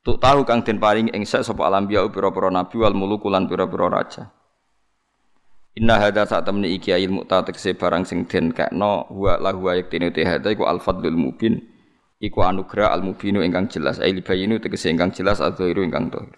Tuk 0.00 0.16
tahu 0.16 0.48
kang 0.48 0.64
den 0.64 0.80
paringi 0.80 1.12
ing 1.12 1.28
sapa 1.28 1.60
alam 1.68 1.84
biya 1.84 2.08
pira-pira 2.08 2.48
nabi 2.48 2.80
wal 2.80 2.96
muluk 2.96 3.28
lan 3.28 3.44
pira-pira 3.44 3.92
raja. 3.92 4.32
Inna 5.76 6.00
hadza 6.00 6.24
saat 6.24 6.48
temne 6.48 6.72
iki 6.72 6.90
ilmu 6.90 7.28
ta 7.28 7.44
tekse 7.44 7.76
barang 7.76 8.08
sing 8.08 8.24
den 8.24 8.50
kakno 8.50 9.06
wa 9.12 9.36
lahu 9.36 9.68
ayat 9.70 9.92
tene 9.92 10.08
te 10.08 10.24
hadza 10.24 10.50
iku 10.50 10.64
al 10.64 10.80
fadlul 10.80 11.14
mubin 11.14 11.62
iku 12.18 12.42
anugerah 12.42 12.90
al 12.96 13.04
mubinu 13.04 13.44
ingkang 13.44 13.68
jelas 13.68 14.02
ai 14.02 14.16
libayinu 14.16 14.56
tegese 14.58 14.88
ingkang 14.90 15.12
jelas 15.12 15.38
adzairu 15.38 15.84
ingkang 15.84 16.08
dohir. 16.08 16.34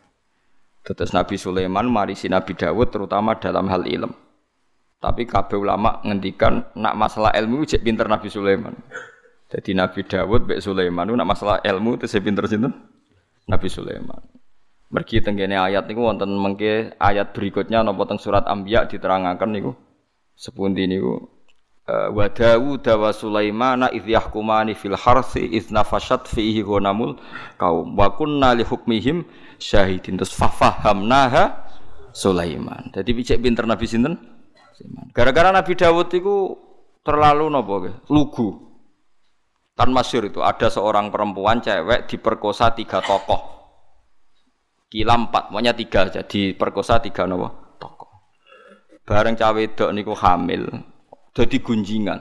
Tetes 0.82 1.14
Nabi 1.14 1.38
Sulaiman 1.38 1.86
marisi 1.86 2.26
Nabi 2.26 2.58
Dawud 2.58 2.90
terutama 2.90 3.38
dalam 3.38 3.70
hal 3.70 3.86
ilm. 3.86 4.10
Tapi 4.98 5.22
kabeh 5.26 5.58
ulama 5.58 6.02
ngendikan 6.02 6.74
nak 6.74 6.94
masalah 6.98 7.30
ilmu 7.34 7.62
cek 7.62 7.86
pinter 7.86 8.10
Nabi 8.10 8.26
Sulaiman. 8.26 8.74
Jadi 9.46 9.78
Nabi 9.78 10.02
Dawud 10.02 10.50
bek 10.50 10.58
Sulaiman 10.58 11.06
nak 11.14 11.28
masalah 11.30 11.62
ilmu 11.62 11.98
itu 12.02 12.10
pinter 12.18 12.46
sinten? 12.50 12.74
Nabi 13.48 13.68
Sulaiman. 13.70 14.22
Mergi 14.92 15.24
tenggene 15.24 15.56
ayat 15.56 15.88
niku 15.88 16.04
wonten 16.04 16.36
mengke 16.36 16.92
ayat 17.00 17.32
berikutnya 17.32 17.80
napa 17.80 18.04
teng 18.04 18.20
surat 18.20 18.44
Anbiya 18.44 18.84
diterangaken 18.84 19.50
niku 19.56 19.72
sepundi 20.36 20.84
niku 20.84 21.16
eh, 21.88 22.12
wa 22.12 22.28
Dawud 22.28 22.84
wa 22.84 23.10
Sulaiman 23.16 23.88
idh 23.88 24.04
yahkumani 24.12 24.76
fil 24.76 25.00
harsi 25.00 25.48
idh 25.48 25.72
nafashat 25.72 26.28
fihi 26.28 26.60
ghanamul 26.60 27.16
kaum 27.56 27.96
wa 27.96 28.12
kunna 28.12 28.52
li 28.52 28.68
hukmihim 28.68 29.24
syahidin 29.56 30.20
terus 30.20 30.36
fafahamnaha 30.36 31.72
Sulaiman. 32.12 32.92
Jadi 32.92 33.10
picek 33.16 33.40
pinter 33.40 33.64
Nabi 33.64 33.88
sinten? 33.88 34.20
Gara-gara 35.16 35.48
Nabi 35.48 35.72
Dawud 35.72 36.12
itu 36.12 36.52
terlalu 37.00 37.48
nopo 37.48 37.80
lugu. 38.12 38.71
Kan 39.82 39.90
masyur 39.90 40.30
itu 40.30 40.38
ada 40.38 40.70
seorang 40.70 41.10
perempuan 41.10 41.58
cewek 41.58 42.06
diperkosa 42.06 42.70
tiga 42.70 43.02
tokoh 43.02 43.52
kila 44.92 45.16
empat, 45.16 45.48
pokoknya 45.48 45.72
tiga 45.72 46.04
jadi 46.12 46.52
perkosa 46.52 47.00
tiga 47.00 47.24
nopo 47.24 47.74
toko. 47.80 48.06
Bareng 49.08 49.32
cawe 49.32 49.62
dok 49.72 49.90
niku 49.96 50.12
hamil, 50.12 50.68
jadi 51.32 51.56
gunjingan. 51.64 52.20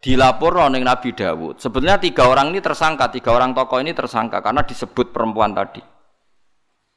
Dilapor 0.00 0.68
ning 0.72 0.80
Nabi 0.80 1.12
Dawud. 1.12 1.60
Sebetulnya 1.60 2.00
tiga 2.00 2.28
orang 2.28 2.52
ini 2.52 2.64
tersangka, 2.64 3.12
tiga 3.12 3.36
orang 3.36 3.52
tokoh 3.52 3.84
ini 3.84 3.92
tersangka 3.92 4.40
karena 4.40 4.64
disebut 4.64 5.12
perempuan 5.12 5.52
tadi. 5.52 5.80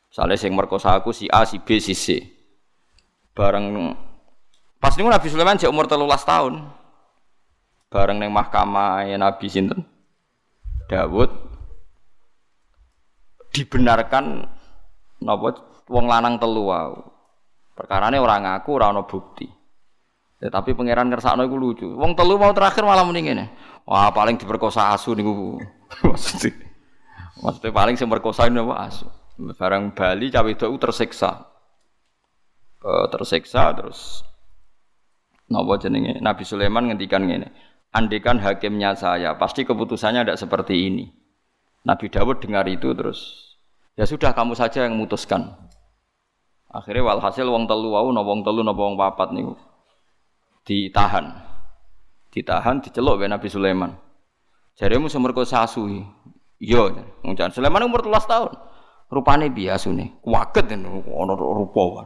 Misalnya 0.07 0.39
yang 0.39 0.55
merkosa 0.55 0.95
aku 0.95 1.11
si 1.11 1.27
A, 1.27 1.43
si 1.43 1.59
B, 1.59 1.83
si 1.83 1.91
C. 1.91 2.23
Bareng 3.35 3.91
pas 4.79 4.95
niku 4.95 5.11
Nabi 5.11 5.27
Sulaiman 5.27 5.59
cek 5.59 5.69
umur 5.69 5.85
telulas 5.85 6.23
tahun. 6.23 6.63
Bareng 7.87 8.19
neng 8.19 8.35
mahkamah 8.35 9.07
Nabi 9.15 9.47
sinten 9.47 9.87
Dawud 10.87 11.31
dibenarkan 13.51 14.47
napa 15.23 15.49
wong 15.89 16.05
lanang 16.07 16.39
telu 16.39 16.71
wae. 16.71 16.99
Perkarane 17.77 18.17
ora 18.17 18.41
ngaku, 18.41 18.69
ora 18.73 18.89
ana 18.89 19.05
bukti. 19.05 19.45
Ya, 20.37 20.49
tapi 20.53 20.73
pangeran 20.73 21.09
kersakno 21.09 21.45
iku 21.45 21.57
lucu. 21.57 21.87
Wong 21.93 22.13
telu 22.17 22.37
mau 22.37 22.53
terakhir 22.53 22.85
malah 22.85 23.05
muni 23.05 23.25
ngene. 23.25 23.45
Wah, 23.85 24.09
paling 24.13 24.37
diperkosa 24.37 24.93
asu 24.93 25.13
niku. 25.13 25.61
Maksudnya, 26.03 26.51
maksudnya 27.39 27.71
paling 27.71 27.95
sing 27.95 28.11
perkosa 28.11 28.49
niku 28.51 28.75
asu. 28.75 29.07
Barang 29.55 29.93
Bali 29.93 30.27
cawe 30.33 30.49
itu 30.49 30.65
tersiksa. 30.77 31.47
Uh, 32.77 33.09
tersiksa 33.09 33.73
terus 33.73 34.21
napa 35.49 35.81
jenenge 35.81 36.21
Nabi 36.21 36.43
Sulaiman 36.45 36.91
ngendikan 36.91 37.23
ngene. 37.25 37.49
Andikan 37.97 38.37
hakimnya 38.37 38.93
saya, 38.93 39.33
pasti 39.41 39.65
keputusannya 39.65 40.21
tidak 40.21 40.37
seperti 40.37 40.85
ini. 40.85 41.09
Nabi 41.81 42.13
Dawud 42.13 42.37
dengar 42.37 42.69
itu 42.69 42.93
terus 42.93 43.49
Ya 43.97 44.05
sudah 44.05 44.37
kamu 44.37 44.53
saja 44.53 44.85
yang 44.85 44.93
memutuskan. 44.93 45.57
Akhirnya 46.69 47.09
walhasil 47.09 47.47
wong 47.49 47.65
telu 47.65 47.97
wau 47.97 48.13
napa 48.13 48.29
wong 48.29 48.45
telu 48.45 48.61
napa 48.61 48.77
wong 48.77 48.93
papat 48.93 49.33
niku 49.33 49.57
ditahan. 50.67 51.31
Ditahan 52.27 52.83
diceluk 52.83 53.23
ben 53.23 53.31
Nabi 53.31 53.47
Sulaiman. 53.47 53.95
Jaremu 54.75 55.07
semerkosa 55.07 55.63
asu. 55.63 55.87
Iya, 56.59 56.91
ngucan 57.23 57.55
Sulaiman 57.55 57.87
umur 57.87 58.03
13 58.03 58.27
tahun. 58.27 58.51
Rupane 59.07 59.47
biasune. 59.49 60.19
Kuwaget 60.19 60.75
ono 60.75 61.33
rupa. 61.33 62.03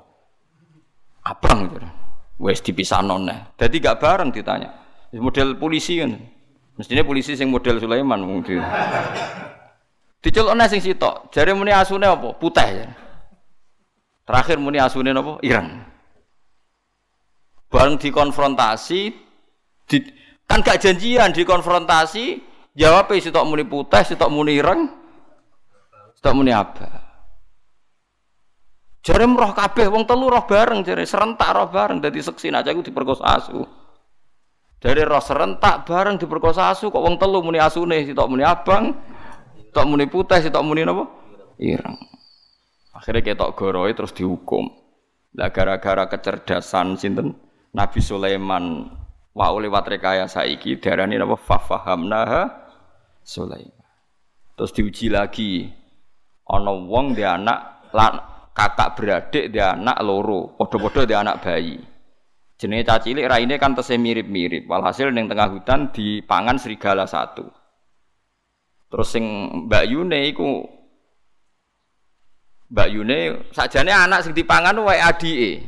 Abang 1.25 1.67
gitu. 1.67 1.89
Wes 2.39 2.61
dipisahno 2.61 3.17
neh. 3.17 3.57
Dadi 3.57 3.81
gak 3.81 3.99
bareng 3.99 4.29
ditanya. 4.29 4.69
Model 5.11 5.59
polisi 5.59 5.99
kan. 5.99 6.15
Mestinya 6.79 7.03
polisi 7.03 7.35
sing 7.35 7.51
model 7.51 7.83
Sulaiman 7.83 8.23
mungkin. 8.23 8.63
Dicelokne 10.23 10.65
sing 10.71 10.79
sitok. 10.79 11.33
Jare 11.35 11.51
muni 11.51 11.75
asune 11.75 12.07
apa? 12.07 12.31
Putih. 12.39 12.63
Ya. 12.63 12.87
Terakhir 14.23 14.57
muni 14.61 14.79
asune 14.79 15.11
napa? 15.11 15.41
Ireng. 15.43 15.83
Bareng 17.67 17.95
dikonfrontasi 17.99 19.01
di, 19.87 19.97
kan 20.47 20.59
gak 20.63 20.83
janjian 20.83 21.31
dikonfrontasi 21.31 22.39
jawab 22.75 23.11
sitok 23.15 23.47
muni 23.47 23.63
putih, 23.67 24.03
sitok 24.03 24.31
muni 24.31 24.59
ireng, 24.59 24.91
sitok 26.19 26.35
muni 26.35 26.51
apa? 26.51 26.87
Jare 29.01 29.25
roh 29.25 29.51
kabeh 29.55 29.89
wong 29.89 30.05
telu 30.05 30.29
roh 30.29 30.45
bareng 30.45 30.85
jare 30.85 31.07
serentak 31.09 31.49
roh 31.57 31.67
bareng 31.73 31.97
dadi 32.03 32.21
seksi 32.21 32.53
aja 32.53 32.69
iku 32.69 32.85
diperkosa 32.85 33.25
asu. 33.25 33.65
Dari 34.81 35.05
roh 35.05 35.21
serentak 35.21 35.85
bareng 35.85 36.17
diperkosa 36.17 36.73
asu 36.73 36.89
kok 36.89 37.05
wong 37.05 37.21
telu 37.21 37.45
muni 37.45 37.61
asune 37.61 38.01
sitok 38.01 38.25
muni 38.25 38.41
abang, 38.41 38.97
sitok 39.53 39.85
muni 39.85 40.09
putih, 40.09 40.41
sitok 40.41 40.65
muni 40.65 40.81
napa? 40.81 41.05
Ireng. 41.61 42.01
Akhirnya 42.97 43.21
ketok 43.21 43.53
goroe 43.53 43.93
terus 43.93 44.09
dihukum. 44.17 44.65
Lah 45.37 45.53
gara-gara 45.53 46.09
kecerdasan 46.09 46.97
sinten 46.97 47.37
Nabi 47.77 48.01
Sulaiman 48.01 48.89
wa 49.37 49.53
lewat 49.53 49.85
rekayasa 49.85 50.49
iki 50.49 50.81
darani 50.81 51.21
napa 51.21 51.37
fafahamnaha 51.37 52.49
Sulaiman. 53.21 53.85
Terus 54.57 54.73
diuji 54.73 55.13
lagi 55.13 55.69
ana 56.49 56.73
wong 56.73 57.13
dia 57.13 57.37
anak 57.37 57.85
lan 57.93 58.17
kakak 58.57 58.97
beradik 58.97 59.53
dia 59.53 59.77
anak 59.77 60.01
loro, 60.01 60.57
podo-podo 60.57 61.05
dia 61.05 61.21
anak 61.21 61.37
bayi. 61.45 61.90
Jenenge 62.61 62.85
cacilik 62.85 63.25
raine 63.25 63.57
kan 63.57 63.73
tesih 63.73 63.97
mirip-mirip. 63.97 64.69
Walhasil 64.69 65.09
ning 65.09 65.25
tengah 65.25 65.49
hutan 65.49 65.89
dipangan 65.89 66.61
serigala 66.61 67.09
satu. 67.09 67.49
Terus 68.85 69.07
sing 69.09 69.25
Mbak 69.65 69.85
Yune 69.89 70.29
iku 70.29 70.61
Mbak 72.69 72.87
Yune 72.93 73.17
sajane 73.49 73.89
anak 73.89 74.29
sing 74.29 74.37
dipangan 74.37 74.77
wae 74.77 75.01
adike. 75.01 75.65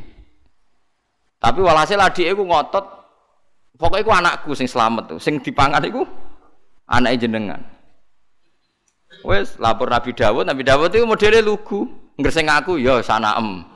Tapi 1.42 1.60
walhasil 1.66 1.98
adike 1.98 2.30
iku 2.30 2.46
ngotot 2.46 2.86
pokoknya 3.74 4.02
iku 4.06 4.12
anakku 4.14 4.50
sing 4.54 4.70
selamat 4.70 5.16
tuh. 5.16 5.18
Sing 5.18 5.42
dipangan 5.42 5.82
iku 5.82 6.06
anake 6.86 7.26
jenengan. 7.26 7.58
Wes 9.26 9.58
lapor 9.58 9.90
Nabi 9.90 10.14
Dawud, 10.14 10.46
Nabi 10.46 10.62
Dawud 10.62 10.94
itu 10.94 11.02
modelnya 11.02 11.42
lugu. 11.42 11.90
Ngersing 12.22 12.46
aku 12.46 12.78
ya 12.78 13.02
sanaem. 13.02 13.73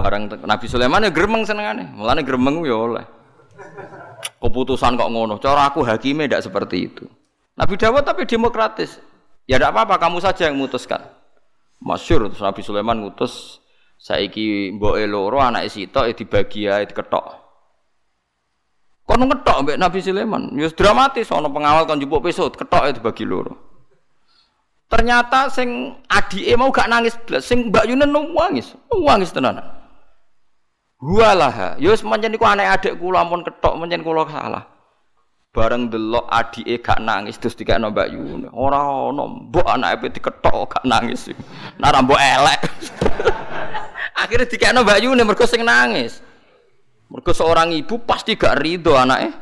Barang 0.00 0.32
Nabi 0.48 0.66
Sulaiman 0.66 1.04
ya 1.04 1.12
gremeng 1.12 1.44
senengane. 1.44 1.92
Mulane 1.92 2.24
gremeng 2.24 2.64
ya 2.64 2.76
oleh. 2.76 3.04
Keputusan 4.40 4.96
kok 4.96 5.12
ngono. 5.12 5.36
Cara 5.36 5.68
aku 5.68 5.84
hakime 5.84 6.24
tidak 6.24 6.48
seperti 6.48 6.88
itu. 6.88 7.04
Nabi 7.60 7.76
Dawud 7.76 8.02
tapi 8.08 8.24
demokratis. 8.24 8.96
Ya 9.44 9.60
tidak 9.60 9.76
apa-apa, 9.76 10.00
kamu 10.00 10.24
saja 10.24 10.48
yang 10.48 10.56
memutuskan. 10.56 11.04
Masyur 11.80 12.28
terus 12.28 12.44
Nabi 12.44 12.60
Sulaiman 12.60 13.00
ngutus 13.00 13.60
saiki 14.00 14.72
mboke 14.76 15.04
loro 15.08 15.40
anake 15.40 15.68
sitok 15.68 16.08
ya 16.08 16.12
dibagi 16.16 16.60
ae 16.68 16.84
diketok. 16.88 17.24
Kono 19.04 19.24
ngetok 19.28 19.64
mbek 19.64 19.76
Nabi 19.80 19.98
Sulaiman. 20.00 20.52
Ya 20.56 20.68
dramatis 20.72 21.32
ana 21.32 21.48
pengawal 21.48 21.88
kon 21.88 22.00
njupuk 22.00 22.24
pesut, 22.28 22.52
ketok 22.56 22.84
ya 22.84 22.92
dibagi 22.92 23.24
loro. 23.24 23.56
Ternyata 24.90 25.46
sing 25.48 25.94
adike 26.10 26.50
mau 26.58 26.74
gak 26.74 26.90
nangis 26.90 27.14
sing 27.46 27.70
Mbak 27.70 27.86
Yunen 27.86 28.10
nangis, 28.10 28.74
nangis 28.90 29.30
tenan. 29.30 29.79
Walah, 31.00 31.80
ya 31.80 31.96
wis 31.96 32.04
pancen 32.04 32.36
iku 32.36 32.44
anek 32.44 32.76
adik 32.76 33.00
kula 33.00 33.24
ampun 33.24 33.40
ketok 33.40 33.80
pancen 33.80 34.04
kula 34.04 34.28
salah. 34.28 34.68
Bareng 35.50 35.88
delok 35.88 36.28
adike 36.28 36.76
gak 36.84 37.00
nangis 37.00 37.40
terus 37.40 37.56
dikekno 37.56 37.88
Mbak 37.88 38.08
Yunen. 38.12 38.52
Ora 38.52 38.84
ono 38.86 39.48
mbok 39.48 39.66
anake 39.66 40.12
diketok 40.12 40.76
gak 40.76 40.84
nangis. 40.84 41.32
Nara 41.80 42.04
mbok 42.04 42.20
elek. 42.20 42.60
Akhirnya 44.22 44.46
dikekno 44.46 44.84
Mbak 44.84 45.00
Yunen 45.00 45.24
mergo 45.24 45.48
sing 45.48 45.64
nangis. 45.64 46.20
Mergo 47.08 47.32
seorang 47.32 47.72
ibu 47.72 48.04
pasti 48.04 48.36
gak 48.36 48.60
rido 48.60 48.94
anake 48.94 49.32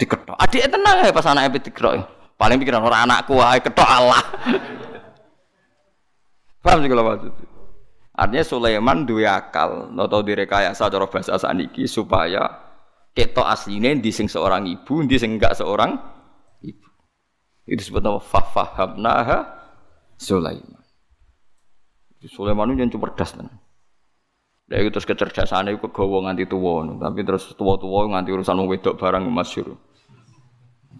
diketok. 0.00 0.40
Adike 0.40 0.72
tenang 0.72 1.04
ya 1.04 1.12
pas 1.12 1.28
anake 1.28 1.68
diketok. 1.68 2.00
Paling 2.40 2.56
pikiran 2.58 2.82
orang 2.82 3.06
anakku 3.06 3.36
wae 3.36 3.60
ketok 3.60 3.86
Allah. 3.86 4.24
Paham 6.64 6.80
sih 6.80 6.88
kalau 6.88 7.04
maksud 7.12 7.51
Artinya 8.12 8.44
Sulaiman 8.44 9.08
dua 9.08 9.40
akal, 9.40 9.88
atau 9.96 10.20
direkayasa 10.20 10.92
cara 10.92 11.08
bahasa 11.08 11.40
saniki 11.40 11.88
supaya 11.88 12.44
ketok 13.16 13.48
aslinya 13.48 13.96
di 13.96 14.12
sing 14.12 14.28
seorang 14.28 14.68
ibu, 14.68 15.00
di 15.08 15.16
sing 15.16 15.40
enggak 15.40 15.56
seorang 15.56 15.96
ibu. 16.60 16.88
Itu 17.64 17.80
disebut 17.80 18.04
nama 18.04 18.20
fafahabnaha 18.20 19.38
Sulaiman. 20.20 20.84
Sulaiman 22.28 22.76
itu 22.76 22.84
yang 22.84 22.92
cerdas 22.92 23.32
tenan. 23.32 23.58
Dari 24.68 24.88
terus 24.88 25.08
kecerdasan 25.08 25.68
itu 25.72 25.84
kegawa 25.84 26.30
nganti 26.30 26.46
tua, 26.46 26.86
tapi 26.96 27.20
terus 27.26 27.50
tua-tua 27.56 28.08
nganti 28.12 28.30
urusan 28.30 28.62
wedok 28.68 28.94
barang 29.00 29.24
masyur. 29.28 29.74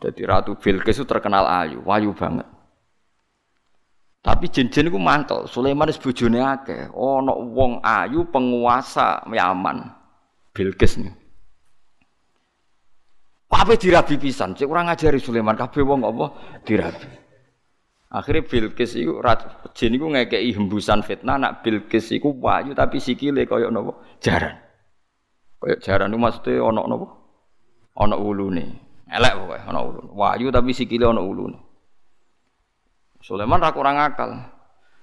Jadi 0.02 0.22
Ratu 0.26 0.58
Bilqis 0.58 0.98
itu 0.98 1.06
terkenal 1.06 1.46
ayu, 1.46 1.78
wayu 1.86 2.10
banget. 2.10 2.44
Tapi 4.22 4.46
jin-jin 4.46 4.86
itu 4.86 5.02
mantel. 5.02 5.50
Sulaiman 5.50 5.90
itu 5.90 5.98
bojone 6.10 6.38
akeh. 6.38 6.94
Ono 6.94 7.42
wong 7.50 7.82
ayu 7.82 8.30
penguasa 8.30 9.26
Yaman. 9.26 9.82
Bilqis 10.54 11.02
nih. 11.02 11.10
Apa 13.52 13.74
dirabi 13.76 14.16
pisan? 14.16 14.54
Cek 14.54 14.64
kurang 14.64 14.88
ngajari 14.88 15.18
Sulaiman 15.18 15.58
kabeh 15.58 15.82
wong 15.82 16.06
apa 16.06 16.26
dirabi. 16.62 17.10
Akhirnya 18.12 18.44
Bilqis 18.44 18.92
itu 18.94 19.16
jin 19.72 19.96
itu 19.96 20.04
ngekei 20.04 20.52
hembusan 20.52 21.00
fitnah 21.00 21.40
nak 21.40 21.64
Bilqis 21.64 22.12
itu 22.12 22.28
wayu 22.28 22.76
tapi 22.76 23.00
sikile 23.00 23.48
kaya 23.48 23.72
napa? 23.72 23.96
Jaran. 24.20 24.60
Kaya 25.56 25.76
jaran 25.80 26.12
itu 26.12 26.20
maksudnya 26.20 26.60
ono 26.60 26.82
napa? 26.84 27.06
Ono 28.04 28.16
ulune. 28.20 28.64
Elek 29.12 29.32
pokoke 29.36 29.58
ana 29.68 29.80
ulun. 29.84 30.06
Wahyu 30.16 30.48
tapi 30.48 30.72
sikile 30.72 31.04
ana 31.08 31.20
ulun. 31.20 31.52
Sulaiman 33.22 33.62
ra 33.62 33.70
kurang 33.70 34.02
akal. 34.02 34.34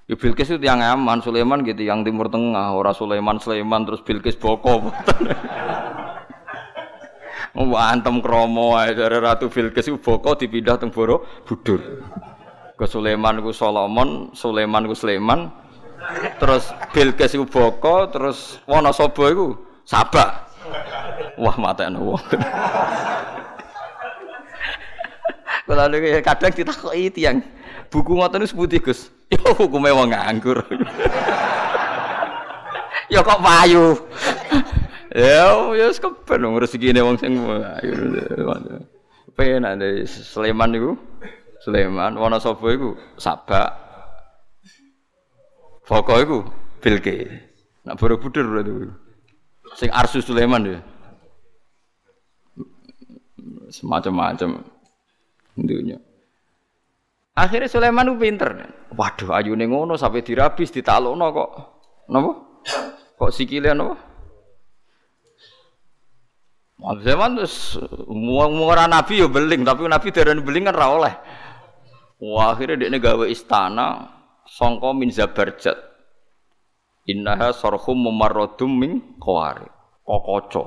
Ya 0.04 0.20
Bilqis 0.20 0.52
itu 0.52 0.60
yang 0.60 0.84
aman, 0.84 1.24
Sulaiman 1.24 1.64
gitu 1.64 1.88
yang 1.88 2.04
timur 2.04 2.28
tengah, 2.28 2.76
ora 2.76 2.92
Sulaiman 2.92 3.40
Sulaiman 3.40 3.88
terus 3.88 4.04
Bilqis 4.04 4.36
boko. 4.36 4.92
Wah, 7.60 7.96
antem 7.96 8.20
kromo 8.20 8.76
ae 8.76 8.92
dari 8.92 9.18
Ratu 9.24 9.48
Bilqis 9.48 9.88
itu 9.88 9.98
boko 10.04 10.36
dipindah 10.36 10.76
teng 10.76 10.92
Borobudur. 10.92 11.80
Ke 12.76 12.86
Sulaiman 12.90 13.40
ku 13.40 13.56
Solomon, 13.56 14.36
Sulaiman 14.36 14.84
ku 14.84 14.96
Sulaiman. 14.98 15.48
Terus 16.44 16.76
Bilqis 16.92 17.40
itu 17.40 17.48
boko, 17.48 18.12
terus 18.12 18.60
Wonosobo 18.68 19.24
iku 19.32 19.48
Sabak. 19.88 20.52
Wah, 21.40 21.56
mata 21.56 21.88
wong. 21.88 22.20
Kalau 25.70 25.86
ada 25.86 25.98
kadang 26.26 26.50
ditakoki 26.50 27.14
yang 27.14 27.46
buku 27.90 28.18
ngoten 28.18 28.46
niku 28.46 28.50
seputi 28.50 28.78
Gus. 28.82 29.02
Ya 29.30 29.46
hukume 29.54 29.94
wong 29.94 30.10
nganggur. 30.10 30.66
ya 33.14 33.22
kok 33.22 33.42
payu. 33.46 33.94
ya 35.14 35.54
ya 35.78 35.86
keben 35.94 36.50
wong 36.50 36.58
rezekine 36.58 36.98
wong 37.06 37.14
sing 37.22 37.38
ayo. 37.38 37.94
Penak 39.38 39.78
dari 39.78 40.10
Sleman 40.10 40.74
niku. 40.74 40.98
Sleman, 41.62 42.18
Wonosobo 42.18 42.74
iku 42.74 42.90
Sabak. 43.22 43.70
Foko 45.86 46.18
iku 46.18 46.38
Bilke. 46.82 47.30
Nak 47.86 48.02
Borobudur 48.02 48.50
berarti. 48.50 48.90
Sing 49.78 49.94
Arsu 49.94 50.26
Sulaiman 50.26 50.66
ya. 50.66 50.82
Semacam-macam 53.70 54.66
dunia. 55.54 56.02
Akhirnya 57.38 57.70
Sulaiman 57.70 58.10
itu 58.10 58.18
pinter. 58.18 58.50
Waduh, 58.94 59.32
ayu 59.38 59.54
ngono 59.56 59.96
sampai 59.96 60.26
dirabis, 60.26 60.74
ditalukno 60.74 61.30
kok. 61.32 61.52
Napa? 62.10 62.32
Kok 63.16 63.32
sikile 63.32 63.72
napa? 63.76 63.96
Sulaiman 66.80 67.40
terus 67.40 67.80
ora 68.64 68.88
nabi 68.88 69.20
ya 69.20 69.28
beling, 69.28 69.68
tapi 69.68 69.88
nabi 69.88 70.16
darani 70.16 70.42
beling 70.44 70.68
kan 70.68 70.76
ra 70.76 70.88
oleh. 70.90 71.14
Wah, 72.20 72.52
akhirnya 72.52 72.90
dia 72.90 73.00
gawe 73.00 73.24
istana 73.28 74.10
songko 74.44 74.92
min 74.92 75.08
zabarjat. 75.12 75.76
Innaha 77.08 77.56
sorhum 77.56 78.04
mumarradum 78.04 78.72
min. 78.74 79.16
Kokoco. 79.20 80.64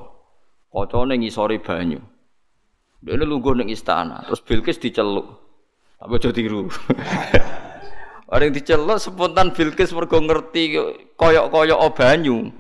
Kocone 0.73 1.21
ngisori 1.21 1.61
banyu. 1.61 2.01
Dia 3.03 3.19
ini 3.19 3.27
lungguh 3.27 3.59
neng 3.59 3.69
istana, 3.69 4.23
terus 4.25 4.41
Bilqis 4.47 4.79
diceluk. 4.79 5.42
Apa 6.03 6.19
jadi 6.19 6.35
tiru? 6.35 6.67
Orang 8.33 8.51
yang 8.51 8.55
diceluk 8.59 8.99
spontan 8.99 9.55
Bilqis 9.55 9.95
mergo 9.95 10.19
ngerti 10.19 10.75
koyok-koyok 11.15 11.81
banyu. 11.95 12.51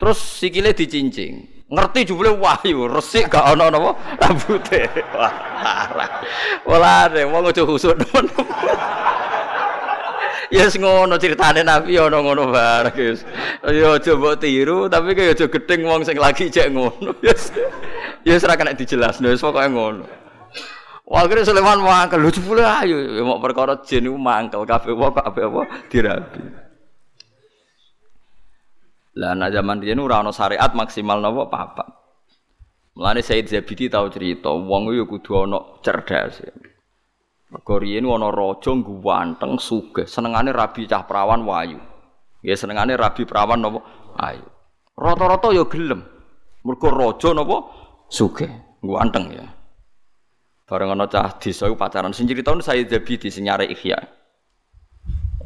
Terus 0.00 0.18
sikile 0.40 0.72
dicincing. 0.72 1.44
Ngerti 1.66 2.06
jebule 2.08 2.30
wahyu, 2.30 2.86
resik 2.86 3.26
gak 3.26 3.42
ana 3.42 3.68
napa 3.68 3.98
rambute. 4.22 4.86
Wah. 5.12 5.34
Wala 6.62 7.10
wong 7.10 7.50
aja 7.50 7.62
khusuk 7.66 7.98
temen. 8.00 8.30
Ya 10.46 10.62
yes, 10.62 10.78
ngono 10.78 11.18
ceritane 11.18 11.66
Nabi 11.66 11.98
ya 11.98 12.06
ono 12.06 12.22
ngono 12.22 12.54
bareng 12.54 12.94
guys. 12.94 13.26
Ya 13.66 13.98
aja 13.98 14.14
mbok 14.14 14.38
tiru 14.38 14.86
tapi 14.86 15.18
kaya 15.18 15.34
aja 15.34 15.50
gedeng 15.50 15.82
wong 15.82 16.06
sing 16.06 16.22
lagi 16.22 16.46
cek 16.46 16.70
ngono. 16.70 17.18
Yes. 17.18 17.50
Ya 18.22 18.38
ora 18.38 18.54
kena 18.54 18.78
dijelasno 18.78 19.26
wis 19.26 19.42
pokoke 19.42 19.66
ngono. 19.66 20.25
Wah 21.06 21.22
kira 21.30 21.46
Sulaiman 21.46 21.86
mangkel 21.86 22.18
lucu 22.18 22.42
pula 22.42 22.82
ayo 22.82 22.98
mau 23.22 23.38
perkara 23.38 23.78
jin 23.78 24.10
iku 24.10 24.18
mangkel 24.18 24.66
kabeh 24.66 24.90
wong 24.90 25.14
kabeh 25.14 25.42
apa 25.46 25.62
dirabi. 25.86 26.42
Lah 29.16 29.32
nak 29.38 29.54
zaman 29.54 29.80
riyen 29.80 30.02
ora 30.02 30.20
ana 30.20 30.34
syariat 30.34 30.74
maksimal 30.74 31.22
napa 31.22 31.46
papat. 31.46 31.88
Mulane 32.98 33.22
Said 33.22 33.46
Zabidi 33.46 33.86
tau 33.86 34.10
cerita, 34.10 34.50
wong 34.50 34.90
yo 34.92 35.06
kudu 35.06 35.46
ana 35.46 35.78
cerdas. 35.80 36.42
Mergo 37.54 37.74
riyen 37.78 38.04
ana 38.10 38.28
raja 38.28 38.74
ganteng 38.76 39.62
sugih, 39.62 40.10
senengane 40.10 40.50
rabi 40.50 40.90
cah 40.90 41.06
prawan 41.06 41.46
wayu. 41.46 41.78
Ya 42.42 42.58
senengane 42.58 42.98
rabi 42.98 43.24
prawan 43.24 43.62
napa 43.62 43.80
ayu. 44.20 44.44
Rata-rata 44.98 45.54
ya 45.54 45.64
gelem. 45.70 46.02
Mergo 46.66 46.90
raja 46.90 47.30
napa 47.30 47.62
sugih, 48.10 48.50
ganteng 48.82 49.32
ya. 49.32 49.55
Bareng 50.66 50.98
ana 50.98 51.06
cah 51.06 51.38
desa 51.38 51.70
pacaran 51.78 52.10
sing 52.10 52.26
crita 52.26 52.50
Said 52.58 52.90
Zabidi 52.90 53.30
sing 53.30 53.46
nyare 53.46 53.70
Ihya. 53.70 54.02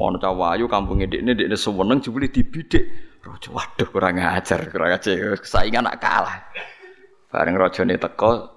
Ana 0.01 0.17
cah 0.17 0.33
wayu 0.33 0.65
kampunge 0.65 1.05
dekne 1.05 1.37
dekne 1.37 1.61
seneng 1.61 2.01
jebule 2.01 2.33
dibidik. 2.33 2.89
Raja 3.21 3.53
waduh 3.53 3.89
kurang 3.93 4.17
ajar, 4.17 4.65
kurang 4.73 4.97
ajar. 4.97 5.37
Saingan 5.45 5.85
nak 5.85 6.01
kalah. 6.01 6.41
Bareng 7.29 7.61
rajane 7.61 8.01
teko 8.01 8.49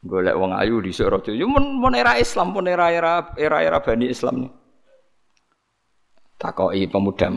golek 0.00 0.32
wong 0.32 0.56
ayu 0.56 0.80
dhisik 0.80 1.12
raja. 1.12 1.28
Yo 1.28 1.44
mun 1.44 1.76
mun 1.76 1.92
era 1.92 2.16
Islam, 2.16 2.56
pun 2.56 2.64
era-era 2.64 3.36
era-era 3.36 3.84
Bani 3.84 4.08
Islam. 4.08 4.48
Takoki 6.40 6.88
pemuda, 6.88 7.28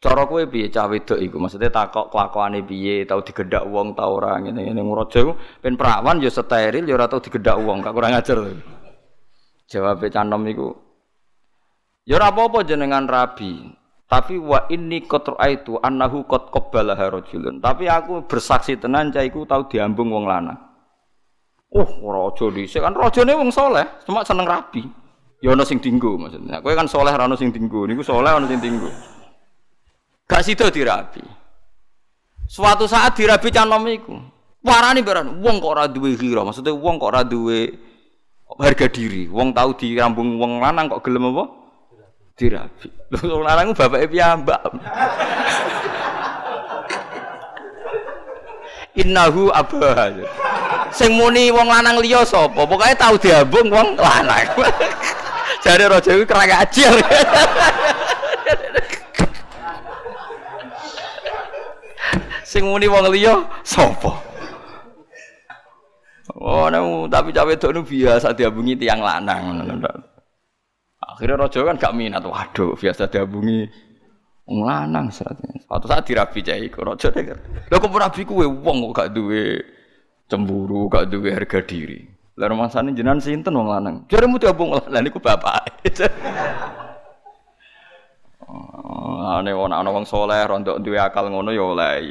cara 0.00 0.24
kowe 0.24 0.42
piye 0.48 0.72
cah 0.72 0.88
wedok 0.88 1.20
iku? 1.20 1.36
Maksudnya 1.36 1.68
takok 1.68 2.08
kelakuane 2.08 2.64
piye, 2.64 3.04
tau 3.04 3.20
digedak 3.20 3.68
wong 3.68 3.92
ta 3.92 4.08
ora 4.08 4.40
ngene-ngene 4.40 4.80
raja 4.80 5.20
iku 5.20 5.32
ben 5.60 5.76
perawan 5.76 6.24
yo 6.24 6.32
steril 6.32 6.88
yo 6.88 6.96
ora 6.96 7.06
tau 7.06 7.20
digedak 7.20 7.60
wong, 7.60 7.84
gak 7.84 7.92
kurang 7.92 8.16
ajar. 8.16 8.40
Jawab 9.70 10.02
canom 10.10 10.42
iku 10.48 10.90
Ya 12.08 12.16
ora 12.16 12.32
apa-apa 12.32 12.64
jenengan 12.64 13.04
rabi, 13.06 13.70
tapi 14.08 14.40
wa 14.40 14.66
ini 14.72 15.04
kotor 15.04 15.38
itu 15.46 15.78
anahu 15.78 16.26
kot 16.26 16.50
kobala 16.50 16.96
harojulun. 16.98 17.62
Tapi 17.62 17.86
aku 17.86 18.26
bersaksi 18.26 18.80
tenan 18.80 19.12
cah 19.14 19.22
iku 19.22 19.46
tahu 19.46 19.70
diambung 19.70 20.10
wong 20.10 20.26
lanang. 20.26 20.58
Oh, 21.70 21.86
rojo 22.02 22.50
di 22.50 22.66
kan 22.66 22.90
rojone 22.90 23.30
wong 23.30 23.54
soleh, 23.54 24.02
cuma 24.02 24.26
seneng 24.26 24.42
rabi. 24.48 24.82
Ya 25.38 25.54
ono 25.54 25.62
sing 25.62 25.78
dinggo 25.78 26.18
maksudnya. 26.18 26.58
Kowe 26.58 26.74
kan 26.74 26.90
soleh 26.90 27.14
ra 27.14 27.30
ono 27.30 27.38
sing 27.38 27.54
dinggo, 27.54 27.86
niku 27.86 28.02
soleh 28.02 28.34
ono 28.34 28.50
sing 28.50 28.58
dinggo. 28.58 28.90
Gak 30.30 30.46
sida 30.46 30.70
dirabi. 30.70 31.26
Suatu 32.46 32.86
saat 32.86 33.18
dirabi 33.18 33.50
canom 33.50 33.82
iku. 33.90 34.14
Warani 34.62 35.02
beran, 35.02 35.40
wong 35.42 35.56
kok 35.58 35.72
ora 35.72 35.88
duwe 35.88 36.14
maksudnya 36.20 36.76
wong 36.76 37.00
kok 37.00 37.10
ora 37.10 37.26
duwe 37.26 37.74
harga 38.60 38.86
diri. 38.86 39.26
Wong 39.26 39.50
tahu 39.50 39.74
dirambung 39.74 40.38
wong 40.38 40.62
lanang 40.62 40.86
kok 40.86 41.02
gelem 41.02 41.34
apa? 41.34 41.44
dirabi. 42.38 42.88
Wong 43.20 43.42
lanang 43.42 43.74
bapake 43.74 44.06
piyambak. 44.06 44.62
Innahu 48.96 49.50
abah. 49.50 50.14
Sing 50.94 51.18
muni 51.18 51.50
wong 51.50 51.66
lanang 51.66 51.98
liya 51.98 52.22
sapa? 52.22 52.62
Pokoke 52.62 52.94
tau 52.94 53.18
diambung 53.18 53.66
wong 53.66 53.98
lanang. 53.98 54.46
Jare 55.64 55.90
raja 55.90 56.10
iku 56.16 56.24
kerang. 56.24 56.48
Sing 62.50 62.66
muni 62.66 62.90
wong 62.90 63.06
liya 63.14 63.46
sapa? 63.62 64.10
Oh, 66.34 66.66
tapi 67.06 67.30
cawe 67.30 67.54
itu 67.54 67.70
biasa 67.70 68.34
diambungi 68.34 68.74
tiang 68.74 68.98
lanang. 68.98 69.70
Akhirnya 70.98 71.46
rojo 71.46 71.62
kan 71.62 71.78
gak 71.78 71.94
minat. 71.94 72.26
Waduh, 72.26 72.74
biasa 72.74 73.06
diabungi 73.06 73.70
wong 74.50 74.66
lanang 74.66 75.14
seratnya. 75.14 75.62
Suatu 75.62 75.86
saat 75.86 76.02
dirabi 76.10 76.42
cah 76.42 76.58
iku 76.58 76.82
rojo 76.82 77.06
deh. 77.14 77.22
Lha 77.70 77.76
kok 77.78 77.94
rabi 77.94 78.26
kuwe 78.26 78.50
wong 78.50 78.90
kok 78.90 78.94
gak 78.98 79.10
duwe 79.14 79.62
cemburu, 80.26 80.90
gak 80.90 81.06
duwe 81.06 81.30
harga 81.30 81.62
diri. 81.62 82.02
Lah 82.34 82.50
rumasane 82.50 82.90
jenengan 82.98 83.22
sinten 83.22 83.54
wong 83.54 83.70
lanang? 83.70 84.10
Jaremu 84.10 84.42
diabung 84.42 84.74
lanang 84.74 85.06
niku 85.06 85.22
bapak. 85.22 85.86
Ane 89.40 89.50
wong 89.54 89.70
ana 89.70 89.90
wong 89.94 90.04
saleh 90.04 90.42
rontok 90.44 90.82
duwe 90.82 90.98
akal 90.98 91.30
ngono 91.30 91.54
ya 91.54 91.64
oleh. 91.64 92.02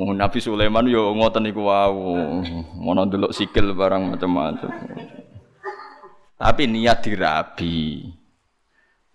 Wong 0.00 0.16
Nabi 0.16 0.38
Sulaiman 0.40 0.88
yo 0.88 1.12
ngoten 1.12 1.44
niku 1.44 1.66
wau. 1.66 2.16
Ngono 2.80 3.00
ndelok 3.06 3.34
sikil 3.34 3.76
barang 3.76 4.16
macam-macam. 4.16 4.70
Tapi 6.40 6.62
niat 6.64 7.04
dirabi. 7.04 8.08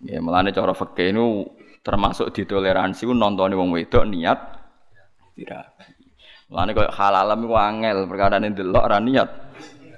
Ya, 0.05 0.21
melane 0.21 0.53
cara 0.53 0.77
fikih 0.77 1.09
ini 1.09 1.23
termasuk 1.81 2.29
ditoleransi 2.29 3.09
nontoni 3.09 3.57
wong 3.57 3.73
wedok 3.73 4.05
niat 4.05 4.39
dirabi. 5.33 5.85
Melane 6.53 6.71
koyo 6.77 6.93
halalam 6.93 7.41
iku 7.41 7.55
angel, 7.57 7.97
perkara 8.05 8.37
ndelok 8.37 8.83
ora 8.85 9.01
niat 9.01 9.29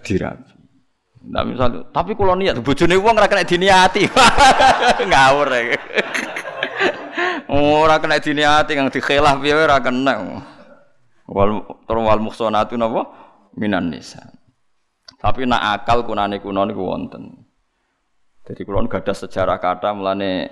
dirabi. 0.08 0.57
Nah, 1.28 1.44
misal, 1.44 1.92
tapi 1.92 2.16
kalau 2.16 2.40
niat 2.40 2.56
bojone 2.64 2.96
wong 2.96 3.20
ora 3.20 3.28
kena 3.28 3.44
diniati. 3.44 4.08
Ngawur. 5.12 5.48
Ora 7.52 7.96
kena 8.00 8.20
diniati 8.20 8.76
kang 8.80 8.88
dikhilaf 8.88 9.44
piye 9.44 9.56
ora 9.56 9.84
kena. 9.84 10.14
Wal 11.28 11.68
wal 11.84 12.22
muhsanatu 12.24 12.80
napa 12.80 13.12
minan 13.60 13.92
nisa. 13.92 14.24
Tapi 15.20 15.44
nak 15.44 15.84
akal 15.84 16.08
kunane 16.08 16.40
kuno 16.40 16.64
niku 16.64 16.88
wonten. 16.88 17.44
Jadi 18.48 18.64
kulon 18.64 18.88
gada 18.88 19.12
sejarah 19.12 19.60
kata 19.60 19.92
melane 19.92 20.48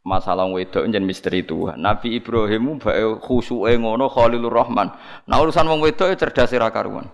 masalah 0.00 0.48
wedok 0.48 0.88
jen 0.88 1.04
misteri 1.04 1.44
Tuhan. 1.44 1.76
Nabi 1.76 2.16
Ibrahim 2.16 2.80
bae 2.80 3.04
khusuke 3.20 3.76
ngono 3.76 4.08
Khalilur 4.08 4.54
Rahman. 4.54 4.88
Nah 5.28 5.36
urusan 5.44 5.68
wong 5.68 5.84
wedok 5.84 6.16
cerdas 6.16 6.54
ra 6.56 6.72
karuan. 6.72 7.10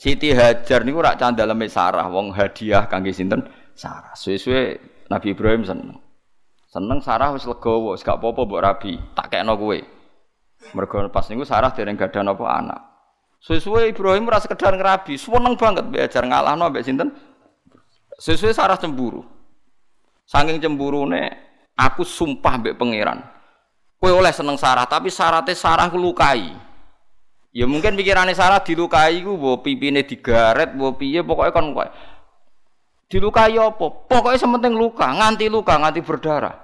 Siti 0.00 0.32
Hajar 0.32 0.80
niku 0.80 1.04
rak 1.04 1.20
candaleme 1.20 1.68
Sarah 1.68 2.08
wong 2.08 2.32
hadiah 2.32 2.88
kangge 2.88 3.12
sinten? 3.12 3.44
Sarah. 3.76 4.16
Suwe-suwe 4.16 4.80
Nabi 5.12 5.36
Ibrahim 5.36 5.60
seneng. 5.60 6.00
Seneng 6.72 7.04
Sarah 7.04 7.36
wis 7.36 7.44
legowo, 7.44 7.92
wis 7.92 8.00
gak 8.00 8.16
apa-apa 8.16 8.48
mbok 8.48 8.64
rabi, 8.64 8.96
tak 9.12 9.28
kekno 9.28 9.60
kowe. 9.60 9.76
Mergo 10.72 11.04
pas 11.12 11.28
niku 11.28 11.44
Sarah 11.44 11.68
dereng 11.76 12.00
gadah 12.00 12.24
napa 12.24 12.48
anak. 12.48 12.80
Sesuai 13.44 13.92
Ibrahim 13.92 14.24
rasa 14.24 14.48
sekedar 14.48 14.72
ngerabi, 14.72 15.20
seneng 15.20 15.60
banget 15.60 15.84
belajar 15.84 16.24
ngalah 16.24 16.56
no 16.56 16.72
mbek 16.72 16.80
sinten. 16.80 17.12
Sesuai 18.16 18.56
Sarah 18.56 18.80
cemburu. 18.80 19.20
Saking 20.24 20.64
cemburune, 20.64 21.28
aku 21.76 22.08
sumpah 22.08 22.56
mbek 22.56 22.80
pangeran. 22.80 23.20
Kowe 24.00 24.16
oleh 24.16 24.32
seneng 24.32 24.56
Sarah, 24.56 24.88
tapi 24.88 25.12
syaratnya 25.12 25.52
Sarah 25.52 25.92
lukai. 25.92 26.69
Ya 27.50 27.66
mungkin 27.66 27.98
pikirannya 27.98 28.30
Sarah 28.38 28.62
dilukai 28.62 29.26
ku 29.26 29.34
mbok 29.34 29.66
pipine 29.66 30.06
digaret, 30.06 30.70
mbok 30.70 31.02
piye 31.02 31.26
pokoknya 31.26 31.50
kan 31.50 31.66
kowe. 31.74 31.88
Dilukai 33.10 33.58
apa? 33.58 33.86
Pokoknya 34.06 34.38
sementing 34.38 34.78
luka, 34.78 35.10
nganti 35.10 35.50
luka, 35.50 35.74
nganti 35.82 35.98
berdarah. 35.98 36.54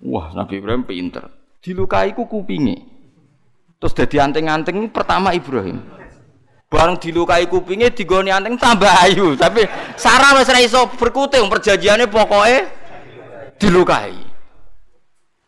Wah, 0.00 0.32
Nabi 0.32 0.64
Ibrahim 0.64 0.88
pinter. 0.88 1.28
Dilukai 1.60 2.16
ku 2.16 2.24
kupinge. 2.24 2.88
Terus 3.76 3.92
jadi 3.92 4.24
anting-anting 4.24 4.88
pertama 4.88 5.36
Ibrahim. 5.36 5.84
Bareng 6.72 6.96
dilukai 6.96 7.44
kupingnya 7.46 7.92
digoni 7.92 8.32
anting 8.32 8.56
tambah 8.56 8.90
ayu, 9.04 9.36
tapi 9.36 9.68
Sarah 9.94 10.34
wis 10.40 10.50
ra 10.50 10.58
iso 10.58 10.88
berkuting 10.96 11.46
perjanjiannya 11.52 12.08
pokoknya 12.08 12.60
dilukai. 13.60 14.16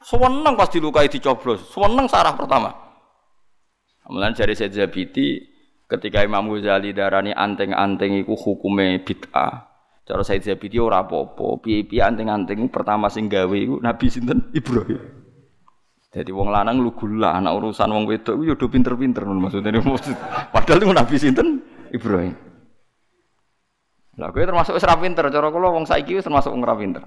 Seneng 0.05 0.55
pas 0.55 0.69
dilukai 0.69 1.09
dicoblos, 1.09 1.65
seneng 1.73 2.07
Sarah 2.07 2.37
pertama. 2.37 2.88
Kemudian 4.09 4.33
dari 4.33 4.57
Said 4.57 4.73
Zabidi 4.73 5.37
ketika 5.85 6.25
Imam 6.25 6.49
Ghazali 6.49 6.97
darani 6.97 7.37
anting-anting 7.37 8.25
iku 8.25 8.41
hukume 8.41 9.05
bid'ah. 9.05 9.69
Cara 10.09 10.25
Said 10.25 10.49
Zabidi 10.49 10.81
ora 10.81 11.05
apa-apa, 11.05 11.61
piye-piye 11.61 12.01
anting-anting 12.01 12.73
pertama 12.73 13.13
sing 13.13 13.29
gawe 13.29 13.53
iku 13.53 13.85
Nabi 13.85 14.09
sinten 14.09 14.49
Ibrahim. 14.57 14.97
Jadi 16.09 16.33
wong 16.33 16.49
lanang 16.49 16.81
lu 16.81 16.97
gula, 16.97 17.37
anak 17.37 17.53
urusan 17.61 17.93
wong 17.93 18.09
wedok 18.09 18.41
itu 18.41 18.57
udah 18.57 18.69
pinter-pinter 18.73 19.29
maksudnya. 19.29 19.77
Padahal 20.57 20.81
itu 20.81 20.89
Nabi 20.89 21.15
sinten 21.21 21.61
Ibrahim. 21.93 22.33
Lah 24.17 24.33
gue 24.33 24.43
termasuk 24.43 24.75
wis 24.75 24.89
pinter, 24.89 25.29
cara 25.29 25.49
kula 25.53 25.69
wong 25.69 25.85
saiki 25.85 26.17
wis 26.17 26.25
termasuk 26.25 26.51
wong 26.51 26.65
ra 26.65 26.75
pinter. 26.75 27.05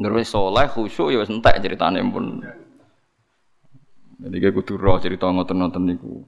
Ngerwis 0.00 0.32
soleh, 0.32 0.66
khusyuk 0.66 1.12
ya 1.12 1.20
wis 1.20 1.28
entek 1.28 1.60
ceritane 1.60 2.00
pun. 2.08 2.40
Jadi 4.20 4.36
gue 4.38 4.52
kudu 4.54 4.78
roh 4.78 4.98
cerita 5.02 5.26
ngoten-ngoten 5.26 5.82
niku. 5.84 6.22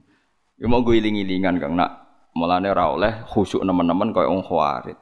Ya 0.57 0.65
mau 0.67 0.81
gue 0.81 0.97
iling-ilingan 0.99 1.61
Kang 1.61 1.77
nak 1.77 2.07
mulane 2.37 2.69
ora 2.69 2.93
oleh 2.93 3.13
khusyuk 3.25 3.65
nemen-nemen 3.65 4.13
kaya 4.13 4.29
wong 4.29 4.45
khawarit. 4.45 4.97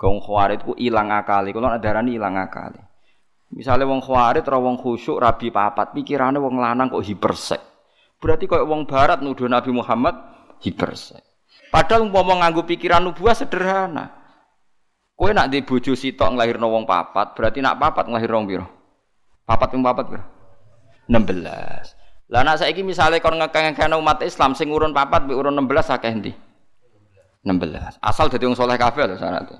Gong 0.00 0.22
khawarit 0.24 0.64
ku 0.64 0.72
ilang 0.80 1.12
akali, 1.12 1.52
ada 1.52 1.76
darani 1.76 2.16
ilang 2.16 2.38
akali. 2.40 2.80
Misalnya 3.50 3.84
wong 3.84 4.00
khawarit 4.00 4.46
atau 4.46 4.62
wong 4.62 4.78
khusyuk 4.80 5.18
rabi 5.20 5.50
papat, 5.50 5.92
pikirannya 5.92 6.38
wong 6.40 6.62
lanang 6.62 6.88
kok 6.88 7.04
hipersek. 7.04 7.60
Berarti 8.16 8.46
kok 8.46 8.64
wong 8.64 8.86
barat 8.86 9.20
nuduh 9.20 9.50
Nabi 9.50 9.74
Muhammad 9.74 10.14
hipersek. 10.62 11.20
Padahal 11.68 12.08
umpama 12.08 12.40
nganggo 12.40 12.64
pikiran 12.66 13.04
nubuah 13.04 13.34
sederhana. 13.34 14.16
Kowe 15.14 15.30
nak 15.36 15.52
di 15.52 15.60
bojo 15.60 15.92
sitok 15.92 16.32
nglahirno 16.32 16.64
wong 16.64 16.88
papat, 16.88 17.36
berarti 17.36 17.60
nak 17.60 17.76
papat 17.76 18.08
nglahirno 18.08 18.36
wong 18.40 18.48
piro? 18.48 18.66
Papat 19.44 19.68
ping 19.68 19.84
papat 19.84 20.04
piro? 20.08 20.24
16. 21.12 21.99
Lah 22.30 22.46
nak 22.46 22.62
saiki 22.62 22.86
misale 22.86 23.18
kon 23.18 23.34
ngekeng 23.34 23.74
umat 23.98 24.22
Islam 24.22 24.54
sing 24.54 24.70
urun 24.70 24.94
papat 24.94 25.26
mbek 25.26 25.34
urun 25.34 25.58
16 25.66 25.98
akeh 25.98 26.10
endi? 26.14 26.30
16. 27.42 27.98
Asal 27.98 28.30
dadi 28.30 28.46
wong 28.46 28.54
saleh 28.54 28.78
kabeh 28.78 29.10
lho 29.10 29.18
syaratnya. 29.18 29.58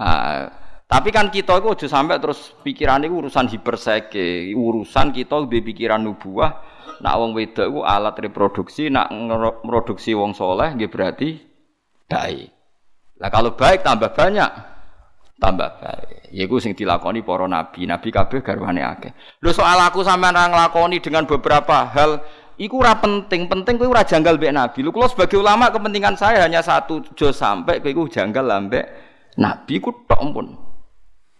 Ah, 0.00 0.48
tapi 0.88 1.12
kan 1.12 1.28
kita 1.28 1.60
itu 1.60 1.68
aja 1.68 1.86
sampai 1.92 2.16
terus 2.16 2.56
pikiran 2.64 3.04
itu 3.04 3.20
urusan 3.20 3.52
hiperseke, 3.52 4.48
urusan 4.56 5.12
kita 5.12 5.44
di 5.44 5.60
pikiran 5.60 6.00
nubuah. 6.00 6.50
Nak 7.04 7.14
wong 7.16 7.30
wedok 7.36 7.66
itu 7.68 7.80
alat 7.84 8.16
reproduksi, 8.16 8.88
nak 8.88 9.12
produksi 9.64 10.16
wong 10.16 10.32
soleh, 10.32 10.72
gitu 10.80 10.96
berarti 10.96 11.36
baik. 12.08 12.48
Lah 13.20 13.28
kalau 13.28 13.52
baik 13.56 13.84
tambah 13.84 14.12
banyak, 14.12 14.50
tambah 15.36 15.68
baik. 15.80 16.32
Ya 16.32 16.44
gue 16.48 16.60
sing 16.60 16.72
dilakoni 16.72 17.20
para 17.20 17.44
nabi, 17.44 17.84
nabi 17.84 18.08
kabeh 18.08 18.40
garwane 18.40 18.80
akeh. 18.80 19.12
Lho 19.44 19.52
soal 19.52 19.80
aku 19.84 20.00
sampean 20.00 20.36
ra 20.36 20.48
nglakoni 20.48 21.00
dengan 21.00 21.28
beberapa 21.28 21.88
hal 21.88 22.24
iku 22.56 22.84
ora 22.84 22.96
penting, 23.00 23.48
penting 23.48 23.80
kowe 23.80 23.88
ora 23.88 24.04
janggal 24.04 24.36
mbek 24.36 24.52
nabi. 24.52 24.78
Lho 24.84 24.92
kula 24.92 25.08
sebagai 25.08 25.40
ulama 25.40 25.72
kepentingan 25.72 26.16
saya 26.16 26.44
hanya 26.44 26.64
satu, 26.64 27.04
jo 27.16 27.32
sampai 27.32 27.84
kowe 27.84 27.92
iku 27.92 28.04
janggal 28.08 28.44
ambek 28.48 29.09
nabi 29.38 29.78
ku 29.78 29.92
tok 30.08 30.22
pun. 30.32 30.46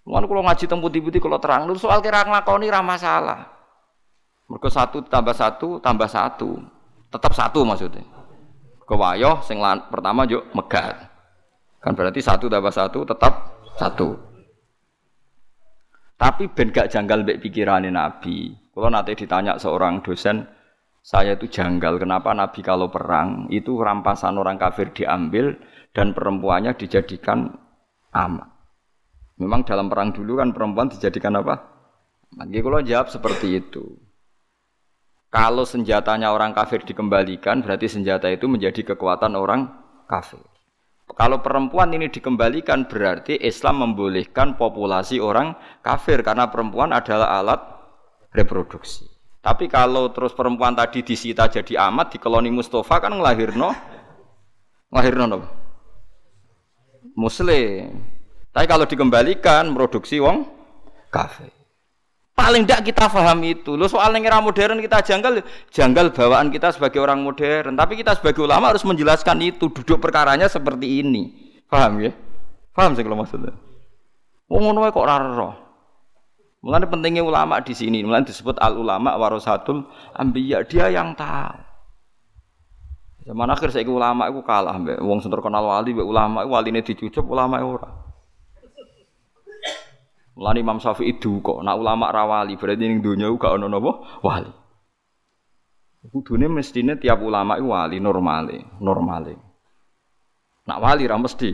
Mulane 0.07 0.27
kalau 0.27 0.43
ngaji 0.43 0.65
teng 0.67 0.81
putih-putih 0.83 1.21
kalau 1.23 1.39
terang 1.39 1.71
lu 1.71 1.79
soal 1.79 2.03
kira 2.03 2.27
nglakoni 2.27 2.67
ra 2.71 2.83
masalah. 2.83 3.47
Mergo 4.51 4.67
satu 4.67 5.07
tambah 5.07 5.35
satu 5.35 5.79
tambah 5.79 6.11
satu. 6.11 6.59
Tetap 7.11 7.33
satu 7.35 7.63
maksudnya. 7.67 8.03
Kewayoh 8.87 9.43
sing 9.47 9.63
pertama 9.91 10.27
yuk 10.27 10.51
megat. 10.55 10.99
Kan 11.79 11.95
berarti 11.95 12.19
satu 12.19 12.51
tambah 12.51 12.75
satu 12.75 13.07
tetap 13.07 13.33
satu. 13.79 14.31
Tapi 16.21 16.53
ben 16.53 16.69
gak 16.69 16.93
janggal 16.93 17.25
mbek 17.25 17.41
pikirane 17.41 17.89
Nabi. 17.89 18.53
Kalau 18.77 18.93
nanti 18.93 19.17
ditanya 19.17 19.57
seorang 19.57 20.05
dosen, 20.05 20.45
saya 21.01 21.33
itu 21.33 21.49
janggal 21.49 21.97
kenapa 21.97 22.37
Nabi 22.37 22.61
kalau 22.61 22.93
perang 22.93 23.49
itu 23.49 23.81
rampasan 23.81 24.37
orang 24.37 24.61
kafir 24.61 24.93
diambil 24.93 25.57
dan 25.97 26.13
perempuannya 26.13 26.77
dijadikan 26.77 27.57
amat. 28.15 28.49
Memang 29.41 29.65
dalam 29.65 29.89
perang 29.89 30.13
dulu 30.13 30.37
kan 30.37 30.53
perempuan 30.53 30.93
dijadikan 30.93 31.33
apa? 31.41 31.65
Lagi 32.37 32.61
kalau 32.61 32.81
jawab 32.85 33.09
seperti 33.09 33.59
itu. 33.59 33.97
Kalau 35.31 35.63
senjatanya 35.63 36.35
orang 36.35 36.51
kafir 36.51 36.83
dikembalikan, 36.83 37.63
berarti 37.63 37.87
senjata 37.87 38.27
itu 38.29 38.51
menjadi 38.51 38.83
kekuatan 38.95 39.39
orang 39.39 39.71
kafir. 40.11 40.43
Kalau 41.15 41.43
perempuan 41.43 41.91
ini 41.95 42.11
dikembalikan, 42.11 42.87
berarti 42.87 43.39
Islam 43.39 43.83
membolehkan 43.87 44.59
populasi 44.59 45.23
orang 45.23 45.55
kafir 45.83 46.23
karena 46.23 46.51
perempuan 46.51 46.91
adalah 46.95 47.39
alat 47.39 47.63
reproduksi. 48.35 49.07
Tapi 49.41 49.67
kalau 49.73 50.13
terus 50.13 50.37
perempuan 50.37 50.77
tadi 50.77 51.01
disita 51.01 51.49
jadi 51.49 51.89
amat 51.91 52.15
di 52.15 52.19
koloni 52.21 52.53
Mustafa 52.53 53.01
kan 53.01 53.17
ngelahirno, 53.17 53.71
ngelahirno 54.93 55.25
no? 55.27 55.60
Muslim. 57.21 58.01
Tapi 58.51 58.67
kalau 58.67 58.89
dikembalikan 58.89 59.69
produksi 59.77 60.17
wong 60.19 60.49
kafe. 61.13 61.53
Paling 62.33 62.65
tidak 62.65 62.89
kita 62.89 63.05
paham 63.13 63.45
itu. 63.45 63.77
Lo 63.77 63.85
soal 63.85 64.17
era 64.17 64.41
modern 64.41 64.81
kita 64.81 65.05
janggal, 65.05 65.45
janggal 65.69 66.09
bawaan 66.17 66.49
kita 66.49 66.73
sebagai 66.73 67.05
orang 67.05 67.21
modern. 67.21 67.77
Tapi 67.77 68.01
kita 68.01 68.17
sebagai 68.17 68.41
ulama 68.41 68.73
harus 68.73 68.81
menjelaskan 68.81 69.45
itu. 69.45 69.69
Duduk 69.69 70.01
perkaranya 70.01 70.49
seperti 70.49 71.05
ini. 71.05 71.37
Paham 71.69 72.01
ya? 72.01 72.17
Paham 72.73 72.97
sih 72.97 73.05
kalau 73.05 73.21
maksudnya. 73.21 73.53
Wong 74.49 74.73
ngono 74.73 74.89
kok 74.89 75.05
raro. 75.05 75.51
Mulane 76.65 76.89
pentingnya 76.89 77.21
ulama 77.21 77.61
di 77.61 77.77
sini. 77.77 78.01
Mulane 78.01 78.25
disebut 78.25 78.57
al 78.57 78.81
ulama 78.81 79.21
warasatul 79.21 79.85
ambiya. 80.17 80.65
Dia 80.65 80.89
yang 80.89 81.13
tahu. 81.13 81.70
Zaman 83.21 83.53
akhir 83.53 83.69
saya 83.71 83.85
ulama 83.85 84.33
itu 84.33 84.41
kalah 84.41 84.77
mbak. 84.81 84.99
Wong 85.05 85.21
sing 85.21 85.29
terkenal 85.29 85.65
wali 85.69 85.93
mbak 85.93 86.09
ulama 86.09 86.39
wali 86.49 86.73
ini 86.73 86.81
dicucup 86.81 87.29
ulama 87.29 87.61
ora. 87.61 87.91
Mulane 90.41 90.65
Imam 90.65 90.81
Syafi'i 90.81 91.21
kok 91.21 91.61
nak 91.61 91.77
ulama 91.77 92.09
rawali 92.09 92.57
berarti 92.57 92.81
ning 92.81 93.05
donya 93.05 93.29
gak 93.37 93.61
ono 93.61 93.69
napa 93.69 93.93
wali. 94.25 94.53
Kudune 96.09 96.49
mestine 96.49 96.97
tiap 96.97 97.21
ulama 97.21 97.61
itu 97.61 97.69
wali 97.69 98.01
normale, 98.01 98.81
normale. 98.81 99.37
Nak 100.65 100.81
wali 100.81 101.05
ra 101.05 101.21
mesti 101.21 101.53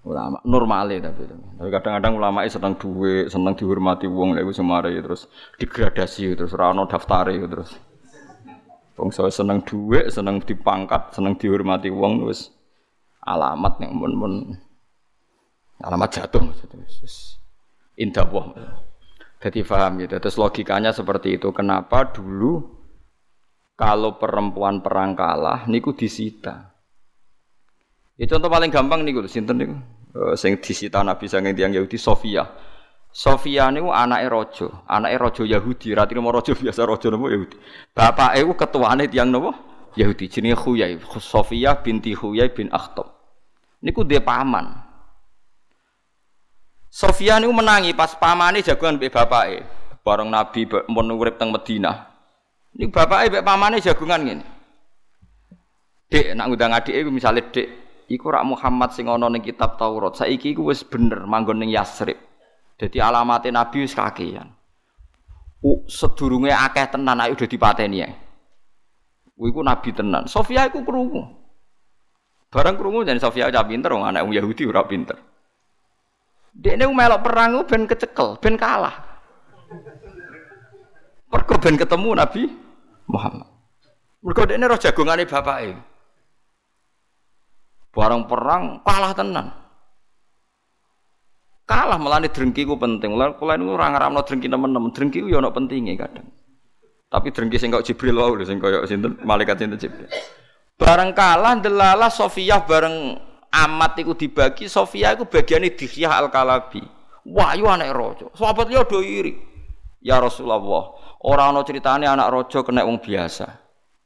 ulama 0.00 0.40
normale 0.48 0.96
tapi 0.96 1.28
tapi 1.28 1.68
kadang-kadang 1.68 2.16
ulama 2.16 2.48
seneng 2.48 2.80
duwe, 2.80 3.28
seneng 3.28 3.52
dihormati 3.52 4.08
wong 4.08 4.32
lek 4.32 4.48
semare 4.56 4.96
terus 4.96 5.28
digradasi 5.60 6.40
terus 6.40 6.56
ora 6.56 6.72
ono 6.72 6.88
terus. 6.88 7.89
Wong 9.00 9.08
seneng 9.32 9.64
duwe, 9.64 10.12
seneng 10.12 10.44
dipangkat, 10.44 11.16
seneng 11.16 11.40
dihormati 11.40 11.88
wong 11.88 12.28
wis 12.28 12.52
alamat 13.24 13.80
yang 13.80 13.96
mun-mun 13.96 14.56
alamat 15.80 16.08
jatuh 16.12 16.44
maksudnya 16.44 16.84
indah 17.96 18.28
wah. 18.28 18.52
Jadi 19.40 19.64
paham 19.64 20.04
gitu. 20.04 20.20
Terus 20.20 20.36
logikanya 20.36 20.92
seperti 20.92 21.40
itu. 21.40 21.48
Kenapa 21.52 22.12
dulu 22.12 22.60
kalau 23.76 24.20
perempuan 24.20 24.84
perang 24.84 25.16
kalah 25.16 25.64
niku 25.64 25.96
disita. 25.96 26.76
Itu 28.20 28.36
contoh 28.36 28.52
paling 28.52 28.68
gampang 28.68 29.00
niku 29.00 29.24
sinten 29.24 29.56
niku. 29.56 29.76
Uh, 30.10 30.34
sing 30.36 30.60
disita 30.60 31.00
Nabi 31.00 31.24
sange 31.24 31.56
tiyang 31.56 31.72
Yahudi 31.72 31.96
Sofia. 31.96 32.44
Sofia 33.10 33.74
niku 33.74 33.90
anake 33.90 34.30
raja, 34.30 34.66
anake 34.86 35.18
raja 35.18 35.42
Yahudi, 35.58 35.98
ra 35.98 36.06
trimo 36.06 36.30
raja 36.30 36.54
biasa 36.54 36.86
raja 36.86 37.10
napa 37.10 37.26
Yahudi. 37.26 37.56
Bapake 37.90 38.38
ku 38.46 38.54
ketuane 38.54 39.10
tiyang 39.10 39.34
napa? 39.34 39.50
Yahudi 39.98 40.30
jenenge 40.30 40.54
Khuyai, 40.54 40.94
Sofia 41.18 41.74
binti 41.82 42.14
Khuyai 42.14 42.54
bin 42.54 42.70
Akhtab. 42.70 43.10
Niku 43.82 44.06
dia 44.06 44.22
paman. 44.22 44.86
Sofia 46.86 47.42
niku 47.42 47.50
menangi 47.50 47.90
pas 47.98 48.14
pamane 48.14 48.62
jagoan 48.62 49.02
mbek 49.02 49.10
bapake. 49.10 49.66
Bareng 50.06 50.30
Nabi 50.30 50.70
mun 50.86 51.10
urip 51.10 51.34
teng 51.34 51.50
Madinah. 51.50 52.06
Niku 52.78 52.94
bapake 52.94 53.26
mbek 53.34 53.42
pamane 53.42 53.82
jagungan 53.82 54.22
ngene. 54.22 54.46
Dek 56.06 56.38
nak 56.38 56.46
ngundang 56.46 56.78
adike 56.78 57.06
misale 57.10 57.50
Dek, 57.50 57.68
iku 58.06 58.30
rak 58.30 58.46
Muhammad 58.46 58.94
sing 58.94 59.10
ana 59.10 59.26
ning 59.26 59.42
kitab 59.42 59.74
Taurat. 59.74 60.14
Saiki 60.14 60.54
iku 60.54 60.70
wis 60.70 60.86
bener 60.86 61.26
manggon 61.26 61.58
ning 61.58 61.74
Yasrib. 61.74 62.29
Dadi 62.80 62.96
alamate 62.96 63.52
Nabi 63.52 63.84
wis. 63.84 63.92
U 65.60 65.84
sedurunge 65.84 66.48
akeh 66.48 66.96
tenan 66.96 67.20
ayo 67.20 67.36
udah 67.36 67.44
dipateni 67.44 68.00
ya. 68.00 68.08
Iku 69.36 69.60
nabi 69.60 69.92
tenan. 69.92 70.24
Sofia 70.24 70.64
iku 70.72 70.80
krungu. 70.80 71.20
Barang 72.48 72.80
krungu 72.80 73.04
jadi 73.04 73.20
Sofia 73.20 73.52
udah 73.52 73.68
pinter 73.68 73.92
wong 73.92 74.08
anak 74.08 74.24
Yahudi 74.24 74.64
ora 74.64 74.88
pinter. 74.88 75.20
Ini 76.56 76.82
melok 76.88 77.20
perang 77.20 77.60
ben 77.68 77.84
kecekel, 77.84 78.40
ben 78.40 78.56
kalah. 78.56 78.96
Mergo 81.30 81.54
ben 81.60 81.76
ketemu 81.76 82.08
Nabi 82.16 82.42
Muhammad. 83.06 83.48
Mergo 84.24 84.42
ini 84.48 84.64
roh 84.64 84.80
jagongane 84.80 85.28
bapake. 85.28 85.76
Barang 87.92 88.24
perang 88.24 88.80
kalah 88.82 89.12
tenan. 89.12 89.59
Kalah 91.70 92.02
melani 92.02 92.26
drengki 92.26 92.66
ku 92.66 92.74
penting. 92.74 93.14
Mulane 93.14 93.38
kula 93.38 93.54
niku 93.54 93.78
ora 93.78 93.94
ngaramno 93.94 94.26
drengki 94.26 94.50
temen-temen. 94.50 94.90
Drengki 94.90 95.22
ku 95.22 95.30
ya 95.30 95.38
ana 95.38 95.54
pentinge 95.54 95.94
kadang. 95.94 96.26
Tapi 97.06 97.30
drengki 97.30 97.62
sing 97.62 97.70
kok 97.70 97.86
Jibril 97.86 98.18
wae 98.18 98.42
sing 98.42 98.58
kaya 98.58 98.82
sinten 98.90 99.14
malaikat 99.22 99.62
sinten 99.62 99.78
Jibril. 99.78 100.10
Bareng 100.74 101.14
kalah 101.14 101.62
delala 101.62 102.10
Sofiyah 102.10 102.66
bareng 102.66 103.14
amat 103.54 104.02
iku 104.02 104.18
dibagi 104.18 104.66
Sofia 104.66 105.14
iku 105.14 105.30
bagiane 105.30 105.70
Dihyah 105.70 106.18
Al-Kalabi. 106.18 106.82
Wahyu 107.30 107.70
anak 107.70 107.94
raja. 107.94 108.26
Sahabat 108.34 108.66
liya 108.66 108.82
do 108.82 108.98
iri. 108.98 109.38
Ya 110.02 110.18
Rasulullah, 110.18 110.96
Ora 111.22 111.52
ana 111.52 111.62
critane 111.62 112.08
anak 112.08 112.32
raja 112.34 112.66
kena 112.66 112.82
wong 112.82 112.98
biasa. 112.98 113.46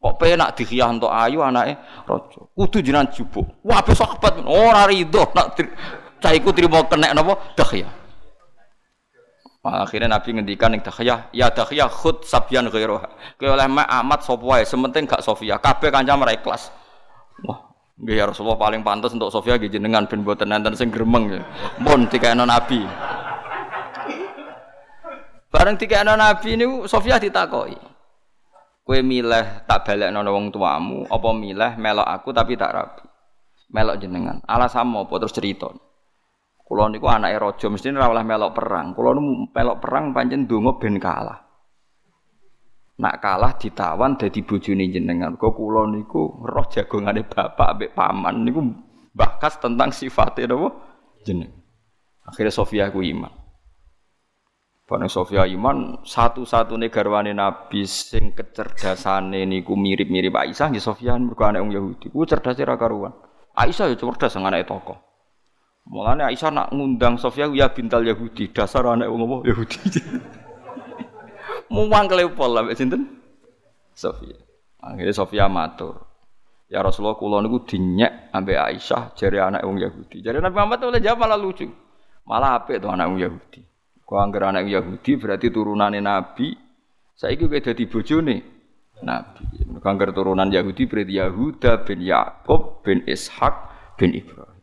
Kok 0.05 0.21
penak 0.21 0.53
dikhiyah 0.53 0.93
untuk 0.93 1.09
ayu 1.09 1.41
anake 1.41 1.81
raja. 2.05 2.41
Kudu 2.53 2.85
jenengan 2.85 3.09
jubuk. 3.09 3.65
Wah, 3.65 3.81
sahabat 3.81 4.45
ora 4.45 4.85
rido 4.85 5.25
nak 5.33 5.57
cah 6.25 6.33
iku 6.33 6.57
trimo 6.57 6.81
kena 6.89 7.13
napa 7.13 7.37
dakhiyah. 7.53 7.93
Akhirnya 9.65 10.13
Nabi 10.13 10.37
ngendikan 10.37 10.77
yang 10.77 10.85
dakhiyah, 10.85 11.33
ya 11.33 11.49
dakhiyah 11.49 11.89
khud 11.89 12.25
sabyan 12.25 12.69
ghairoha. 12.69 13.09
Kowe 13.41 13.49
oleh 13.49 13.65
mak 13.69 13.89
amat 13.89 14.21
sapa 14.25 14.45
wae, 14.45 14.65
sementing 14.65 15.09
gak 15.09 15.25
Sofia. 15.25 15.57
Kabeh 15.57 15.89
kancam 15.89 16.21
ra 16.21 16.37
ikhlas. 16.37 16.69
Wah, 17.49 17.73
nggih 17.97 18.13
ya 18.13 18.25
Rasulullah 18.29 18.61
paling 18.61 18.85
pantas 18.85 19.17
untuk 19.17 19.33
Sofia 19.33 19.57
nggih 19.57 19.73
jenengan 19.73 20.05
ben 20.05 20.21
mboten 20.21 20.53
enten 20.53 20.77
sing 20.77 20.93
gremeng. 20.93 21.41
Mun 21.81 22.09
dikene 22.13 22.45
Nabi. 22.45 22.85
Bareng 25.49 25.81
dikene 25.81 26.13
Nabi 26.13 26.61
niku 26.61 26.85
Sofia 26.85 27.17
ditakoki. 27.17 27.81
Kowe 28.85 29.01
milih 29.01 29.65
tak 29.65 29.89
balekno 29.89 30.21
wong 30.29 30.53
tuamu 30.53 31.09
apa 31.09 31.29
milih 31.33 31.73
melok 31.81 32.05
aku 32.05 32.37
tapi 32.37 32.53
tak 32.53 32.77
rabi. 32.77 33.05
Melok 33.73 33.97
jenengan. 33.97 34.45
Alasanmu 34.45 35.09
apa 35.09 35.15
terus 35.25 35.33
cerita. 35.33 35.73
Kulo 36.65 36.89
niku 36.89 37.13
anake 37.13 37.37
raja 37.37 37.69
mesti 37.69 37.93
ora 37.93 38.09
oleh 38.09 38.25
melok 38.25 38.57
perang. 38.57 38.97
Kulo 38.97 39.13
melok 39.53 39.79
perang 39.85 40.17
pancen 40.17 40.49
donga 40.49 40.81
ben 40.81 40.97
kalah. 40.97 41.45
Nak 42.95 43.21
kalah 43.21 43.53
ditawan 43.61 44.17
dadi 44.17 44.41
bojone 44.41 44.89
jenengan. 44.89 45.37
Kok 45.37 45.53
kula 45.53 45.85
niku 45.93 46.41
roh 46.41 46.67
jagongane 46.73 47.29
bapak 47.29 47.69
ambek 47.77 47.93
paman 47.93 48.49
niku 48.49 48.65
bakas 49.13 49.61
tentang 49.61 49.93
sifatnya 49.93 50.57
napa 50.57 50.73
jeneng. 51.29 51.53
Akhirnya 52.25 52.49
Sofia 52.49 52.89
ku 52.89 53.05
iman. 53.05 53.29
Bareng 54.85 55.09
Sofia 55.09 55.49
iman 55.49 56.01
satu-satunya 56.05 56.93
garwane 56.93 57.33
Nabi 57.33 57.89
sing 57.89 58.37
kecerdasane 58.37 59.45
niku 59.49 59.77
mirip-mirip 59.77 60.33
Aisyah 60.33 60.73
nggih 60.73 60.81
Sofia 60.81 61.17
mergo 61.21 61.45
anak 61.45 61.61
wong 61.61 61.73
Yahudi. 61.73 62.09
Ku 62.09 62.25
cerdas 62.25 62.57
ra 62.61 62.77
karuan. 62.81 63.13
Aisyah 63.53 63.93
ya 63.93 63.97
cerdas 63.97 64.33
sang 64.33 64.49
anake 64.49 64.65
tokoh. 64.69 65.14
Mulane 65.85 66.25
Aisyah 66.25 66.49
nak 66.49 66.69
ngundang 66.73 67.21
Sofia 67.21 67.45
ya 67.53 67.69
bintal 67.69 68.09
Yahudi, 68.09 68.49
dasar 68.57 68.89
anak 68.89 69.05
wong 69.13 69.29
apa 69.29 69.37
Yahudi. 69.53 69.79
Muang 71.73 72.09
kelepol 72.09 72.51
lah 72.57 72.65
sinten? 72.73 73.21
Sofia. 73.93 74.41
Akhirnya 74.81 75.13
Sofia 75.13 75.45
matur. 75.45 76.09
Ya 76.73 76.81
Rasulullah 76.81 77.21
kula 77.21 77.45
niku 77.45 77.69
dinyek 77.69 78.33
ambek 78.33 78.57
Aisyah 78.57 79.13
jare 79.13 79.45
anak 79.45 79.61
wong 79.63 79.77
Yahudi. 79.77 80.25
Jare 80.25 80.41
Nabi 80.41 80.57
Muhammad 80.57 80.81
oleh 80.89 81.01
jawab 81.05 81.29
malah 81.29 81.37
lucu. 81.37 81.69
Malah 82.25 82.65
apik 82.65 82.81
to 82.81 82.89
anak 82.89 83.13
wong 83.13 83.21
Yahudi. 83.21 83.61
Kok 84.05 84.21
anggar 84.21 84.49
anak 84.49 84.65
Yahudi 84.65 85.21
berarti 85.21 85.53
turunane 85.53 86.01
Nabi. 86.01 86.57
Saiki 87.15 87.45
kowe 87.45 87.61
dadi 87.61 87.85
bojone 87.85 88.37
Nabi. 89.05 89.45
Anggar 89.85 90.17
turunan 90.17 90.49
Yahudi 90.49 90.89
berarti 90.89 91.21
Yahuda 91.21 91.85
bin 91.85 92.01
Yakub 92.01 92.81
bin 92.81 93.05
Ishak 93.05 93.55
bin 94.01 94.17
Ibrahim. 94.17 94.54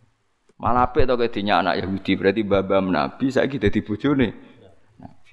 Malah 0.62 0.94
apik 0.94 1.10
to 1.10 1.18
kedinya 1.18 1.66
anak 1.66 1.82
Yahudi 1.82 2.12
berarti 2.14 2.46
babam 2.46 2.94
Nabi 2.94 3.34
saiki 3.34 3.58
dadi 3.58 3.82
bojone. 3.82 4.30
Nabi. 5.02 5.32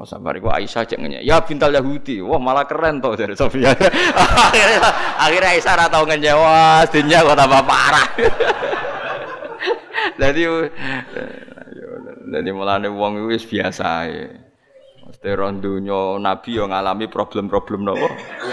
Oh 0.00 0.08
sabar 0.08 0.40
iku 0.40 0.48
Aisyah 0.48 0.88
cek 0.88 0.96
ngenyek. 0.96 1.20
Ya 1.20 1.36
bintal 1.44 1.68
Yahudi. 1.76 2.24
Wah 2.24 2.40
malah 2.40 2.64
keren 2.64 3.04
to 3.04 3.12
dari 3.12 3.36
Sofia. 3.36 3.76
akhirnya, 4.16 4.80
akhirnya 5.28 5.50
Aisyah 5.52 5.72
ora 5.76 5.86
tau 5.92 6.08
ngejewa, 6.08 6.80
dinya 6.88 7.18
kok 7.28 7.36
tambah 7.36 7.62
parah. 7.68 8.08
Jadi 10.14 10.46
jadi 12.24 12.50
mulane 12.54 12.86
wong 12.86 13.26
wis 13.28 13.44
biasa 13.44 13.84
ae. 14.06 14.30
Mesti 15.04 15.30
ron 15.36 15.60
Nabi 16.22 16.50
yo 16.56 16.64
ngalami 16.70 17.10
problem-problem 17.12 17.84
nopo 17.84 18.08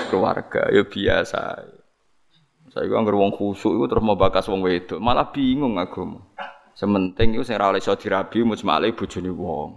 keluarga 0.09 0.67
yo 0.73 0.89
biasa. 0.89 1.63
Saya 2.71 2.87
kira 2.87 3.03
nggak 3.03 3.19
wong 3.19 3.35
khusuk 3.35 3.75
itu 3.75 3.85
terus 3.91 3.99
mau 3.99 4.15
bakas 4.15 4.47
wong 4.47 4.63
wedok, 4.63 5.03
malah 5.03 5.27
bingung 5.27 5.75
aku. 5.75 6.07
Sementing 6.71 7.35
itu 7.35 7.43
saya 7.43 7.67
rale 7.67 7.83
iso 7.83 7.91
dirabi 7.99 8.47
bojone 8.95 9.27
wong. 9.27 9.69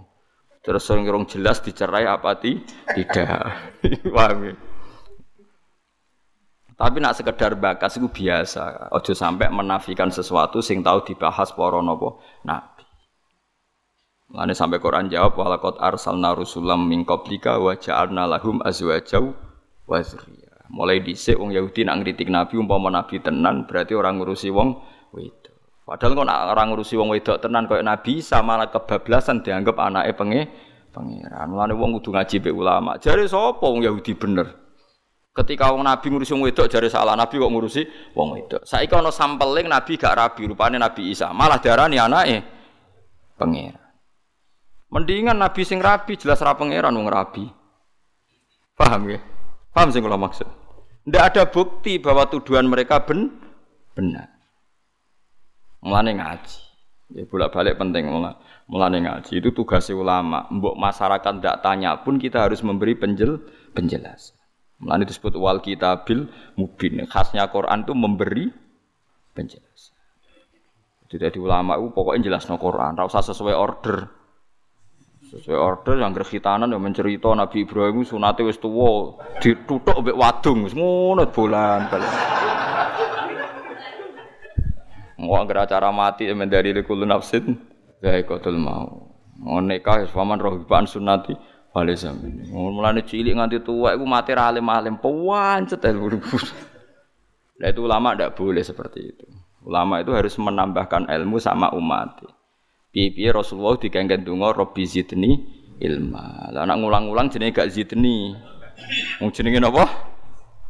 Terus 0.63 0.81
sing 0.81 1.03
rong 1.03 1.27
jelas 1.27 1.59
dicerai 1.59 2.07
apa 2.07 2.39
ti? 2.39 2.57
Tidak. 2.89 3.27
Paham 4.15 4.39
ya? 4.47 4.53
Tapi 6.75 6.97
nak 6.99 7.15
sekedar 7.15 7.53
bakas 7.59 8.01
itu 8.01 8.09
biasa. 8.09 8.89
Ojo 8.95 9.13
sampai 9.13 9.51
menafikan 9.51 10.09
sesuatu 10.09 10.65
sing 10.65 10.81
tahu 10.81 11.03
dibahas 11.05 11.51
para 11.53 11.79
napa 11.83 12.17
nabi. 12.47 12.83
Mulane 14.31 14.57
sampai 14.57 14.81
Quran 14.81 15.11
jawab 15.11 15.37
walaqad 15.37 15.77
arsalna 15.79 16.33
rusulam 16.33 16.89
min 16.89 17.05
qablika 17.05 17.61
wa 17.61 17.77
ja'alna 17.77 18.25
lahum 18.25 18.59
azwajaw 18.65 19.23
wa 19.85 19.97
Mulai 20.73 21.05
dhisik 21.05 21.37
wong 21.37 21.53
Yahudi 21.53 21.85
nak 21.85 22.01
ngritik 22.01 22.25
Nabi 22.29 22.57
umpama 22.57 22.89
Nabi 22.89 23.21
tenan 23.21 23.69
berarti 23.69 23.93
orang 23.93 24.17
ngurusi 24.17 24.49
wong 24.49 24.81
wedok. 25.13 25.53
Padahal 25.85 26.17
kok 26.17 26.25
orang 26.25 26.67
ngurusi 26.73 26.97
wong 26.97 27.13
wedok 27.13 27.37
tenan 27.37 27.69
koyo 27.69 27.85
Nabi 27.85 28.17
sama 28.25 28.57
malah 28.57 28.73
kebablasan 28.73 29.45
dianggap 29.45 29.77
anake 29.77 30.17
penge 30.17 30.41
pangeran. 30.89 31.45
Mulane 31.53 31.77
wong 31.77 32.01
kudu 32.01 32.17
ngaji 32.17 32.35
be 32.41 32.49
ulama. 32.49 32.97
Jare 32.97 33.29
sapa 33.29 33.61
wong 33.61 33.85
Yahudi 33.85 34.17
bener? 34.17 34.47
Ketika 35.35 35.69
wong 35.69 35.85
Nabi 35.85 36.05
ngurusi 36.09 36.33
wong 36.33 36.49
wedok 36.49 36.65
jare 36.65 36.89
salah 36.89 37.13
Nabi 37.13 37.37
kok 37.37 37.51
ngurusi 37.53 37.81
wong 38.17 38.27
wedok. 38.41 38.61
Saiki 38.65 38.97
ana 38.97 39.13
sampeling 39.13 39.69
Nabi 39.69 40.01
gak 40.01 40.17
rabi 40.17 40.49
rupane 40.49 40.81
Nabi 40.81 41.13
Isa. 41.13 41.29
Malah 41.29 41.61
darani 41.61 42.01
anake 42.01 42.41
pangeran. 43.37 43.85
Mendingan 44.89 45.37
Nabi 45.37 45.61
sing 45.61 45.77
rabi 45.77 46.17
jelas 46.17 46.41
ra 46.41 46.57
pangeran 46.57 46.95
wong 46.97 47.05
rabi. 47.05 47.45
Paham 48.73 49.13
ya? 49.13 49.34
Paham 49.75 49.91
sih 49.91 49.99
kalau 49.99 50.15
maksud? 50.15 50.47
Tidak 51.03 51.23
ada 51.35 51.43
bukti 51.51 51.99
bahwa 51.99 52.23
tuduhan 52.31 52.65
mereka 52.65 53.03
ben 53.03 53.27
benar. 53.91 54.31
Mulane 55.83 56.15
ngaji. 56.15 56.57
Ya 57.13 57.21
bolak 57.29 57.53
balik 57.53 57.77
penting 57.77 58.09
mulai 58.09 58.33
mulane 58.65 59.03
ngaji 59.03 59.37
itu 59.37 59.53
tugas 59.53 59.85
ulama. 59.93 60.49
Mbok 60.49 60.79
masyarakat 60.79 61.33
tidak 61.37 61.61
tanya 61.61 62.01
pun 62.01 62.17
kita 62.17 62.49
harus 62.49 62.65
memberi 62.65 62.97
penjel 62.97 63.37
penjelasan. 63.77 64.39
Mulane 64.81 65.05
disebut 65.05 65.37
wal 65.37 65.61
kitabil 65.61 66.25
mubin. 66.57 67.05
Khasnya 67.05 67.45
Quran 67.53 67.85
itu 67.85 67.93
memberi 67.93 68.45
penjelasan. 69.37 69.93
Jadi 71.05 71.37
ulama 71.37 71.77
itu 71.79 71.93
pokoknya 71.95 72.33
jelas 72.33 72.49
no 72.49 72.57
Quran, 72.57 72.97
rasa 72.97 73.21
sesuai 73.21 73.55
order. 73.55 74.09
Sesuai 75.35 75.59
order 75.59 75.99
yang 75.99 76.15
gerhitanan 76.15 76.71
yang 76.71 76.79
mencerita 76.79 77.35
Nabi 77.35 77.67
Ibrahim 77.67 78.07
sunate 78.07 78.39
wis 78.47 78.55
tuwa, 78.55 79.19
dituthuk 79.43 79.99
mbek 79.99 80.15
wadung, 80.15 80.63
wis 80.63 80.71
ngono 80.71 81.27
balik. 81.27 82.11
Mau 85.19 85.35
agar 85.35 85.67
acara 85.67 85.91
mati 85.91 86.31
dari 86.31 86.71
likul 86.71 87.03
nafsin, 87.03 87.51
dari 87.99 88.23
kotul 88.23 88.55
mau. 88.55 89.11
Mau 89.35 89.59
nikah, 89.59 90.07
paman 90.07 90.39
rohiban 90.39 90.87
sunati, 90.87 91.35
balik 91.75 91.99
sambil. 91.99 92.31
Mau 92.55 92.71
mulane 92.71 93.03
cilik 93.03 93.35
nganti 93.35 93.59
tua, 93.59 93.91
iku 93.91 94.07
mati 94.07 94.31
alim 94.31 94.71
alim, 94.71 94.95
pawancet 94.95 95.83
Nah 97.55 97.67
itu 97.67 97.81
ulama 97.83 98.15
tidak 98.15 98.39
boleh 98.39 98.63
seperti 98.63 98.99
itu. 99.03 99.27
Ulama 99.67 99.99
itu 99.99 100.15
harus 100.15 100.31
menambahkan 100.39 101.11
ilmu 101.11 101.43
sama 101.43 101.75
umat. 101.75 102.23
Piye-piye 102.95 103.35
Rasulullah 103.35 103.75
dikengken 103.75 104.23
donga 104.23 104.55
Rabbi 104.55 104.87
zidni 104.87 105.35
ilma. 105.83 106.47
Lah 106.55 106.63
anak 106.63 106.79
ngulang-ulang 106.79 107.27
jenenge 107.27 107.51
gak 107.51 107.67
zidni. 107.67 108.31
Wong 109.19 109.35
jenenge 109.35 109.59
napa? 109.59 109.83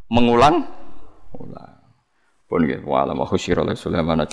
Mengulang 0.10 0.66
ulang. 1.38 1.74
Pun 2.50 2.66
nggih 2.66 2.82
wa 2.82 3.06
ala 3.06 3.14
wa 3.14 3.30
khusyira 3.30 3.62
Sulaiman 3.78 4.26